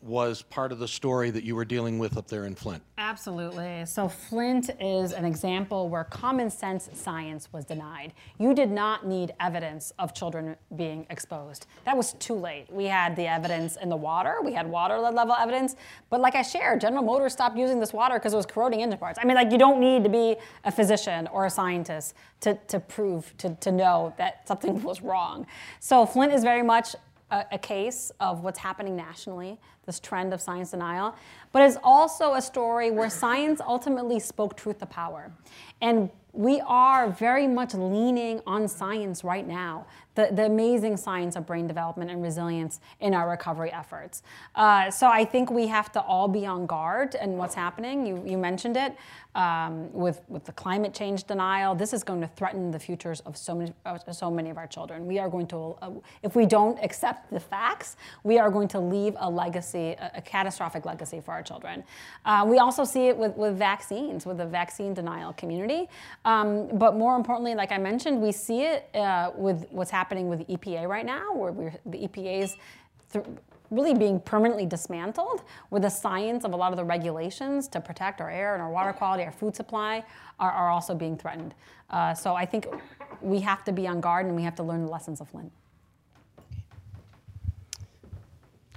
was 0.02 0.42
part 0.42 0.72
of 0.72 0.78
the 0.78 0.88
story 0.88 1.30
that 1.30 1.44
you 1.44 1.54
were 1.54 1.64
dealing 1.64 1.98
with 1.98 2.16
up 2.16 2.28
there 2.28 2.44
in 2.44 2.54
Flint. 2.54 2.82
Absolutely. 2.96 3.84
So, 3.86 4.08
Flint 4.08 4.70
is 4.80 5.12
an 5.12 5.24
example 5.24 5.88
where 5.88 6.04
common 6.04 6.50
sense 6.50 6.88
science 6.92 7.48
was 7.52 7.64
denied. 7.64 8.12
You 8.38 8.54
did 8.54 8.70
not 8.70 9.06
need 9.06 9.32
evidence 9.40 9.92
of 9.98 10.14
children 10.14 10.56
being 10.76 11.06
exposed. 11.10 11.66
That 11.84 11.96
was 11.96 12.14
too 12.14 12.34
late. 12.34 12.66
We 12.70 12.84
had 12.84 13.16
the 13.16 13.26
evidence 13.26 13.76
in 13.76 13.88
the 13.88 13.96
water, 13.96 14.38
we 14.44 14.52
had 14.52 14.68
water 14.68 14.98
level 14.98 15.34
evidence, 15.34 15.76
but 16.10 16.20
like 16.20 16.34
I 16.34 16.42
shared, 16.42 16.80
General 16.80 17.02
Motors 17.02 17.32
stopped 17.32 17.56
using 17.56 17.80
this 17.80 17.92
water 17.92 18.14
because 18.16 18.32
it 18.32 18.36
was 18.36 18.46
corroding 18.46 18.82
engine 18.82 18.98
parts. 18.98 19.18
I 19.22 19.24
mean, 19.24 19.36
like, 19.36 19.52
you 19.52 19.58
don't 19.58 19.80
need 19.80 20.04
to 20.04 20.10
be 20.10 20.36
a 20.64 20.72
physician 20.72 21.26
or 21.28 21.46
a 21.46 21.50
scientist 21.50 22.14
to, 22.40 22.54
to 22.68 22.80
prove, 22.80 23.36
to, 23.38 23.54
to 23.56 23.72
know 23.72 24.14
that 24.18 24.46
something 24.46 24.82
was 24.88 25.00
wrong. 25.02 25.46
So, 25.80 26.06
Flint 26.06 26.32
is 26.32 26.42
very 26.42 26.62
much 26.62 26.94
a, 27.30 27.44
a, 27.52 27.58
case 27.58 28.10
of 28.20 28.42
what's 28.42 28.58
happening 28.58 28.96
nationally, 28.96 29.58
this 29.86 30.00
trend 30.00 30.32
of 30.32 30.40
science 30.40 30.70
denial, 30.70 31.14
but 31.52 31.62
it's 31.62 31.76
also 31.82 32.34
a 32.34 32.42
story 32.42 32.90
where 32.90 33.10
science 33.10 33.60
ultimately 33.60 34.18
spoke 34.18 34.56
truth 34.56 34.78
to 34.78 34.86
power. 34.86 35.30
And 35.80 36.10
we 36.32 36.60
are 36.60 37.10
very 37.10 37.46
much 37.46 37.74
leaning 37.74 38.40
on 38.46 38.68
science 38.68 39.24
right 39.24 39.46
now, 39.46 39.86
the, 40.18 40.34
the 40.34 40.46
amazing 40.46 40.96
science 40.96 41.36
of 41.36 41.46
brain 41.46 41.68
development 41.68 42.10
and 42.10 42.20
resilience 42.20 42.80
in 42.98 43.14
our 43.14 43.30
recovery 43.30 43.72
efforts. 43.72 44.22
Uh, 44.56 44.90
so 44.90 45.06
I 45.06 45.24
think 45.24 45.48
we 45.48 45.68
have 45.68 45.92
to 45.92 46.00
all 46.00 46.26
be 46.26 46.44
on 46.44 46.66
guard 46.66 47.14
and 47.14 47.38
what's 47.38 47.54
happening. 47.54 48.04
You, 48.04 48.24
you 48.26 48.36
mentioned 48.36 48.76
it 48.76 48.96
um, 49.36 49.92
with, 49.92 50.20
with 50.26 50.44
the 50.44 50.50
climate 50.52 50.92
change 50.92 51.22
denial. 51.24 51.76
This 51.76 51.92
is 51.92 52.02
going 52.02 52.20
to 52.20 52.26
threaten 52.26 52.72
the 52.72 52.80
futures 52.80 53.20
of 53.20 53.36
so 53.36 53.54
many, 53.54 53.72
uh, 53.86 53.98
so 54.10 54.28
many 54.28 54.50
of 54.50 54.58
our 54.58 54.66
children. 54.66 55.06
We 55.06 55.20
are 55.20 55.28
going 55.28 55.46
to, 55.48 55.76
uh, 55.80 55.90
if 56.24 56.34
we 56.34 56.46
don't 56.46 56.82
accept 56.82 57.30
the 57.30 57.38
facts, 57.38 57.96
we 58.24 58.40
are 58.40 58.50
going 58.50 58.66
to 58.68 58.80
leave 58.80 59.14
a 59.20 59.30
legacy, 59.30 59.94
a, 60.00 60.10
a 60.16 60.20
catastrophic 60.20 60.84
legacy 60.84 61.20
for 61.20 61.30
our 61.30 61.44
children. 61.44 61.84
Uh, 62.24 62.44
we 62.44 62.58
also 62.58 62.82
see 62.82 63.06
it 63.06 63.16
with, 63.16 63.36
with 63.36 63.56
vaccines, 63.56 64.26
with 64.26 64.38
the 64.38 64.46
vaccine 64.46 64.94
denial 64.94 65.32
community. 65.34 65.88
Um, 66.24 66.66
but 66.76 66.96
more 66.96 67.14
importantly, 67.14 67.54
like 67.54 67.70
I 67.70 67.78
mentioned, 67.78 68.20
we 68.20 68.32
see 68.32 68.62
it 68.62 68.88
uh, 68.96 69.30
with 69.36 69.64
what's 69.70 69.92
happening 69.92 70.07
with 70.10 70.46
the 70.46 70.56
EPA 70.56 70.88
right 70.88 71.06
now, 71.06 71.32
where 71.34 71.74
the 71.86 71.98
EPA's 72.06 72.56
th- 73.12 73.24
really 73.70 73.94
being 73.94 74.18
permanently 74.20 74.66
dismantled, 74.66 75.42
where 75.68 75.80
the 75.80 75.88
science 75.90 76.44
of 76.44 76.52
a 76.52 76.56
lot 76.56 76.72
of 76.72 76.76
the 76.76 76.84
regulations 76.84 77.68
to 77.68 77.80
protect 77.80 78.20
our 78.20 78.30
air 78.30 78.54
and 78.54 78.62
our 78.62 78.70
water 78.70 78.92
quality, 78.92 79.24
our 79.24 79.32
food 79.32 79.54
supply, 79.54 80.02
are, 80.40 80.50
are 80.50 80.70
also 80.70 80.94
being 80.94 81.16
threatened. 81.16 81.54
Uh, 81.90 82.14
so 82.14 82.34
I 82.34 82.46
think 82.46 82.66
we 83.20 83.40
have 83.40 83.64
to 83.64 83.72
be 83.72 83.86
on 83.86 84.00
guard 84.00 84.26
and 84.26 84.34
we 84.34 84.42
have 84.42 84.54
to 84.56 84.62
learn 84.62 84.84
the 84.84 84.90
lessons 84.90 85.20
of 85.20 85.28
Flint. 85.28 85.52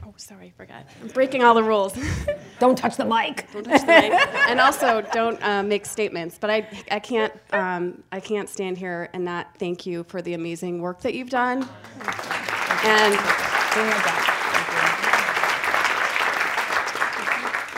Oh, 0.04 0.14
sorry, 0.18 0.47
I 0.47 0.49
forgot. 0.58 0.86
I'm 1.02 1.10
breaking 1.10 1.43
all 1.43 1.54
the 1.54 1.64
rules. 1.64 1.97
don't 2.60 2.78
touch 2.78 2.97
the 2.97 3.06
mic. 3.06 3.47
Don't 3.54 3.64
touch 3.64 3.82
the 3.82 3.88
mic. 3.88 4.12
and 4.49 4.60
also, 4.60 5.02
don't 5.14 5.41
uh, 5.43 5.64
make 5.64 5.86
statements. 5.86 6.38
But 6.39 6.49
I, 6.49 6.68
I 6.89 6.99
can't, 6.99 7.34
um, 7.54 8.04
I 8.12 8.20
can't 8.20 8.49
stand 8.49 8.78
here 8.78 9.10
and 9.14 9.24
not 9.24 9.56
thank 9.58 9.86
you 9.86 10.04
for 10.04 10.22
the 10.22 10.34
amazing 10.34 10.82
work 10.82 11.02
that 11.02 11.14
you've 11.14 11.30
done. 11.30 11.68
And 12.84 13.16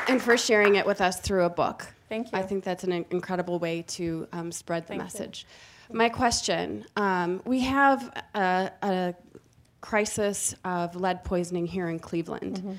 and 0.08 0.22
for 0.22 0.38
sharing 0.38 0.76
it 0.76 0.86
with 0.86 1.02
us 1.02 1.20
through 1.20 1.44
a 1.44 1.50
book. 1.50 1.88
Thank 2.10 2.32
you. 2.32 2.38
I 2.38 2.44
think 2.44 2.64
that's 2.64 2.84
an 2.84 3.06
incredible 3.10 3.60
way 3.60 3.84
to 3.90 4.28
um, 4.32 4.52
spread 4.52 4.84
the 4.84 4.90
Thank 4.90 5.02
message. 5.02 5.46
You. 5.90 5.98
My 5.98 6.10
question 6.10 6.86
um, 6.96 7.42
we 7.46 7.62
have 7.62 8.12
a, 8.36 8.72
a, 8.82 9.16
crisis 9.84 10.56
of 10.64 10.96
lead 10.96 11.26
poisoning 11.26 11.68
here 11.68 11.90
in 11.90 12.00
Cleveland. 12.00 12.56
Mm-hmm. 12.56 12.74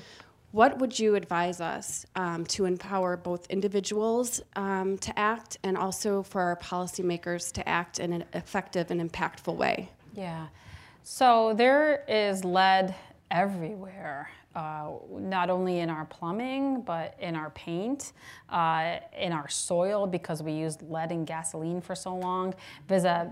What 0.51 0.79
would 0.79 0.97
you 0.97 1.13
advise 1.13 1.61
us 1.61 2.03
um, 2.15 2.45
to 2.47 2.65
empower 2.65 3.15
both 3.15 3.45
individuals 3.47 4.41
um, 4.55 4.97
to 4.97 5.17
act 5.19 5.59
and 5.61 5.77
also 5.77 6.23
for 6.23 6.41
our 6.41 6.55
policymakers 6.55 7.51
to 7.51 7.69
act 7.69 7.99
in 7.99 8.11
an 8.11 8.25
effective 8.33 8.89
and 8.89 8.99
impactful 8.99 9.55
way? 9.55 9.91
Yeah. 10.15 10.47
So 11.03 11.53
there 11.55 12.03
is 12.07 12.43
lead 12.43 12.95
everywhere 13.29 14.31
uh, 14.55 14.91
not 15.11 15.49
only 15.49 15.79
in 15.79 15.89
our 15.89 16.05
plumbing, 16.05 16.81
but 16.81 17.15
in 17.19 17.35
our 17.35 17.49
paint, 17.51 18.13
uh, 18.49 18.97
in 19.15 19.31
our 19.31 19.49
soil, 19.49 20.07
because 20.07 20.41
we 20.41 20.53
used 20.53 20.81
lead 20.89 21.11
and 21.11 21.27
gasoline 21.27 21.81
for 21.81 21.93
so 21.93 22.15
long. 22.15 22.55
There's 22.87 23.03
a 23.03 23.31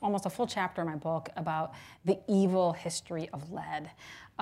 almost 0.00 0.26
a 0.26 0.30
full 0.30 0.46
chapter 0.46 0.80
in 0.82 0.86
my 0.86 0.96
book 0.96 1.28
about 1.36 1.72
the 2.04 2.18
evil 2.28 2.72
history 2.72 3.28
of 3.32 3.50
lead. 3.52 3.90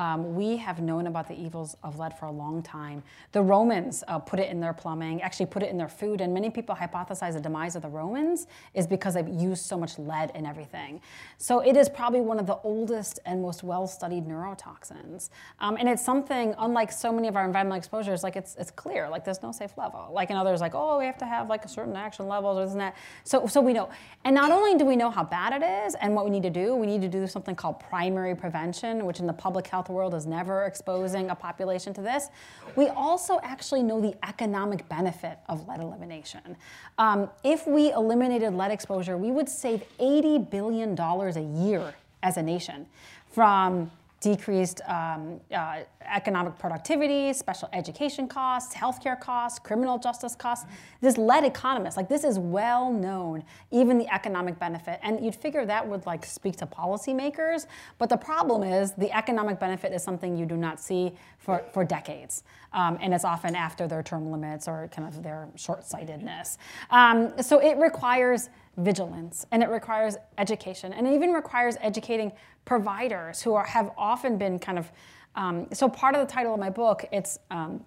Um, 0.01 0.35
we 0.35 0.57
have 0.57 0.81
known 0.81 1.07
about 1.09 1.29
the 1.29 1.39
evils 1.39 1.77
of 1.83 1.99
lead 1.99 2.19
for 2.19 2.25
a 2.25 2.33
long 2.33 2.63
time. 2.63 3.03
The 3.33 3.43
Romans 3.43 4.03
uh, 4.09 4.19
put 4.19 4.41
it 4.41 4.49
in 4.49 4.59
their 4.59 4.73
plumbing, 4.73 5.21
actually 5.21 5.45
put 5.45 5.63
it 5.63 5.69
in 5.69 5.77
their 5.77 5.91
food, 5.91 6.23
and 6.23 6.33
many 6.33 6.49
people 6.49 6.75
hypothesize 6.75 7.35
the 7.35 7.41
demise 7.41 7.77
of 7.77 7.83
the 7.83 7.89
Romans 7.91 8.47
is 8.73 8.87
because 8.87 9.13
they've 9.13 9.29
used 9.29 9.67
so 9.67 9.77
much 9.77 9.99
lead 9.99 10.33
in 10.35 10.47
everything. 10.47 11.03
So 11.37 11.61
it 11.61 11.77
is 11.77 11.91
probably 11.91 12.23
one 12.23 12.39
of 12.39 12.47
the 12.47 12.57
oldest 12.65 13.19
and 13.27 13.43
most 13.43 13.63
well-studied 13.63 14.25
neurotoxins. 14.25 15.29
Um, 15.59 15.77
and 15.77 15.87
it's 15.87 16.03
something, 16.03 16.55
unlike 16.57 16.93
so 16.93 17.13
many 17.13 17.29
of 17.29 17.37
our 17.37 17.45
environmental 17.45 17.77
exposures, 17.77 18.23
like 18.23 18.37
it's, 18.37 18.57
it's 18.57 18.71
clear, 18.71 19.07
like 19.07 19.27
there's 19.27 19.43
no 19.43 19.53
safe 19.53 19.77
level. 19.77 20.09
Like 20.11 20.31
in 20.31 20.37
others, 20.39 20.63
like, 20.63 20.75
oh, 20.75 20.99
we 20.99 21.05
have 21.05 21.19
to 21.19 21.27
have 21.27 21.51
like 21.51 21.67
a 21.67 21.69
certain 21.69 21.95
action 21.95 22.27
levels 22.27 22.57
or 22.57 22.65
this 22.65 22.73
and 22.73 22.81
that. 22.81 22.97
So, 23.25 23.47
so 23.47 23.61
we 23.61 23.75
know. 23.75 23.91
And 24.25 24.35
not 24.35 24.51
only 24.51 24.79
do 24.79 24.87
we 24.87 24.97
know 24.97 25.11
how 25.11 25.25
bad 25.25 25.63
it 25.63 25.85
is 25.85 25.95
and 25.97 26.15
what 26.15 26.25
we 26.25 26.31
need 26.31 26.45
to 26.45 26.51
do, 26.51 26.75
we 26.75 26.87
need 26.87 27.03
to 27.03 27.09
do 27.09 27.27
something 27.27 27.55
called 27.55 27.79
primary 27.81 28.35
prevention, 28.35 29.05
which 29.05 29.21
in 29.21 29.27
the 29.27 29.35
public 29.35 29.67
health 29.67 29.90
world 29.91 30.15
is 30.15 30.27
never 30.27 30.65
exposing 30.65 31.31
a 31.31 31.35
population 31.35 31.93
to 31.95 32.03
this. 32.03 32.29
We 32.77 32.89
also 32.89 33.41
actually 33.43 33.83
know 33.83 34.01
the 34.01 34.15
economic 34.27 34.89
benefit 34.89 35.39
of 35.49 35.67
lead 35.69 35.81
elimination. 35.81 36.57
Um, 36.99 37.31
if 37.45 37.67
we 37.67 37.93
eliminated 37.93 38.55
lead 38.55 38.71
exposure, 38.71 39.17
we 39.17 39.31
would 39.31 39.49
save 39.49 39.83
$80 39.99 40.51
billion 40.51 40.99
a 40.99 41.65
year 41.65 41.95
as 42.23 42.37
a 42.37 42.43
nation 42.43 42.87
from 43.31 43.91
decreased 44.21 44.83
um, 44.87 45.41
uh, 45.55 45.81
economic 46.05 46.59
productivity, 46.59 47.33
special 47.33 47.71
education 47.73 48.29
costs, 48.29 48.75
healthcare 48.75 49.19
costs, 49.19 49.59
criminal 49.59 49.99
justice 49.99 50.35
costs. 50.35 50.67
This 51.01 51.17
led 51.17 51.43
economists, 51.45 51.97
like 51.97 52.09
this 52.09 52.23
is 52.23 52.39
well 52.39 52.93
known, 52.93 53.43
even 53.71 53.97
the 53.97 54.13
economic 54.13 54.59
benefit. 54.59 55.01
And 55.03 55.25
you'd 55.25 55.35
figure 55.35 55.65
that 55.65 55.87
would 55.89 56.05
like 56.05 56.27
speak 56.27 56.57
to 56.57 56.67
policymakers, 56.67 57.67
but 57.97 58.11
the 58.11 58.17
problem 58.17 58.63
is 58.63 58.93
the 58.93 59.11
economic 59.17 59.59
benefit 59.59 59.93
is 59.93 60.03
something 60.03 60.37
you 60.37 60.45
do 60.45 60.57
not 60.57 60.81
see 60.81 61.13
for, 61.39 61.65
for 61.73 61.83
decades. 61.85 62.45
Um, 62.75 62.99
and 63.01 63.15
it's 63.15 63.25
often 63.25 63.57
after 63.57 63.89
their 63.89 64.03
term 64.03 64.31
limits 64.31 64.69
or 64.69 64.89
kind 64.89 65.09
of 65.09 65.23
their 65.23 65.49
short-sightedness. 65.57 66.59
Um, 66.91 67.33
so 67.41 67.59
it 67.59 67.79
requires 67.79 68.51
vigilance 68.77 69.47
and 69.51 69.63
it 69.63 69.69
requires 69.69 70.17
education 70.39 70.93
and 70.93 71.07
it 71.07 71.13
even 71.13 71.33
requires 71.33 71.77
educating 71.81 72.33
providers 72.65 73.43
who 73.43 73.55
are, 73.55 73.65
have 73.65 73.91
often 73.97 74.39
been 74.39 74.59
kind 74.59 74.79
of 74.79 74.91
um, 75.37 75.67
so 75.73 75.89
part 75.89 76.15
of 76.15 76.27
the 76.27 76.33
title 76.33 76.55
of 76.55 76.61
my 76.61 76.71
book 76.71 77.05
it's 77.13 77.39
um, 77.51 77.85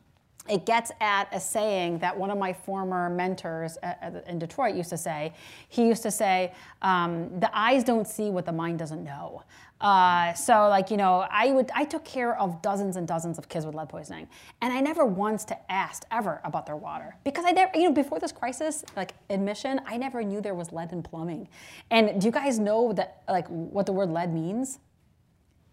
it 0.50 0.66
gets 0.66 0.92
at 1.00 1.30
a 1.32 1.40
saying 1.40 2.00
that 2.00 2.18
one 2.18 2.30
of 2.30 2.38
my 2.38 2.52
former 2.52 3.10
mentors 3.10 3.78
at, 3.82 3.98
at, 4.02 4.28
in 4.28 4.40
Detroit 4.40 4.76
used 4.76 4.90
to 4.90 4.98
say. 4.98 5.34
He 5.70 5.88
used 5.88 6.04
to 6.04 6.12
say, 6.12 6.54
um, 6.82 7.40
"The 7.40 7.50
eyes 7.58 7.84
don't 7.84 8.08
see 8.08 8.30
what 8.30 8.46
the 8.46 8.52
mind 8.52 8.80
doesn't 8.80 9.04
know." 9.04 9.44
Uh, 9.80 10.34
so, 10.34 10.68
like 10.70 10.92
you 10.92 10.98
know, 10.98 11.26
I 11.30 11.52
would 11.52 11.72
I 11.74 11.86
took 11.86 12.04
care 12.04 12.38
of 12.38 12.62
dozens 12.62 12.96
and 12.96 13.08
dozens 13.08 13.38
of 13.38 13.48
kids 13.50 13.66
with 13.66 13.76
lead 13.76 13.90
poisoning, 13.90 14.28
and 14.62 14.74
I 14.74 14.82
never 14.82 15.06
once 15.06 15.46
to 15.46 15.72
asked 15.72 16.06
ever 16.12 16.42
about 16.44 16.66
their 16.66 16.78
water 16.78 17.16
because 17.24 17.46
I 17.46 17.52
never, 17.52 17.78
you 17.78 17.86
know, 17.86 17.94
before 17.94 18.20
this 18.20 18.32
crisis, 18.32 18.84
like 18.96 19.14
admission, 19.30 19.82
I 19.86 19.98
never 19.98 20.24
knew 20.24 20.42
there 20.42 20.56
was 20.56 20.72
lead 20.72 20.92
in 20.92 21.04
plumbing. 21.04 21.48
And 21.90 22.20
do 22.20 22.26
you 22.26 22.32
guys 22.32 22.60
know 22.60 22.94
that 22.94 23.24
like 23.30 23.48
what 23.48 23.86
the 23.86 23.94
word 23.94 24.10
lead 24.10 24.34
means? 24.34 24.80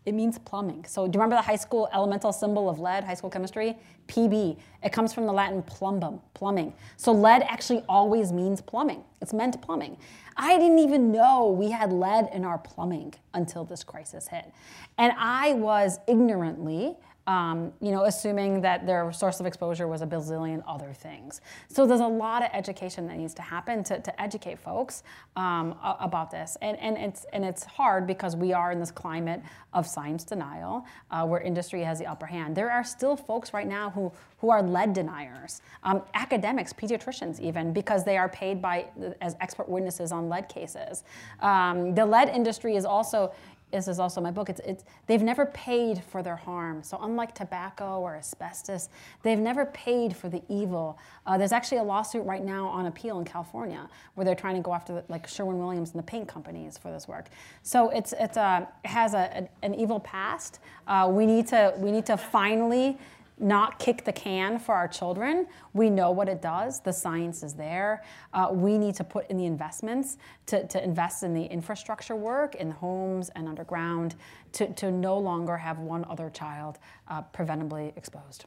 It 0.07 0.15
means 0.15 0.39
plumbing. 0.39 0.87
So 0.87 1.07
do 1.07 1.17
you 1.17 1.21
remember 1.21 1.37
the 1.37 1.43
high 1.47 1.57
school 1.57 1.89
elemental 1.93 2.33
symbol 2.33 2.71
of 2.71 2.79
lead, 2.79 3.05
high 3.05 3.15
school 3.15 3.31
chemistry? 3.31 3.79
PB. 4.09 4.59
It 4.83 4.93
comes 4.93 5.13
from 5.13 5.27
the 5.27 5.33
Latin 5.33 5.63
plumbum, 5.63 6.21
plumbing. 6.35 6.73
So 6.97 7.13
lead 7.13 7.43
actually 7.43 7.85
always 7.89 8.33
means 8.33 8.61
plumbing. 8.61 9.05
It's 9.21 9.35
meant 9.35 9.61
plumbing. 9.61 9.99
I 10.37 10.59
didn't 10.59 10.79
even 10.79 11.13
know 11.13 11.49
we 11.49 11.71
had 11.71 11.93
lead 11.93 12.31
in 12.33 12.45
our 12.45 12.59
plumbing 12.59 13.15
until 13.35 13.65
this 13.65 13.85
crisis 13.85 14.27
hit. 14.27 14.51
And 14.97 15.13
I 15.19 15.53
was 15.53 15.99
ignorantly 16.09 16.97
um, 17.27 17.73
you 17.81 17.93
know, 17.93 18.05
assuming 18.05 18.61
that 18.63 18.87
their 18.87 19.13
source 19.13 19.41
of 19.41 19.47
exposure 19.47 19.87
was 19.87 20.03
a 20.03 20.07
bazillion 20.07 20.63
other 20.67 20.93
things. 20.93 21.41
So 21.69 21.87
there's 21.87 22.01
a 22.01 22.07
lot 22.07 22.43
of 22.43 22.51
education 22.53 23.07
that 23.09 23.17
needs 23.17 23.35
to 23.35 23.43
happen 23.43 23.85
to, 23.85 24.01
to 24.01 24.21
educate 24.21 24.59
folks 24.59 25.03
um, 25.37 25.77
about 25.83 26.31
this. 26.31 26.57
And, 26.63 26.79
and, 26.79 26.97
it's, 26.97 27.27
and 27.33 27.45
it's 27.45 27.65
hard 27.65 28.07
because 28.07 28.37
we 28.37 28.53
are 28.53 28.73
in 28.73 28.81
this 28.81 28.91
climate 28.91 29.43
of 29.73 29.87
science 29.87 30.25
denial 30.25 30.85
uh, 31.11 31.25
where 31.27 31.41
industry 31.41 31.83
has 31.83 31.99
the 31.99 32.07
upper 32.07 32.27
hand. 32.27 32.57
There 32.57 32.71
are 32.71 32.83
still 32.83 33.17
folks 33.17 33.53
right 33.53 33.69
now 33.69 33.91
who, 33.91 34.11
who 34.39 34.51
are 34.51 34.63
lead 34.63 34.95
deniers, 34.95 35.61
um, 35.85 36.03
academics, 36.15 36.73
pediatricians 36.73 37.39
even, 37.41 37.73
because 37.73 38.05
they 38.05 38.17
are 38.17 38.29
paid 38.29 38.61
by 38.61 38.87
as 39.21 39.37
expert 39.41 39.69
witnesses 39.69 40.11
on 40.11 40.29
lead 40.29 40.49
cases. 40.49 41.05
Um, 41.41 41.95
the 41.95 42.05
lead 42.05 42.29
industry 42.31 42.77
is 42.77 42.85
also 42.85 43.33
this 43.71 43.89
is 43.89 43.99
also 43.99 44.21
my 44.21 44.31
book. 44.31 44.49
It's, 44.49 44.61
it's 44.65 44.85
they've 45.07 45.23
never 45.23 45.47
paid 45.47 46.03
for 46.03 46.23
their 46.23 46.37
harm. 46.37 46.83
So 46.83 46.99
unlike 47.01 47.35
tobacco 47.35 48.01
or 48.01 48.17
asbestos, 48.17 48.89
they've 49.23 49.39
never 49.39 49.67
paid 49.67 50.17
for 50.17 50.29
the 50.29 50.43
evil. 50.49 50.99
Uh, 51.27 51.39
there's 51.39 51.53
actually 51.53 51.79
a 51.79 51.83
lawsuit 51.83 52.25
right 52.25 52.45
now 52.45 52.67
on 52.69 52.87
appeal 52.87 53.19
in 53.19 53.25
California 53.25 53.89
where 54.15 54.25
they're 54.25 54.35
trying 54.35 54.57
to 54.57 54.63
go 54.63 54.75
after 54.75 54.95
the, 54.95 55.05
like 55.09 55.27
Sherwin 55.27 55.59
Williams 55.59 55.91
and 55.93 55.99
the 55.99 56.07
paint 56.07 56.29
companies 56.29 56.79
for 56.79 56.91
this 56.91 57.07
work. 57.07 57.27
So 57.63 57.91
it's 57.91 58.13
it's 58.19 58.37
a 58.37 58.69
it 58.85 58.89
has 58.89 59.15
a, 59.15 59.49
a 59.63 59.65
an 59.65 59.75
evil 59.75 60.01
past. 60.01 60.61
Uh, 60.87 61.11
we 61.13 61.27
need 61.27 61.47
to 61.49 61.75
we 61.79 61.93
need 61.93 62.07
to 62.07 62.17
finally 62.17 62.99
not 63.41 63.79
kick 63.79 64.05
the 64.05 64.13
can 64.13 64.59
for 64.59 64.75
our 64.75 64.87
children. 64.87 65.47
We 65.73 65.91
know 65.91 66.11
what 66.11 66.29
it 66.29 66.43
does. 66.43 66.81
The 66.81 66.93
science 66.93 67.43
is 67.43 67.55
there. 67.55 68.05
Uh, 68.33 68.49
we 68.53 68.79
need 68.79 68.95
to 68.97 69.05
put 69.05 69.29
in 69.31 69.37
the 69.37 69.47
investments 69.47 70.19
to, 70.47 70.67
to 70.69 70.83
invest 70.83 71.23
in 71.23 71.35
the 71.35 71.45
infrastructure 71.45 72.15
work 72.15 72.55
in 72.55 72.69
the 72.69 72.75
homes 72.75 73.31
and 73.31 73.49
underground 73.49 74.15
to, 74.53 74.73
to 74.75 74.91
no 74.91 75.19
longer 75.19 75.57
have 75.57 75.79
one 75.79 76.05
other 76.09 76.31
child 76.31 76.79
uh, 77.09 77.23
preventably 77.23 77.93
exposed. 77.97 78.45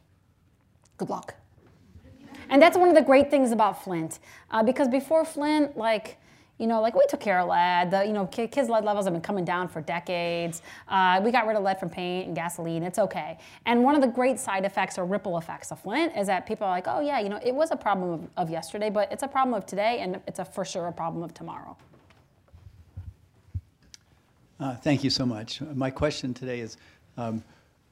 Good 0.97 1.09
luck. 1.09 1.35
And 2.49 2.61
that's 2.61 2.77
one 2.77 2.89
of 2.89 2.95
the 2.95 3.01
great 3.01 3.31
things 3.31 3.51
about 3.51 3.83
Flint, 3.83 4.19
uh, 4.51 4.63
because 4.63 4.87
before 4.87 5.25
Flint, 5.25 5.75
like, 5.77 6.17
you 6.63 6.69
know, 6.69 6.79
like 6.79 6.95
we 6.95 7.05
took 7.09 7.19
care 7.19 7.39
of 7.39 7.49
lead. 7.49 7.91
The, 7.91 8.05
you 8.05 8.13
know, 8.13 8.25
kids' 8.25 8.69
lead 8.69 8.85
levels 8.85 9.03
have 9.05 9.13
been 9.13 9.21
coming 9.21 9.43
down 9.43 9.67
for 9.67 9.81
decades. 9.81 10.61
Uh, 10.87 11.19
we 11.21 11.29
got 11.29 11.45
rid 11.45 11.57
of 11.57 11.63
lead 11.63 11.77
from 11.77 11.89
paint 11.89 12.27
and 12.27 12.35
gasoline. 12.37 12.83
It's 12.83 12.99
okay. 12.99 13.37
And 13.65 13.83
one 13.83 13.95
of 13.95 14.01
the 14.01 14.07
great 14.07 14.39
side 14.39 14.63
effects 14.63 14.97
or 14.97 15.03
ripple 15.03 15.37
effects 15.37 15.73
of 15.73 15.81
Flint 15.81 16.13
is 16.15 16.25
that 16.27 16.45
people 16.45 16.65
are 16.65 16.69
like, 16.69 16.87
oh 16.87 17.01
yeah, 17.01 17.19
you 17.19 17.27
know, 17.27 17.37
it 17.43 17.53
was 17.53 17.71
a 17.71 17.75
problem 17.75 18.11
of, 18.11 18.29
of 18.37 18.49
yesterday, 18.49 18.89
but 18.89 19.11
it's 19.11 19.23
a 19.23 19.27
problem 19.27 19.53
of 19.53 19.65
today, 19.65 19.99
and 19.99 20.21
it's 20.25 20.39
a 20.39 20.45
for 20.45 20.63
sure 20.63 20.87
a 20.87 20.93
problem 20.93 21.21
of 21.21 21.33
tomorrow. 21.33 21.75
Uh, 24.57 24.73
thank 24.77 25.03
you 25.03 25.09
so 25.09 25.25
much. 25.25 25.59
My 25.59 25.89
question 25.89 26.33
today 26.33 26.61
is, 26.61 26.77
um, 27.17 27.43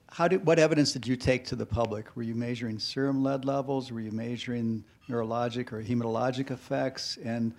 how 0.08 0.30
did, 0.30 0.46
what 0.46 0.60
evidence 0.60 0.94
did 0.94 1.06
you 1.06 1.18
take 1.18 1.44
to 1.48 1.58
the 1.58 1.66
public? 1.66 2.16
Were 2.16 2.24
you 2.24 2.36
measuring 2.36 2.80
serum 2.80 3.22
lead 3.22 3.44
levels? 3.44 3.92
Were 3.92 4.00
you 4.00 4.12
measuring 4.12 4.86
neurologic 5.10 5.74
or 5.74 5.84
hematologic 5.84 6.52
effects? 6.52 7.18
And 7.26 7.54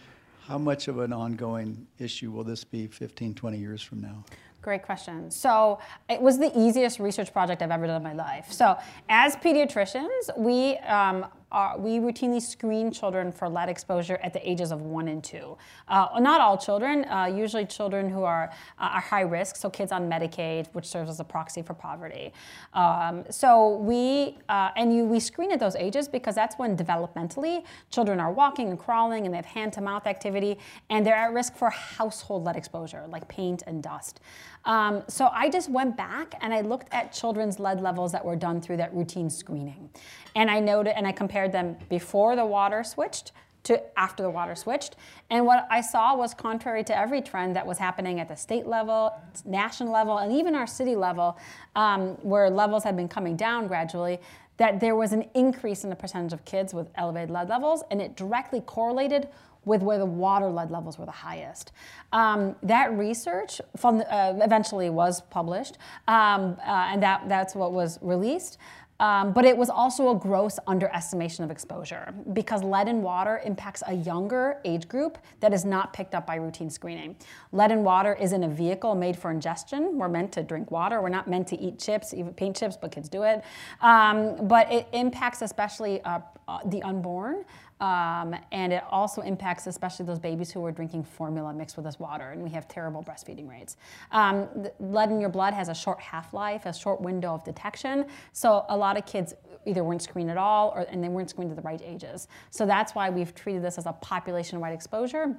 how 0.46 0.58
much 0.58 0.88
of 0.88 0.98
an 0.98 1.12
ongoing 1.12 1.86
issue 1.98 2.30
will 2.30 2.44
this 2.44 2.64
be 2.64 2.86
15, 2.86 3.34
20 3.34 3.58
years 3.58 3.82
from 3.82 4.00
now? 4.00 4.24
Great 4.60 4.82
question. 4.82 5.30
So 5.30 5.80
it 6.08 6.20
was 6.20 6.38
the 6.38 6.56
easiest 6.56 7.00
research 7.00 7.32
project 7.32 7.62
I've 7.62 7.70
ever 7.72 7.86
done 7.86 7.96
in 7.96 8.02
my 8.02 8.12
life. 8.12 8.52
So 8.52 8.76
as 9.08 9.34
pediatricians, 9.36 10.38
we 10.38 10.76
um, 10.78 11.26
are, 11.52 11.78
we 11.78 11.98
routinely 11.98 12.42
screen 12.42 12.90
children 12.90 13.30
for 13.30 13.48
lead 13.48 13.68
exposure 13.68 14.18
at 14.22 14.32
the 14.32 14.50
ages 14.50 14.72
of 14.72 14.82
one 14.82 15.08
and 15.08 15.22
two. 15.22 15.56
Uh, 15.86 16.08
not 16.18 16.40
all 16.40 16.58
children, 16.58 17.04
uh, 17.04 17.26
usually 17.26 17.64
children 17.64 18.08
who 18.08 18.24
are, 18.24 18.50
uh, 18.78 18.90
are 18.94 19.00
high 19.00 19.20
risk, 19.20 19.56
so 19.56 19.70
kids 19.70 19.92
on 19.92 20.08
Medicaid, 20.08 20.66
which 20.72 20.86
serves 20.86 21.10
as 21.10 21.20
a 21.20 21.24
proxy 21.24 21.62
for 21.62 21.74
poverty. 21.74 22.32
Um, 22.72 23.24
so 23.30 23.76
we, 23.76 24.38
uh, 24.48 24.70
and 24.76 24.94
you, 24.94 25.04
we 25.04 25.20
screen 25.20 25.52
at 25.52 25.60
those 25.60 25.76
ages 25.76 26.08
because 26.08 26.34
that's 26.34 26.58
when 26.58 26.76
developmentally 26.76 27.64
children 27.90 28.18
are 28.18 28.32
walking 28.32 28.70
and 28.70 28.78
crawling 28.78 29.26
and 29.26 29.32
they 29.32 29.36
have 29.36 29.46
hand 29.46 29.72
to 29.74 29.80
mouth 29.80 30.06
activity 30.06 30.58
and 30.90 31.06
they're 31.06 31.14
at 31.14 31.32
risk 31.32 31.54
for 31.54 31.70
household 31.70 32.44
lead 32.44 32.56
exposure, 32.56 33.04
like 33.08 33.28
paint 33.28 33.62
and 33.66 33.82
dust. 33.82 34.20
Um, 34.64 35.02
so 35.08 35.28
I 35.32 35.48
just 35.48 35.70
went 35.70 35.96
back 35.96 36.34
and 36.40 36.54
I 36.54 36.60
looked 36.60 36.88
at 36.92 37.12
children's 37.12 37.58
lead 37.58 37.80
levels 37.80 38.12
that 38.12 38.24
were 38.24 38.36
done 38.36 38.60
through 38.60 38.76
that 38.78 38.94
routine 38.94 39.28
screening. 39.28 39.90
And 40.34 40.50
I 40.50 40.60
noted 40.60 40.96
and 40.96 41.06
I 41.06 41.12
compared 41.12 41.52
them 41.52 41.76
before 41.88 42.36
the 42.36 42.46
water 42.46 42.84
switched 42.84 43.32
to 43.64 43.80
after 43.98 44.22
the 44.22 44.30
water 44.30 44.54
switched. 44.54 44.96
And 45.30 45.46
what 45.46 45.66
I 45.70 45.80
saw 45.80 46.16
was 46.16 46.34
contrary 46.34 46.82
to 46.84 46.96
every 46.96 47.22
trend 47.22 47.54
that 47.56 47.66
was 47.66 47.78
happening 47.78 48.18
at 48.18 48.28
the 48.28 48.34
state 48.34 48.66
level, 48.66 49.12
national 49.44 49.92
level, 49.92 50.18
and 50.18 50.32
even 50.32 50.54
our 50.54 50.66
city 50.66 50.96
level, 50.96 51.38
um, 51.76 52.16
where 52.22 52.50
levels 52.50 52.82
had 52.84 52.96
been 52.96 53.08
coming 53.08 53.36
down 53.36 53.68
gradually, 53.68 54.20
that 54.56 54.80
there 54.80 54.96
was 54.96 55.12
an 55.12 55.28
increase 55.34 55.84
in 55.84 55.90
the 55.90 55.96
percentage 55.96 56.32
of 56.32 56.44
kids 56.44 56.74
with 56.74 56.88
elevated 56.96 57.30
lead 57.30 57.48
levels, 57.48 57.82
and 57.90 58.02
it 58.02 58.16
directly 58.16 58.60
correlated 58.60 59.28
with 59.64 59.82
where 59.82 59.98
the 59.98 60.06
water 60.06 60.48
lead 60.48 60.70
levels 60.70 60.98
were 60.98 61.06
the 61.06 61.10
highest. 61.10 61.72
Um, 62.12 62.56
that 62.62 62.96
research 62.96 63.60
from, 63.76 64.02
uh, 64.10 64.34
eventually 64.40 64.90
was 64.90 65.20
published, 65.22 65.78
um, 66.08 66.56
uh, 66.66 66.88
and 66.90 67.02
that, 67.02 67.28
that's 67.28 67.54
what 67.54 67.72
was 67.72 67.98
released. 68.02 68.58
Um, 69.02 69.32
but 69.32 69.44
it 69.44 69.56
was 69.56 69.68
also 69.68 70.10
a 70.10 70.14
gross 70.14 70.60
underestimation 70.68 71.42
of 71.42 71.50
exposure 71.50 72.14
because 72.34 72.62
lead 72.62 72.86
in 72.86 73.02
water 73.02 73.40
impacts 73.44 73.82
a 73.88 73.94
younger 73.94 74.58
age 74.64 74.86
group 74.86 75.18
that 75.40 75.52
is 75.52 75.64
not 75.64 75.92
picked 75.92 76.14
up 76.14 76.24
by 76.24 76.36
routine 76.36 76.70
screening. 76.70 77.16
Lead 77.50 77.72
in 77.72 77.82
water 77.82 78.14
is 78.14 78.32
in 78.32 78.44
a 78.44 78.48
vehicle 78.48 78.94
made 78.94 79.16
for 79.18 79.32
ingestion. 79.32 79.98
We're 79.98 80.08
meant 80.08 80.30
to 80.32 80.44
drink 80.44 80.70
water. 80.70 81.02
We're 81.02 81.08
not 81.08 81.26
meant 81.28 81.48
to 81.48 81.60
eat 81.60 81.80
chips, 81.80 82.14
even 82.14 82.32
paint 82.32 82.54
chips, 82.56 82.78
but 82.80 82.92
kids 82.92 83.08
do 83.08 83.24
it. 83.24 83.42
Um, 83.80 84.46
but 84.46 84.72
it 84.72 84.86
impacts 84.92 85.42
especially 85.42 86.00
uh, 86.02 86.20
the 86.66 86.82
unborn. 86.82 87.44
Um, 87.80 88.36
and 88.52 88.72
it 88.72 88.84
also 88.88 89.22
impacts 89.22 89.66
especially 89.66 90.06
those 90.06 90.20
babies 90.20 90.52
who 90.52 90.64
are 90.64 90.70
drinking 90.70 91.02
formula 91.02 91.52
mixed 91.52 91.76
with 91.76 91.84
this 91.84 91.98
water, 91.98 92.30
and 92.30 92.40
we 92.40 92.50
have 92.50 92.68
terrible 92.68 93.02
breastfeeding 93.02 93.48
rates. 93.48 93.76
Um, 94.12 94.48
lead 94.78 95.10
in 95.10 95.20
your 95.20 95.30
blood 95.30 95.52
has 95.52 95.68
a 95.68 95.74
short 95.74 96.00
half-life, 96.00 96.64
a 96.66 96.72
short 96.72 97.00
window 97.00 97.34
of 97.34 97.42
detection, 97.42 98.06
so 98.32 98.64
a 98.68 98.76
lot 98.76 98.96
of 98.96 99.04
kids 99.04 99.34
either 99.66 99.82
weren't 99.82 100.02
screened 100.02 100.30
at 100.30 100.36
all, 100.36 100.72
or, 100.76 100.82
and 100.82 101.02
they 101.02 101.08
weren't 101.08 101.30
screened 101.30 101.50
at 101.50 101.56
the 101.56 101.62
right 101.62 101.82
ages. 101.84 102.28
So 102.50 102.66
that's 102.66 102.94
why 102.94 103.10
we've 103.10 103.34
treated 103.34 103.62
this 103.62 103.78
as 103.78 103.86
a 103.86 103.92
population-wide 103.94 104.72
exposure 104.72 105.36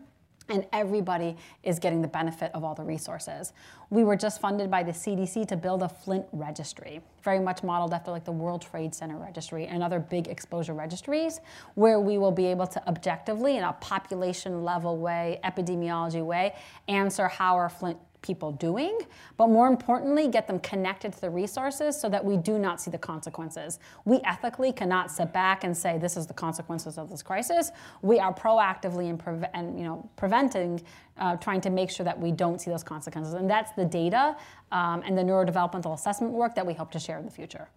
and 0.49 0.65
everybody 0.73 1.35
is 1.63 1.79
getting 1.79 2.01
the 2.01 2.07
benefit 2.07 2.51
of 2.53 2.63
all 2.63 2.75
the 2.75 2.83
resources. 2.83 3.53
We 3.89 4.03
were 4.03 4.15
just 4.15 4.41
funded 4.41 4.69
by 4.69 4.83
the 4.83 4.91
CDC 4.91 5.47
to 5.47 5.55
build 5.55 5.83
a 5.83 5.89
Flint 5.89 6.25
registry, 6.31 7.01
very 7.23 7.39
much 7.39 7.63
modeled 7.63 7.93
after 7.93 8.11
like 8.11 8.25
the 8.25 8.31
World 8.31 8.61
Trade 8.61 8.93
Center 8.93 9.17
registry 9.17 9.67
and 9.67 9.81
other 9.81 9.99
big 9.99 10.27
exposure 10.27 10.73
registries, 10.73 11.39
where 11.75 11.99
we 11.99 12.17
will 12.17 12.31
be 12.31 12.45
able 12.45 12.67
to 12.67 12.87
objectively, 12.87 13.57
in 13.57 13.63
a 13.63 13.73
population 13.73 14.63
level 14.63 14.97
way, 14.97 15.39
epidemiology 15.43 16.23
way, 16.23 16.55
answer 16.87 17.27
how 17.27 17.55
are 17.55 17.69
Flint 17.69 17.97
people 18.23 18.51
doing, 18.53 18.97
but 19.37 19.49
more 19.49 19.67
importantly, 19.67 20.27
get 20.27 20.47
them 20.47 20.57
connected 20.59 21.13
to 21.13 21.21
the 21.21 21.29
resources 21.29 21.99
so 21.99 22.09
that 22.09 22.23
we 22.25 22.37
do 22.37 22.57
not 22.57 22.81
see 22.81 22.89
the 22.89 22.97
consequences. 22.97 23.77
We 24.05 24.19
ethically 24.23 24.71
cannot 24.71 25.11
sit 25.11 25.31
back 25.31 25.63
and 25.63 25.77
say 25.77 25.99
this 25.99 26.17
is 26.17 26.25
the 26.25 26.33
consequences 26.33 26.97
of 26.97 27.11
this 27.11 27.21
crisis. 27.21 27.71
We 28.01 28.17
are 28.17 28.33
proactively 28.33 29.09
and, 29.09 29.19
pre- 29.19 29.47
and 29.53 29.77
you 29.77 29.85
know 29.85 30.09
preventing, 30.15 30.81
uh, 31.17 31.35
trying 31.35 31.61
to 31.61 31.69
make 31.69 31.91
sure 31.91 32.05
that 32.05 32.19
we 32.19 32.31
don't 32.31 32.59
see 32.59 32.71
those 32.71 32.83
consequences, 32.83 33.35
and 33.35 33.47
that's 33.47 33.73
the 33.73 33.85
data 33.85 34.35
um, 34.71 35.03
and 35.05 35.15
the 35.15 35.21
neurodevelopmental 35.21 35.93
assessment 35.93 36.33
work 36.33 36.55
that 36.55 36.65
we 36.65 36.73
hope 36.73 36.89
to 36.91 36.99
share 36.99 37.19
in 37.19 37.25
the 37.25 37.31
future. 37.31 37.67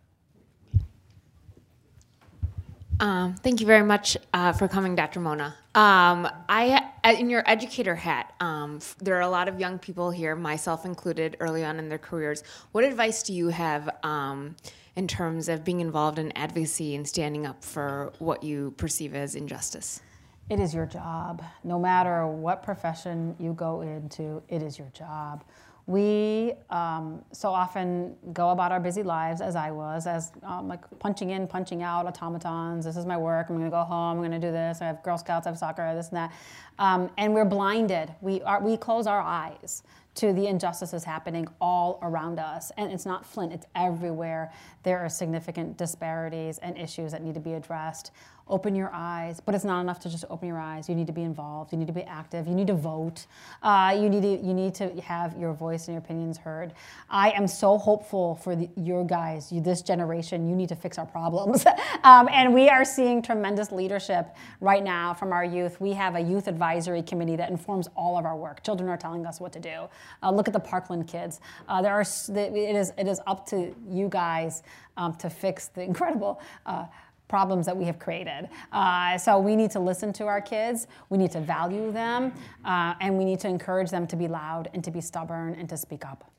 Um, 2.99 3.35
thank 3.35 3.61
you 3.61 3.67
very 3.67 3.85
much 3.85 4.17
uh, 4.33 4.53
for 4.53 4.69
coming, 4.69 4.95
Dr. 4.95 5.21
Mona. 5.21 5.55
Um, 5.75 6.29
I, 6.49 6.83
in 7.05 7.29
your 7.29 7.43
educator 7.47 7.95
hat, 7.95 8.33
um, 8.41 8.79
there 8.99 9.17
are 9.17 9.23
a 9.23 9.29
lot 9.29 9.49
of 9.49 9.61
young 9.61 9.79
people 9.79 10.11
here, 10.11 10.35
myself 10.35 10.87
included, 10.87 11.37
early 11.41 11.63
on 11.63 11.79
in 11.79 11.91
their 11.91 11.99
careers. 11.99 12.43
What 12.73 12.85
advice 12.85 13.23
do 13.23 13.35
you 13.35 13.49
have 13.49 13.91
um, 14.03 14.57
in 14.97 15.07
terms 15.07 15.51
of 15.51 15.63
being 15.63 15.81
involved 15.81 16.19
in 16.19 16.33
advocacy 16.33 16.95
and 16.95 17.07
standing 17.07 17.45
up 17.45 17.63
for 17.63 18.15
what 18.19 18.43
you 18.43 18.71
perceive 18.79 19.15
as 19.15 19.35
injustice? 19.35 20.01
It 20.49 20.59
is 20.59 20.73
your 20.73 20.87
job. 20.87 21.43
No 21.65 21.79
matter 21.79 22.27
what 22.27 22.63
profession 22.63 23.37
you 23.39 23.53
go 23.53 23.83
into, 23.83 24.43
it 24.49 24.63
is 24.63 24.79
your 24.79 24.91
job. 24.95 25.45
We 25.87 26.55
um, 26.71 27.25
so 27.33 27.51
often 27.51 28.17
go 28.33 28.51
about 28.51 28.73
our 28.73 28.81
busy 28.81 29.05
lives, 29.05 29.41
as 29.41 29.55
I 29.55 29.71
was, 29.71 30.09
as 30.09 30.33
um, 30.43 30.67
like 30.67 30.81
punching 30.99 31.31
in, 31.31 31.47
punching 31.47 31.83
out 31.83 32.07
automatons. 32.07 32.85
This 32.85 32.97
is 32.97 33.07
my 33.07 33.17
work. 33.17 33.47
I'm 33.49 33.57
going 33.57 33.67
to 33.67 33.71
go 33.71 33.85
home. 33.85 34.17
I'm 34.17 34.19
going 34.19 34.33
to 34.33 34.45
do 34.45 34.51
this. 34.51 34.83
I 34.83 34.87
have 34.87 35.03
Girl 35.05 35.17
Scouts. 35.17 35.47
I 35.47 35.51
have 35.51 35.59
soccer. 35.59 35.95
This 35.95 36.09
and 36.09 36.17
that. 36.17 36.33
Um, 36.81 37.09
and 37.17 37.33
we're 37.33 37.45
blinded. 37.45 38.13
We 38.21 38.43
are. 38.43 38.61
We 38.61 38.77
close 38.77 39.07
our 39.07 39.21
eyes 39.21 39.85
to 40.17 40.33
the 40.33 40.47
injustices 40.47 41.05
happening 41.05 41.47
all 41.61 41.99
around 42.03 42.39
us. 42.39 42.73
And 42.77 42.93
it's 42.93 43.07
not 43.07 43.25
Flint. 43.25 43.53
It's 43.53 43.67
everywhere. 43.75 44.53
There 44.83 44.99
are 44.99 45.09
significant 45.09 45.77
disparities 45.77 46.59
and 46.59 46.77
issues 46.77 47.13
that 47.13 47.23
need 47.23 47.35
to 47.35 47.41
be 47.41 47.55
addressed 47.55 48.11
open 48.49 48.75
your 48.75 48.91
eyes. 48.93 49.41
But 49.41 49.55
it's 49.55 49.65
not 49.65 49.81
enough 49.81 50.01
to 50.01 50.11
just 50.11 50.25
open 50.31 50.49
your 50.49 50.59
eyes. 50.59 50.89
You 50.89 50.95
need 50.95 51.07
to 51.09 51.13
be 51.13 51.23
involved. 51.23 51.73
You 51.73 51.79
need 51.79 51.89
to 51.89 51.93
be 51.93 52.03
active. 52.03 52.47
You 52.47 52.55
need 52.55 52.69
to 52.69 52.75
vote. 52.75 53.27
Uh, 53.63 53.97
you 53.99 54.09
need 54.09 54.23
to 54.23 54.47
you 54.47 54.55
need 54.55 54.75
to 54.77 54.89
have 55.01 55.37
your 55.37 55.53
voice 55.53 55.89
and 55.89 55.95
your 55.95 56.03
opinions 56.03 56.39
heard. 56.39 56.73
I 57.11 57.31
am 57.31 57.47
so 57.47 57.79
hopeful 57.79 58.37
for 58.37 58.55
the, 58.55 58.69
your 58.77 59.05
guys, 59.05 59.51
you, 59.51 59.61
this 59.61 59.83
generation. 59.83 60.49
You 60.49 60.55
need 60.55 60.69
to 60.69 60.77
fix 60.77 60.99
our 60.99 61.07
problems, 61.07 61.65
um, 62.05 62.29
and 62.31 62.55
we 62.55 62.69
are 62.69 62.85
seeing 62.85 63.23
tremendous 63.23 63.73
leadership 63.73 64.35
right 64.61 64.83
now 64.83 65.15
from 65.15 65.33
our 65.33 65.45
youth. 65.45 65.81
We 65.81 65.93
have 65.93 66.15
a 66.15 66.21
youth 66.21 66.47
advisory 66.47 67.03
committee 67.03 67.37
that 67.37 67.51
informs 67.51 67.89
all 67.97 68.19
of 68.19 68.25
our 68.25 68.37
work. 68.37 68.63
Children 68.63 68.89
are 68.89 68.97
telling 68.97 69.27
us 69.27 69.41
what 69.41 69.53
to 69.55 69.61
do. 69.61 69.89
Uh, 70.23 70.31
look 70.31 70.49
at 70.49 70.55
the 70.55 70.61
Parkland 70.61 71.07
kids. 71.07 71.41
Uh, 71.69 71.83
there 71.83 71.93
are 71.93 72.03
it 72.03 72.77
is 72.77 72.93
it 72.99 73.07
is 73.07 73.21
up 73.27 73.47
to 73.47 73.75
you 73.89 74.09
guys 74.09 74.63
um, 74.97 75.15
to 75.17 75.31
fix 75.31 75.69
the 75.69 75.83
incredible 75.91 76.41
uh, 76.67 76.87
problems 77.29 77.67
that 77.67 77.77
we 77.77 77.85
have 77.85 77.99
created. 77.99 78.49
Uh, 78.73 79.19
so 79.19 79.39
we 79.39 79.57
need 79.57 79.71
to 79.73 79.81
listen 79.81 80.13
to 80.13 80.27
our 80.27 80.41
kids, 80.41 80.87
we 81.11 81.19
need 81.19 81.33
to 81.33 81.41
value 81.41 81.91
them, 81.91 82.33
uh, 82.65 82.95
and 83.01 83.17
we 83.17 83.25
need 83.25 83.41
to 83.41 83.49
encourage 83.49 83.91
them 83.91 84.07
to 84.07 84.17
be 84.17 84.29
loud 84.29 84.69
and 84.75 84.85
to 84.85 84.91
be 84.91 85.01
stubborn 85.01 85.55
and 85.55 85.69
to 85.69 85.77
speak 85.77 86.05
up. 86.05 86.31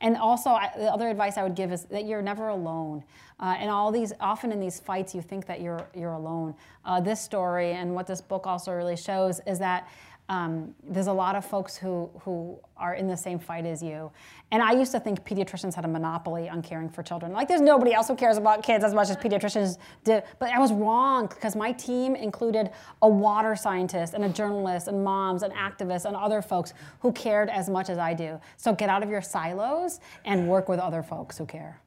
And 0.00 0.16
also, 0.16 0.50
I, 0.50 0.70
the 0.76 0.92
other 0.92 1.08
advice 1.08 1.38
I 1.38 1.42
would 1.42 1.54
give 1.54 1.72
is 1.72 1.84
that 1.84 2.04
you're 2.04 2.22
never 2.22 2.48
alone. 2.48 3.02
Uh, 3.40 3.56
and 3.58 3.70
all 3.70 3.90
these, 3.90 4.12
often 4.20 4.52
in 4.52 4.60
these 4.60 4.78
fights, 4.78 5.14
you 5.14 5.22
think 5.22 5.46
that 5.46 5.60
you're 5.60 5.86
you're 5.94 6.12
alone. 6.12 6.54
Uh, 6.84 7.00
this 7.00 7.20
story 7.20 7.72
and 7.72 7.94
what 7.94 8.06
this 8.06 8.20
book 8.20 8.46
also 8.46 8.72
really 8.72 8.96
shows 8.96 9.40
is 9.46 9.58
that 9.58 9.88
um, 10.28 10.74
there's 10.82 11.06
a 11.06 11.12
lot 11.12 11.36
of 11.36 11.44
folks 11.44 11.76
who, 11.76 12.10
who 12.22 12.58
are 12.76 12.94
in 12.94 13.06
the 13.06 13.16
same 13.16 13.38
fight 13.38 13.64
as 13.64 13.80
you. 13.80 14.10
And 14.50 14.60
I 14.60 14.72
used 14.72 14.90
to 14.92 15.00
think 15.00 15.24
pediatricians 15.24 15.74
had 15.74 15.84
a 15.84 15.88
monopoly 15.88 16.48
on 16.48 16.62
caring 16.62 16.88
for 16.88 17.02
children. 17.02 17.32
Like 17.32 17.46
there's 17.46 17.60
nobody 17.60 17.92
else 17.92 18.08
who 18.08 18.16
cares 18.16 18.36
about 18.36 18.62
kids 18.64 18.84
as 18.84 18.92
much 18.92 19.08
as 19.08 19.16
pediatricians 19.16 19.78
do. 20.02 20.20
But 20.40 20.50
I 20.50 20.58
was 20.58 20.72
wrong 20.72 21.28
because 21.28 21.54
my 21.54 21.72
team 21.72 22.16
included 22.16 22.70
a 23.02 23.08
water 23.08 23.54
scientist 23.54 24.14
and 24.14 24.24
a 24.24 24.28
journalist 24.28 24.88
and 24.88 25.04
moms 25.04 25.42
and 25.42 25.52
activists 25.54 26.06
and 26.06 26.16
other 26.16 26.42
folks 26.42 26.74
who 27.00 27.12
cared 27.12 27.48
as 27.48 27.68
much 27.68 27.88
as 27.88 27.98
I 27.98 28.12
do. 28.12 28.40
So 28.56 28.74
get 28.74 28.88
out 28.88 29.04
of 29.04 29.08
your 29.08 29.22
silos 29.22 30.00
and 30.24 30.48
work 30.48 30.68
with 30.68 30.80
other 30.80 31.04
folks 31.04 31.38
who 31.38 31.46
care. 31.46 31.80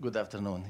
Good 0.00 0.16
afternoon. 0.16 0.64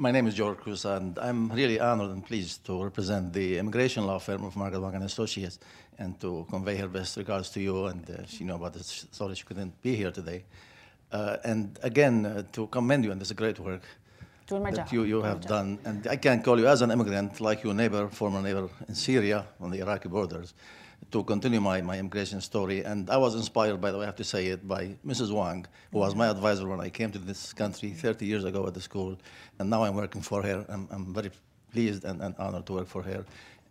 My 0.00 0.10
name 0.10 0.26
is 0.26 0.34
George 0.34 0.56
Cruz, 0.56 0.86
and 0.86 1.18
I'm 1.18 1.50
really 1.50 1.78
honored 1.78 2.10
and 2.10 2.24
pleased 2.24 2.64
to 2.64 2.82
represent 2.82 3.34
the 3.34 3.58
immigration 3.58 4.06
law 4.06 4.18
firm 4.18 4.44
of 4.44 4.56
Margaret 4.56 4.80
Wong 4.80 4.94
and 4.94 5.04
Associates, 5.04 5.58
and 5.98 6.18
to 6.20 6.46
convey 6.48 6.78
her 6.78 6.88
best 6.88 7.18
regards 7.18 7.50
to 7.50 7.60
you. 7.60 7.84
And 7.84 8.08
uh, 8.08 8.24
she 8.24 8.44
know 8.44 8.54
about 8.54 8.72
this. 8.72 9.06
Sorry 9.10 9.34
she 9.34 9.44
couldn't 9.44 9.82
be 9.82 9.94
here 9.94 10.10
today. 10.10 10.44
Uh, 11.12 11.36
and 11.44 11.78
again, 11.82 12.24
uh, 12.24 12.44
to 12.52 12.66
commend 12.68 13.04
you 13.04 13.10
on 13.10 13.18
this 13.18 13.30
great 13.32 13.58
work 13.58 13.82
that 14.48 14.90
you, 14.90 15.02
you 15.02 15.20
have 15.20 15.42
done. 15.42 15.78
And 15.84 16.06
I 16.06 16.16
can 16.16 16.42
call 16.42 16.58
you 16.58 16.66
as 16.66 16.80
an 16.80 16.90
immigrant, 16.90 17.38
like 17.38 17.62
your 17.62 17.74
neighbor, 17.74 18.08
former 18.08 18.40
neighbor 18.40 18.70
in 18.88 18.94
Syria 18.94 19.48
on 19.60 19.70
the 19.70 19.80
Iraqi 19.80 20.08
borders, 20.08 20.54
to 21.10 21.24
continue 21.24 21.60
my, 21.60 21.80
my 21.80 21.98
immigration 21.98 22.40
story. 22.40 22.84
And 22.84 23.10
I 23.10 23.16
was 23.16 23.34
inspired, 23.34 23.80
by 23.80 23.90
the 23.90 23.98
way, 23.98 24.04
I 24.04 24.06
have 24.06 24.16
to 24.16 24.24
say 24.24 24.46
it, 24.46 24.66
by 24.66 24.96
Mrs. 25.06 25.32
Wong, 25.32 25.66
who 25.92 25.98
was 25.98 26.14
my 26.14 26.28
advisor 26.28 26.68
when 26.68 26.80
I 26.80 26.88
came 26.88 27.10
to 27.12 27.18
this 27.18 27.52
country 27.52 27.90
30 27.90 28.26
years 28.26 28.44
ago 28.44 28.66
at 28.66 28.74
the 28.74 28.80
school. 28.80 29.18
And 29.58 29.68
now 29.70 29.84
I'm 29.84 29.94
working 29.96 30.22
for 30.22 30.42
her. 30.42 30.64
I'm, 30.68 30.88
I'm 30.90 31.12
very 31.12 31.30
pleased 31.72 32.04
and, 32.04 32.20
and 32.22 32.34
honored 32.38 32.66
to 32.66 32.72
work 32.74 32.88
for 32.88 33.02
her 33.02 33.24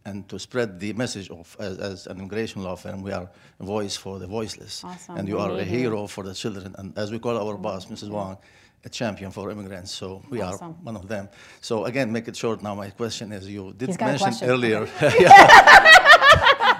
and 0.05 0.27
to 0.29 0.39
spread 0.39 0.79
the 0.79 0.93
message 0.93 1.29
of, 1.29 1.55
as, 1.59 1.77
as 1.77 2.07
an 2.07 2.17
immigration 2.17 2.63
law 2.63 2.75
firm, 2.75 3.01
we 3.01 3.11
are 3.11 3.29
a 3.59 3.63
voice 3.63 3.95
for 3.95 4.19
the 4.19 4.27
voiceless. 4.27 4.83
Awesome. 4.83 5.17
And 5.17 5.27
you 5.27 5.35
We 5.35 5.41
are 5.41 5.51
a 5.51 5.57
need 5.57 5.67
you. 5.71 5.79
hero 5.79 6.07
for 6.07 6.23
the 6.23 6.33
children. 6.33 6.75
And 6.77 6.97
as 6.97 7.11
we 7.11 7.19
call 7.19 7.37
our 7.37 7.57
boss, 7.57 7.85
Mrs. 7.85 8.09
Wong, 8.09 8.37
a 8.85 8.89
champion 8.89 9.31
for 9.31 9.51
immigrants. 9.51 9.91
So 9.91 10.23
we 10.29 10.41
Awesome. 10.41 10.69
are 10.69 10.73
one 10.83 10.95
of 10.95 11.07
them. 11.07 11.29
So 11.61 11.85
again, 11.85 12.11
make 12.11 12.27
it 12.27 12.35
short 12.35 12.63
now. 12.63 12.75
My 12.75 12.89
question 12.89 13.31
is, 13.31 13.47
you 13.47 13.73
did 13.77 13.89
He's 13.89 13.97
got 13.97 14.19
a 14.19 14.23
mention 14.23 14.49
earlier. 14.49 14.87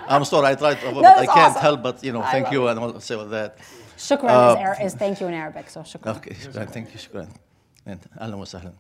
I'm 0.10 0.26
sorry, 0.26 0.48
I 0.48 0.56
tried 0.56 0.82
No, 0.84 1.04
I 1.04 1.26
can't 1.26 1.38
awesome. 1.38 1.62
help 1.62 1.84
but 1.84 2.04
you 2.04 2.12
know 2.12 2.22
I 2.22 2.32
thank 2.32 2.52
you 2.52 2.68
and 2.68 2.80
all 2.80 3.00
say 3.00 3.16
with 3.16 3.30
that. 3.32 3.58
Shukran 3.98 4.30
Uh, 4.30 4.72
is, 4.84 4.94
is 4.94 5.00
thank 5.00 5.22
you 5.22 5.28
in 5.28 5.34
Arabic, 5.34 5.70
so 5.70 5.82
shukran. 5.82 6.18
Okay, 6.18 6.34
shukran. 6.34 6.70
Thank 6.70 6.94
you, 6.94 7.00
shukran. 7.00 7.30
And 7.86 8.00
ahlan 8.20 8.38
wa 8.38 8.46
sahlan. 8.46 8.74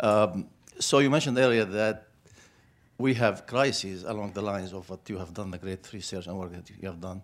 um, 0.00 0.46
so 0.78 0.98
you 0.98 1.10
mentioned 1.10 1.38
earlier 1.38 1.64
that 1.64 2.06
we 2.98 3.14
have 3.14 3.46
crises 3.46 4.04
along 4.04 4.32
the 4.32 4.42
lines 4.42 4.72
of 4.72 4.88
what 4.88 5.00
you 5.08 5.18
have 5.18 5.32
done, 5.34 5.50
the 5.50 5.58
great 5.58 5.92
research 5.92 6.26
and 6.26 6.38
work 6.38 6.52
that 6.52 6.68
you 6.70 6.86
have 6.86 7.00
done, 7.00 7.22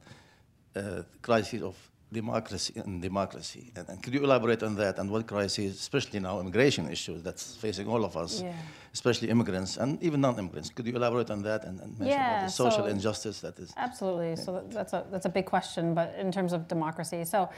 uh, 0.75 1.03
crises 1.23 1.63
of 1.63 1.77
democracy 2.13 2.73
and 2.77 3.01
democracy. 3.01 3.73
And, 3.77 3.89
and 3.89 4.03
could 4.03 4.15
you 4.15 4.23
elaborate 4.25 4.63
on 4.63 4.75
that 4.77 4.99
and 4.99 5.11
what 5.11 5.27
crises, 5.27 5.75
especially 5.79 6.21
now 6.21 6.41
immigration 6.41 6.91
issues 6.91 7.23
that's 7.23 7.57
facing 7.57 7.87
all 7.89 8.05
of 8.05 8.17
us, 8.17 8.43
Yeah. 8.43 8.53
especially 8.93 9.29
immigrants 9.31 9.77
and 9.77 10.03
even 10.03 10.21
non-immigrants? 10.21 10.71
Could 10.71 10.87
you 10.87 10.95
elaborate 10.97 11.31
on 11.31 11.43
that 11.43 11.65
and, 11.65 11.81
and 11.81 11.99
mention 11.99 12.19
about 12.19 12.31
Yeah, 12.33 12.45
the 12.47 12.51
social 12.51 12.85
so- 12.85 12.87
injustice 12.87 13.41
that 13.41 13.59
is? 13.59 13.73
Absolutely. 13.77 14.37
So 14.37 14.65
that's 14.71 14.93
a 14.93 15.05
that's 15.13 15.27
a 15.27 15.31
big 15.39 15.47
question, 15.47 15.95
but 15.95 16.15
in 16.19 16.33
terms 16.33 16.53
of 16.53 16.67
democracy, 16.69 17.25
so 17.25 17.49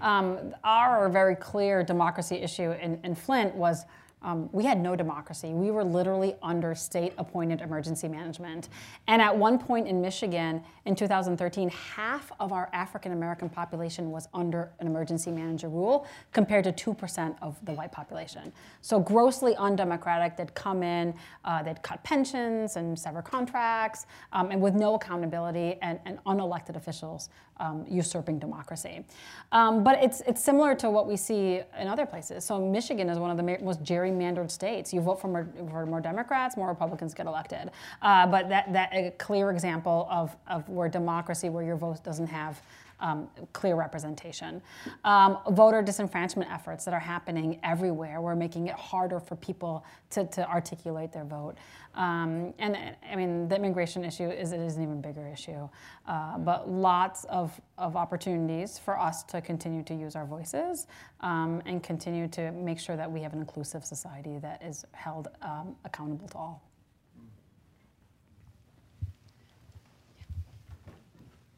um, 0.00 0.54
our 0.64 1.08
very 1.08 1.36
clear 1.36 1.82
democracy 1.82 2.36
issue 2.36 2.70
in, 2.72 2.98
in 3.04 3.14
Flint 3.14 3.54
was. 3.54 3.84
Um, 4.22 4.48
we 4.52 4.64
had 4.64 4.80
no 4.80 4.96
democracy. 4.96 5.52
We 5.52 5.70
were 5.70 5.84
literally 5.84 6.36
under 6.42 6.74
state 6.74 7.12
appointed 7.18 7.60
emergency 7.60 8.08
management. 8.08 8.68
And 9.08 9.20
at 9.20 9.36
one 9.36 9.58
point 9.58 9.88
in 9.88 10.00
Michigan 10.00 10.62
in 10.84 10.94
2013, 10.94 11.68
half 11.70 12.32
of 12.40 12.52
our 12.52 12.68
African 12.72 13.12
American 13.12 13.48
population 13.48 14.10
was 14.10 14.28
under 14.32 14.70
an 14.80 14.86
emergency 14.86 15.30
manager 15.30 15.68
rule 15.68 16.06
compared 16.32 16.64
to 16.64 16.72
2% 16.72 17.36
of 17.42 17.62
the 17.64 17.72
white 17.72 17.92
population. 17.92 18.52
So 18.80 19.00
grossly 19.00 19.54
undemocratic. 19.56 20.36
They'd 20.36 20.54
come 20.54 20.82
in, 20.82 21.14
uh, 21.44 21.62
they'd 21.62 21.82
cut 21.82 22.02
pensions 22.04 22.76
and 22.76 22.98
sever 22.98 23.22
contracts, 23.22 24.06
um, 24.32 24.50
and 24.50 24.60
with 24.60 24.74
no 24.74 24.94
accountability 24.94 25.78
and, 25.82 25.98
and 26.04 26.18
unelected 26.24 26.76
officials 26.76 27.28
um, 27.62 27.86
usurping 27.88 28.38
democracy. 28.38 29.04
Um, 29.52 29.84
but 29.84 30.02
it's, 30.02 30.20
it's 30.26 30.42
similar 30.42 30.74
to 30.74 30.90
what 30.90 31.06
we 31.06 31.16
see 31.16 31.60
in 31.78 31.86
other 31.88 32.04
places. 32.04 32.44
So 32.44 32.58
Michigan 32.58 33.08
is 33.08 33.18
one 33.18 33.30
of 33.30 33.36
the 33.36 33.42
most 33.42 33.82
gerrymandered 33.82 34.50
states. 34.50 34.92
You 34.92 35.00
vote 35.00 35.20
for 35.20 35.28
more, 35.28 35.48
for 35.70 35.86
more 35.86 36.00
Democrats, 36.00 36.56
more 36.56 36.68
Republicans 36.68 37.14
get 37.14 37.26
elected. 37.26 37.70
Uh, 38.02 38.26
but 38.26 38.48
that, 38.48 38.72
that 38.72 38.90
a 38.92 39.12
clear 39.18 39.50
example 39.50 40.08
of, 40.10 40.36
of 40.48 40.68
where 40.68 40.88
democracy, 40.88 41.48
where 41.48 41.64
your 41.64 41.76
vote 41.76 42.02
doesn't 42.02 42.26
have 42.26 42.60
um, 43.02 43.28
clear 43.52 43.74
representation. 43.74 44.62
Um, 45.04 45.38
voter 45.50 45.82
disenfranchisement 45.82 46.50
efforts 46.50 46.84
that 46.84 46.94
are 46.94 47.00
happening 47.00 47.58
everywhere. 47.62 48.20
We're 48.20 48.36
making 48.36 48.68
it 48.68 48.74
harder 48.74 49.20
for 49.20 49.36
people 49.36 49.84
to, 50.10 50.24
to 50.26 50.48
articulate 50.48 51.12
their 51.12 51.24
vote. 51.24 51.56
Um, 51.94 52.54
and 52.58 52.78
I 53.10 53.16
mean, 53.16 53.48
the 53.48 53.56
immigration 53.56 54.04
issue 54.04 54.30
is, 54.30 54.52
is 54.52 54.76
an 54.76 54.82
even 54.82 55.00
bigger 55.02 55.28
issue. 55.28 55.68
Uh, 56.06 56.38
but 56.38 56.70
lots 56.70 57.24
of, 57.24 57.60
of 57.76 57.96
opportunities 57.96 58.78
for 58.78 58.98
us 58.98 59.22
to 59.24 59.40
continue 59.42 59.82
to 59.82 59.94
use 59.94 60.16
our 60.16 60.24
voices 60.24 60.86
um, 61.20 61.60
and 61.66 61.82
continue 61.82 62.28
to 62.28 62.52
make 62.52 62.78
sure 62.78 62.96
that 62.96 63.10
we 63.10 63.20
have 63.20 63.34
an 63.34 63.40
inclusive 63.40 63.84
society 63.84 64.38
that 64.38 64.62
is 64.62 64.86
held 64.92 65.28
um, 65.42 65.76
accountable 65.84 66.28
to 66.28 66.38
all. 66.38 66.62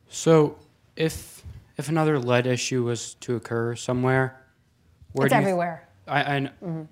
So, 0.08 0.56
if 0.96 1.42
if 1.76 1.88
another 1.88 2.18
lead 2.18 2.46
issue 2.46 2.84
was 2.84 3.14
to 3.14 3.36
occur 3.36 3.74
somewhere, 3.74 4.40
where 5.12 5.26
it's 5.26 5.32
do 5.32 5.36
you 5.36 5.40
th- 5.40 5.48
everywhere. 5.48 5.88
I, 6.06 6.20
I 6.20 6.40
kn- 6.40 6.88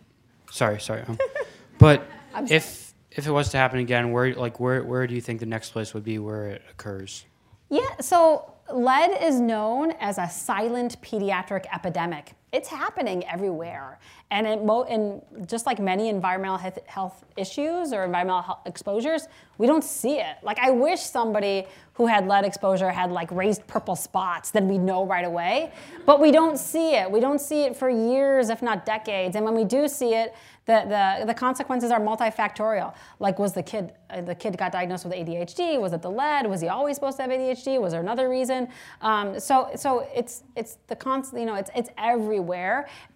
sorry, 0.51 0.81
sorry. 0.81 1.03
Um, 1.03 1.19
but 1.79 2.07
if 2.49 2.95
if 3.11 3.27
it 3.27 3.31
was 3.31 3.51
to 3.51 3.59
happen 3.59 3.79
again, 3.79 4.13
where 4.13 4.35
like 4.35 4.59
where 4.61 4.83
where 4.83 5.07
do 5.07 5.15
you 5.15 5.21
think 5.21 5.41
the 5.41 5.47
next 5.47 5.71
place 5.71 5.95
would 5.95 6.05
be 6.05 6.19
where 6.19 6.47
it 6.47 6.63
occurs? 6.71 7.25
Yeah, 7.69 8.01
so 8.01 8.53
lead 8.73 9.17
is 9.23 9.41
known 9.41 9.93
as 9.93 10.19
a 10.19 10.29
silent 10.29 11.01
pediatric 11.01 11.65
epidemic. 11.73 12.33
It's 12.53 12.69
happening 12.69 13.27
everywhere. 13.27 13.99
And, 14.31 15.23
just 15.47 15.67
like 15.67 15.79
many 15.79 16.09
environmental 16.09 16.59
health, 16.87 17.25
issues 17.37 17.93
or 17.93 18.05
environmental 18.05 18.59
exposures, 18.67 19.29
we 19.59 19.67
don't 19.67 19.85
see 19.85 20.19
it. 20.19 20.37
Like, 20.43 20.59
I 20.59 20.71
wish 20.71 21.01
somebody 21.01 21.67
who 21.95 22.07
had 22.07 22.27
lead 22.27 22.45
exposure 22.45 22.91
had 22.91 23.13
like 23.13 23.31
raised 23.31 23.67
purple 23.67 23.95
spots, 23.95 24.51
then 24.51 24.67
we'd 24.69 24.81
know 24.81 25.05
right 25.05 25.25
away. 25.25 25.73
But 26.07 26.21
we 26.21 26.31
don't 26.31 26.59
see 26.59 26.95
it. 26.95 27.11
We 27.11 27.21
don't 27.21 27.41
see 27.41 27.65
it 27.65 27.77
for 27.77 27.91
years, 27.91 28.49
if 28.49 28.63
not 28.63 28.87
decades. 28.87 29.37
And 29.37 29.45
when 29.45 29.55
we 29.55 29.65
do 29.65 29.89
see 29.89 30.15
it, 30.15 30.35
the, 30.65 30.85
the, 31.21 31.27
the 31.27 31.35
consequences 31.35 31.91
are 31.91 32.01
multifactorial. 32.01 32.95
Like, 33.19 33.39
was 33.39 33.53
the 33.53 33.63
kid 33.63 33.93
uh, 34.11 34.21
the 34.21 34.35
kid 34.35 34.57
got 34.57 34.73
diagnosed 34.73 35.05
with 35.05 35.13
ADHD? 35.15 35.81
Was 35.81 35.93
it 35.93 36.03
the 36.03 36.11
lead? 36.11 36.47
Was 36.47 36.61
he 36.61 36.69
always 36.69 36.97
supposed 36.97 37.17
to 37.17 37.23
have 37.25 37.33
ADHD? 37.33 37.81
Was 37.81 37.93
there 37.93 38.01
another 38.01 38.29
reason? 38.29 38.69
Um, 39.01 39.41
so 39.41 39.71
so 39.75 40.07
it's 40.15 40.45
it's 40.55 40.79
the 40.87 40.95
constant 40.97 41.41
you 41.41 41.47
know 41.47 41.57
it's 41.57 41.71
it's 41.75 41.91
everywhere. 41.99 42.42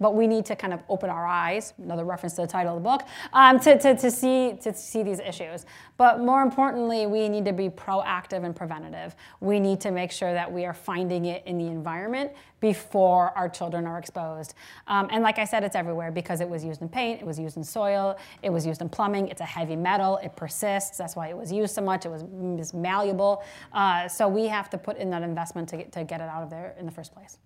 But 0.00 0.14
we 0.14 0.26
need 0.26 0.44
to 0.46 0.56
kind 0.56 0.72
of 0.72 0.80
open 0.88 1.10
our 1.10 1.26
eyes. 1.26 1.74
Another 1.78 2.04
reference 2.04 2.34
to 2.34 2.42
the 2.42 2.46
title 2.46 2.76
of 2.76 2.82
the 2.82 2.88
book 2.88 3.02
um, 3.32 3.60
to, 3.60 3.78
to, 3.78 3.96
to 3.96 4.10
see 4.10 4.56
to 4.62 4.72
see 4.74 5.02
these 5.02 5.20
issues. 5.20 5.66
But 5.96 6.20
more 6.20 6.42
importantly, 6.42 7.06
we 7.06 7.28
need 7.28 7.44
to 7.46 7.52
be 7.52 7.68
proactive 7.68 8.44
and 8.44 8.54
preventative. 8.54 9.16
We 9.40 9.60
need 9.60 9.80
to 9.82 9.90
make 9.90 10.12
sure 10.12 10.32
that 10.32 10.50
we 10.50 10.64
are 10.64 10.74
finding 10.74 11.26
it 11.26 11.42
in 11.46 11.58
the 11.58 11.66
environment 11.66 12.32
before 12.60 13.36
our 13.36 13.48
children 13.48 13.86
are 13.86 13.98
exposed. 13.98 14.54
Um, 14.86 15.08
and 15.10 15.22
like 15.22 15.38
I 15.38 15.44
said, 15.44 15.62
it's 15.62 15.76
everywhere 15.76 16.10
because 16.10 16.40
it 16.40 16.48
was 16.48 16.64
used 16.64 16.82
in 16.82 16.88
paint, 16.88 17.20
it 17.20 17.26
was 17.26 17.38
used 17.38 17.56
in 17.56 17.64
soil, 17.64 18.18
it 18.42 18.50
was 18.50 18.66
used 18.66 18.80
in 18.80 18.88
plumbing. 18.88 19.28
It's 19.28 19.40
a 19.40 19.44
heavy 19.44 19.76
metal, 19.76 20.18
it 20.18 20.34
persists. 20.36 20.96
That's 20.96 21.16
why 21.16 21.28
it 21.28 21.36
was 21.36 21.52
used 21.52 21.74
so 21.74 21.82
much. 21.82 22.06
It 22.06 22.10
was, 22.10 22.22
it 22.22 22.28
was 22.30 22.74
malleable. 22.74 23.42
Uh, 23.72 24.08
so 24.08 24.26
we 24.28 24.46
have 24.46 24.70
to 24.70 24.78
put 24.78 24.96
in 24.96 25.10
that 25.10 25.22
investment 25.22 25.68
to 25.70 25.76
get, 25.76 25.92
to 25.92 26.04
get 26.04 26.20
it 26.20 26.28
out 26.28 26.42
of 26.42 26.50
there 26.50 26.74
in 26.78 26.86
the 26.86 26.92
first 26.92 27.12
place. 27.12 27.38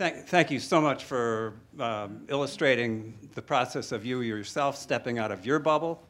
Thank, 0.00 0.26
thank 0.28 0.50
you 0.50 0.60
so 0.60 0.80
much 0.80 1.04
for 1.04 1.60
um, 1.78 2.22
illustrating 2.28 3.28
the 3.34 3.42
process 3.42 3.92
of 3.92 4.06
you 4.06 4.22
yourself 4.22 4.78
stepping 4.78 5.18
out 5.18 5.30
of 5.30 5.44
your 5.44 5.58
bubble, 5.58 6.02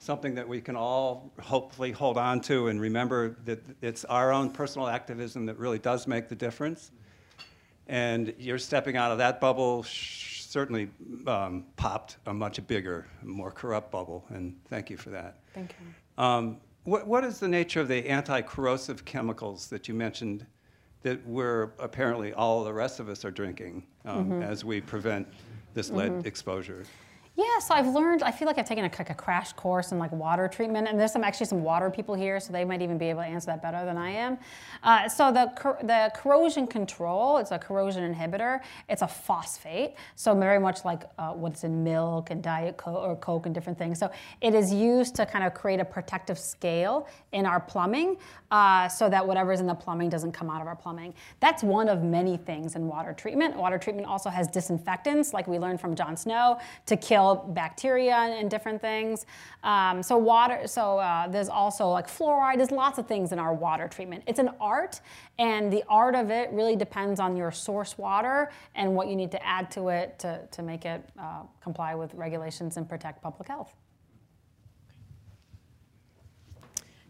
something 0.00 0.34
that 0.34 0.46
we 0.46 0.60
can 0.60 0.76
all 0.76 1.32
hopefully 1.40 1.90
hold 1.90 2.18
on 2.18 2.42
to 2.42 2.68
and 2.68 2.78
remember 2.78 3.38
that 3.46 3.62
it's 3.80 4.04
our 4.04 4.32
own 4.32 4.50
personal 4.50 4.86
activism 4.86 5.46
that 5.46 5.56
really 5.56 5.78
does 5.78 6.06
make 6.06 6.28
the 6.28 6.34
difference. 6.34 6.90
And 7.86 8.34
you're 8.38 8.58
stepping 8.58 8.98
out 8.98 9.12
of 9.12 9.16
that 9.16 9.40
bubble 9.40 9.82
sh- 9.82 10.42
certainly 10.42 10.90
um, 11.26 11.64
popped 11.76 12.18
a 12.26 12.34
much 12.34 12.66
bigger, 12.66 13.06
more 13.22 13.50
corrupt 13.50 13.90
bubble, 13.90 14.26
and 14.28 14.60
thank 14.68 14.90
you 14.90 14.98
for 14.98 15.08
that. 15.08 15.38
Thank 15.54 15.74
you. 15.80 16.22
Um, 16.22 16.58
what, 16.84 17.06
what 17.06 17.24
is 17.24 17.40
the 17.40 17.48
nature 17.48 17.80
of 17.80 17.88
the 17.88 18.06
anti-corrosive 18.10 19.06
chemicals 19.06 19.68
that 19.68 19.88
you 19.88 19.94
mentioned 19.94 20.44
that 21.02 21.24
we're 21.26 21.70
apparently 21.78 22.32
all 22.32 22.64
the 22.64 22.72
rest 22.72 23.00
of 23.00 23.08
us 23.08 23.24
are 23.24 23.30
drinking 23.30 23.84
um, 24.04 24.30
Mhm. 24.30 24.42
as 24.42 24.64
we 24.64 24.80
prevent 24.80 25.26
this 25.74 25.90
lead 25.90 26.10
Mhm. 26.12 26.26
exposure? 26.26 26.84
Yeah, 27.36 27.60
so 27.60 27.72
I've 27.72 27.86
learned. 27.86 28.24
I 28.24 28.32
feel 28.32 28.46
like 28.48 28.58
I've 28.58 28.66
taken 28.66 28.84
a, 28.84 28.90
like 28.98 29.10
a 29.10 29.14
crash 29.14 29.52
course 29.52 29.92
in 29.92 29.98
like 30.00 30.10
water 30.10 30.48
treatment, 30.48 30.88
and 30.88 30.98
there's 30.98 31.12
some 31.12 31.22
actually 31.22 31.46
some 31.46 31.62
water 31.62 31.88
people 31.88 32.16
here, 32.16 32.40
so 32.40 32.52
they 32.52 32.64
might 32.64 32.82
even 32.82 32.98
be 32.98 33.10
able 33.10 33.20
to 33.22 33.28
answer 33.28 33.46
that 33.46 33.62
better 33.62 33.84
than 33.84 33.96
I 33.96 34.10
am. 34.10 34.38
Uh, 34.82 35.08
so 35.08 35.30
the 35.30 35.52
cor- 35.56 35.78
the 35.84 36.10
corrosion 36.16 36.66
control, 36.66 37.36
it's 37.36 37.52
a 37.52 37.58
corrosion 37.60 38.12
inhibitor. 38.12 38.58
It's 38.88 39.02
a 39.02 39.06
phosphate, 39.06 39.94
so 40.16 40.34
very 40.34 40.58
much 40.58 40.84
like 40.84 41.04
uh, 41.16 41.30
what's 41.32 41.62
in 41.62 41.84
milk 41.84 42.30
and 42.30 42.42
diet 42.42 42.76
coke 42.76 42.96
or 42.96 43.14
Coke 43.14 43.46
and 43.46 43.54
different 43.54 43.78
things. 43.78 44.00
So 44.00 44.10
it 44.40 44.52
is 44.52 44.74
used 44.74 45.14
to 45.14 45.24
kind 45.24 45.44
of 45.44 45.54
create 45.54 45.78
a 45.78 45.84
protective 45.84 46.40
scale 46.40 47.06
in 47.30 47.46
our 47.46 47.60
plumbing, 47.60 48.16
uh, 48.50 48.88
so 48.88 49.08
that 49.08 49.26
whatever's 49.26 49.60
in 49.60 49.66
the 49.66 49.74
plumbing 49.74 50.08
doesn't 50.08 50.32
come 50.32 50.50
out 50.50 50.60
of 50.60 50.66
our 50.66 50.76
plumbing. 50.76 51.14
That's 51.40 51.62
one 51.62 51.88
of 51.88 52.02
many 52.02 52.36
things 52.36 52.76
in 52.76 52.86
water 52.86 53.12
treatment. 53.12 53.56
Water 53.56 53.78
treatment 53.78 54.06
also 54.06 54.30
has 54.30 54.48
disinfectants, 54.48 55.32
like 55.32 55.46
we 55.46 55.58
learned 55.58 55.80
from 55.80 55.94
John 55.94 56.16
Snow, 56.16 56.58
to 56.86 56.96
kill 56.96 57.46
bacteria 57.54 58.14
and, 58.14 58.48
different 58.48 58.80
things. 58.80 59.26
Um, 59.62 60.02
so 60.02 60.16
water, 60.16 60.66
so 60.66 60.98
uh, 60.98 61.28
there's 61.28 61.50
also 61.50 61.88
like 61.88 62.06
fluoride. 62.06 62.56
There's 62.56 62.70
lots 62.70 62.98
of 62.98 63.06
things 63.06 63.32
in 63.32 63.38
our 63.38 63.52
water 63.52 63.88
treatment. 63.88 64.22
It's 64.26 64.38
an 64.38 64.50
art, 64.58 65.00
and 65.38 65.70
the 65.70 65.84
art 65.88 66.14
of 66.14 66.30
it 66.30 66.50
really 66.52 66.76
depends 66.76 67.20
on 67.20 67.36
your 67.36 67.52
source 67.52 67.98
water 67.98 68.50
and 68.74 68.94
what 68.94 69.08
you 69.08 69.16
need 69.16 69.30
to 69.32 69.46
add 69.46 69.70
to 69.72 69.88
it 69.88 70.18
to, 70.20 70.40
to 70.50 70.62
make 70.62 70.86
it 70.86 71.04
uh, 71.20 71.42
comply 71.60 71.94
with 71.94 72.14
regulations 72.14 72.78
and 72.78 72.88
protect 72.88 73.22
public 73.22 73.48
health. 73.48 73.74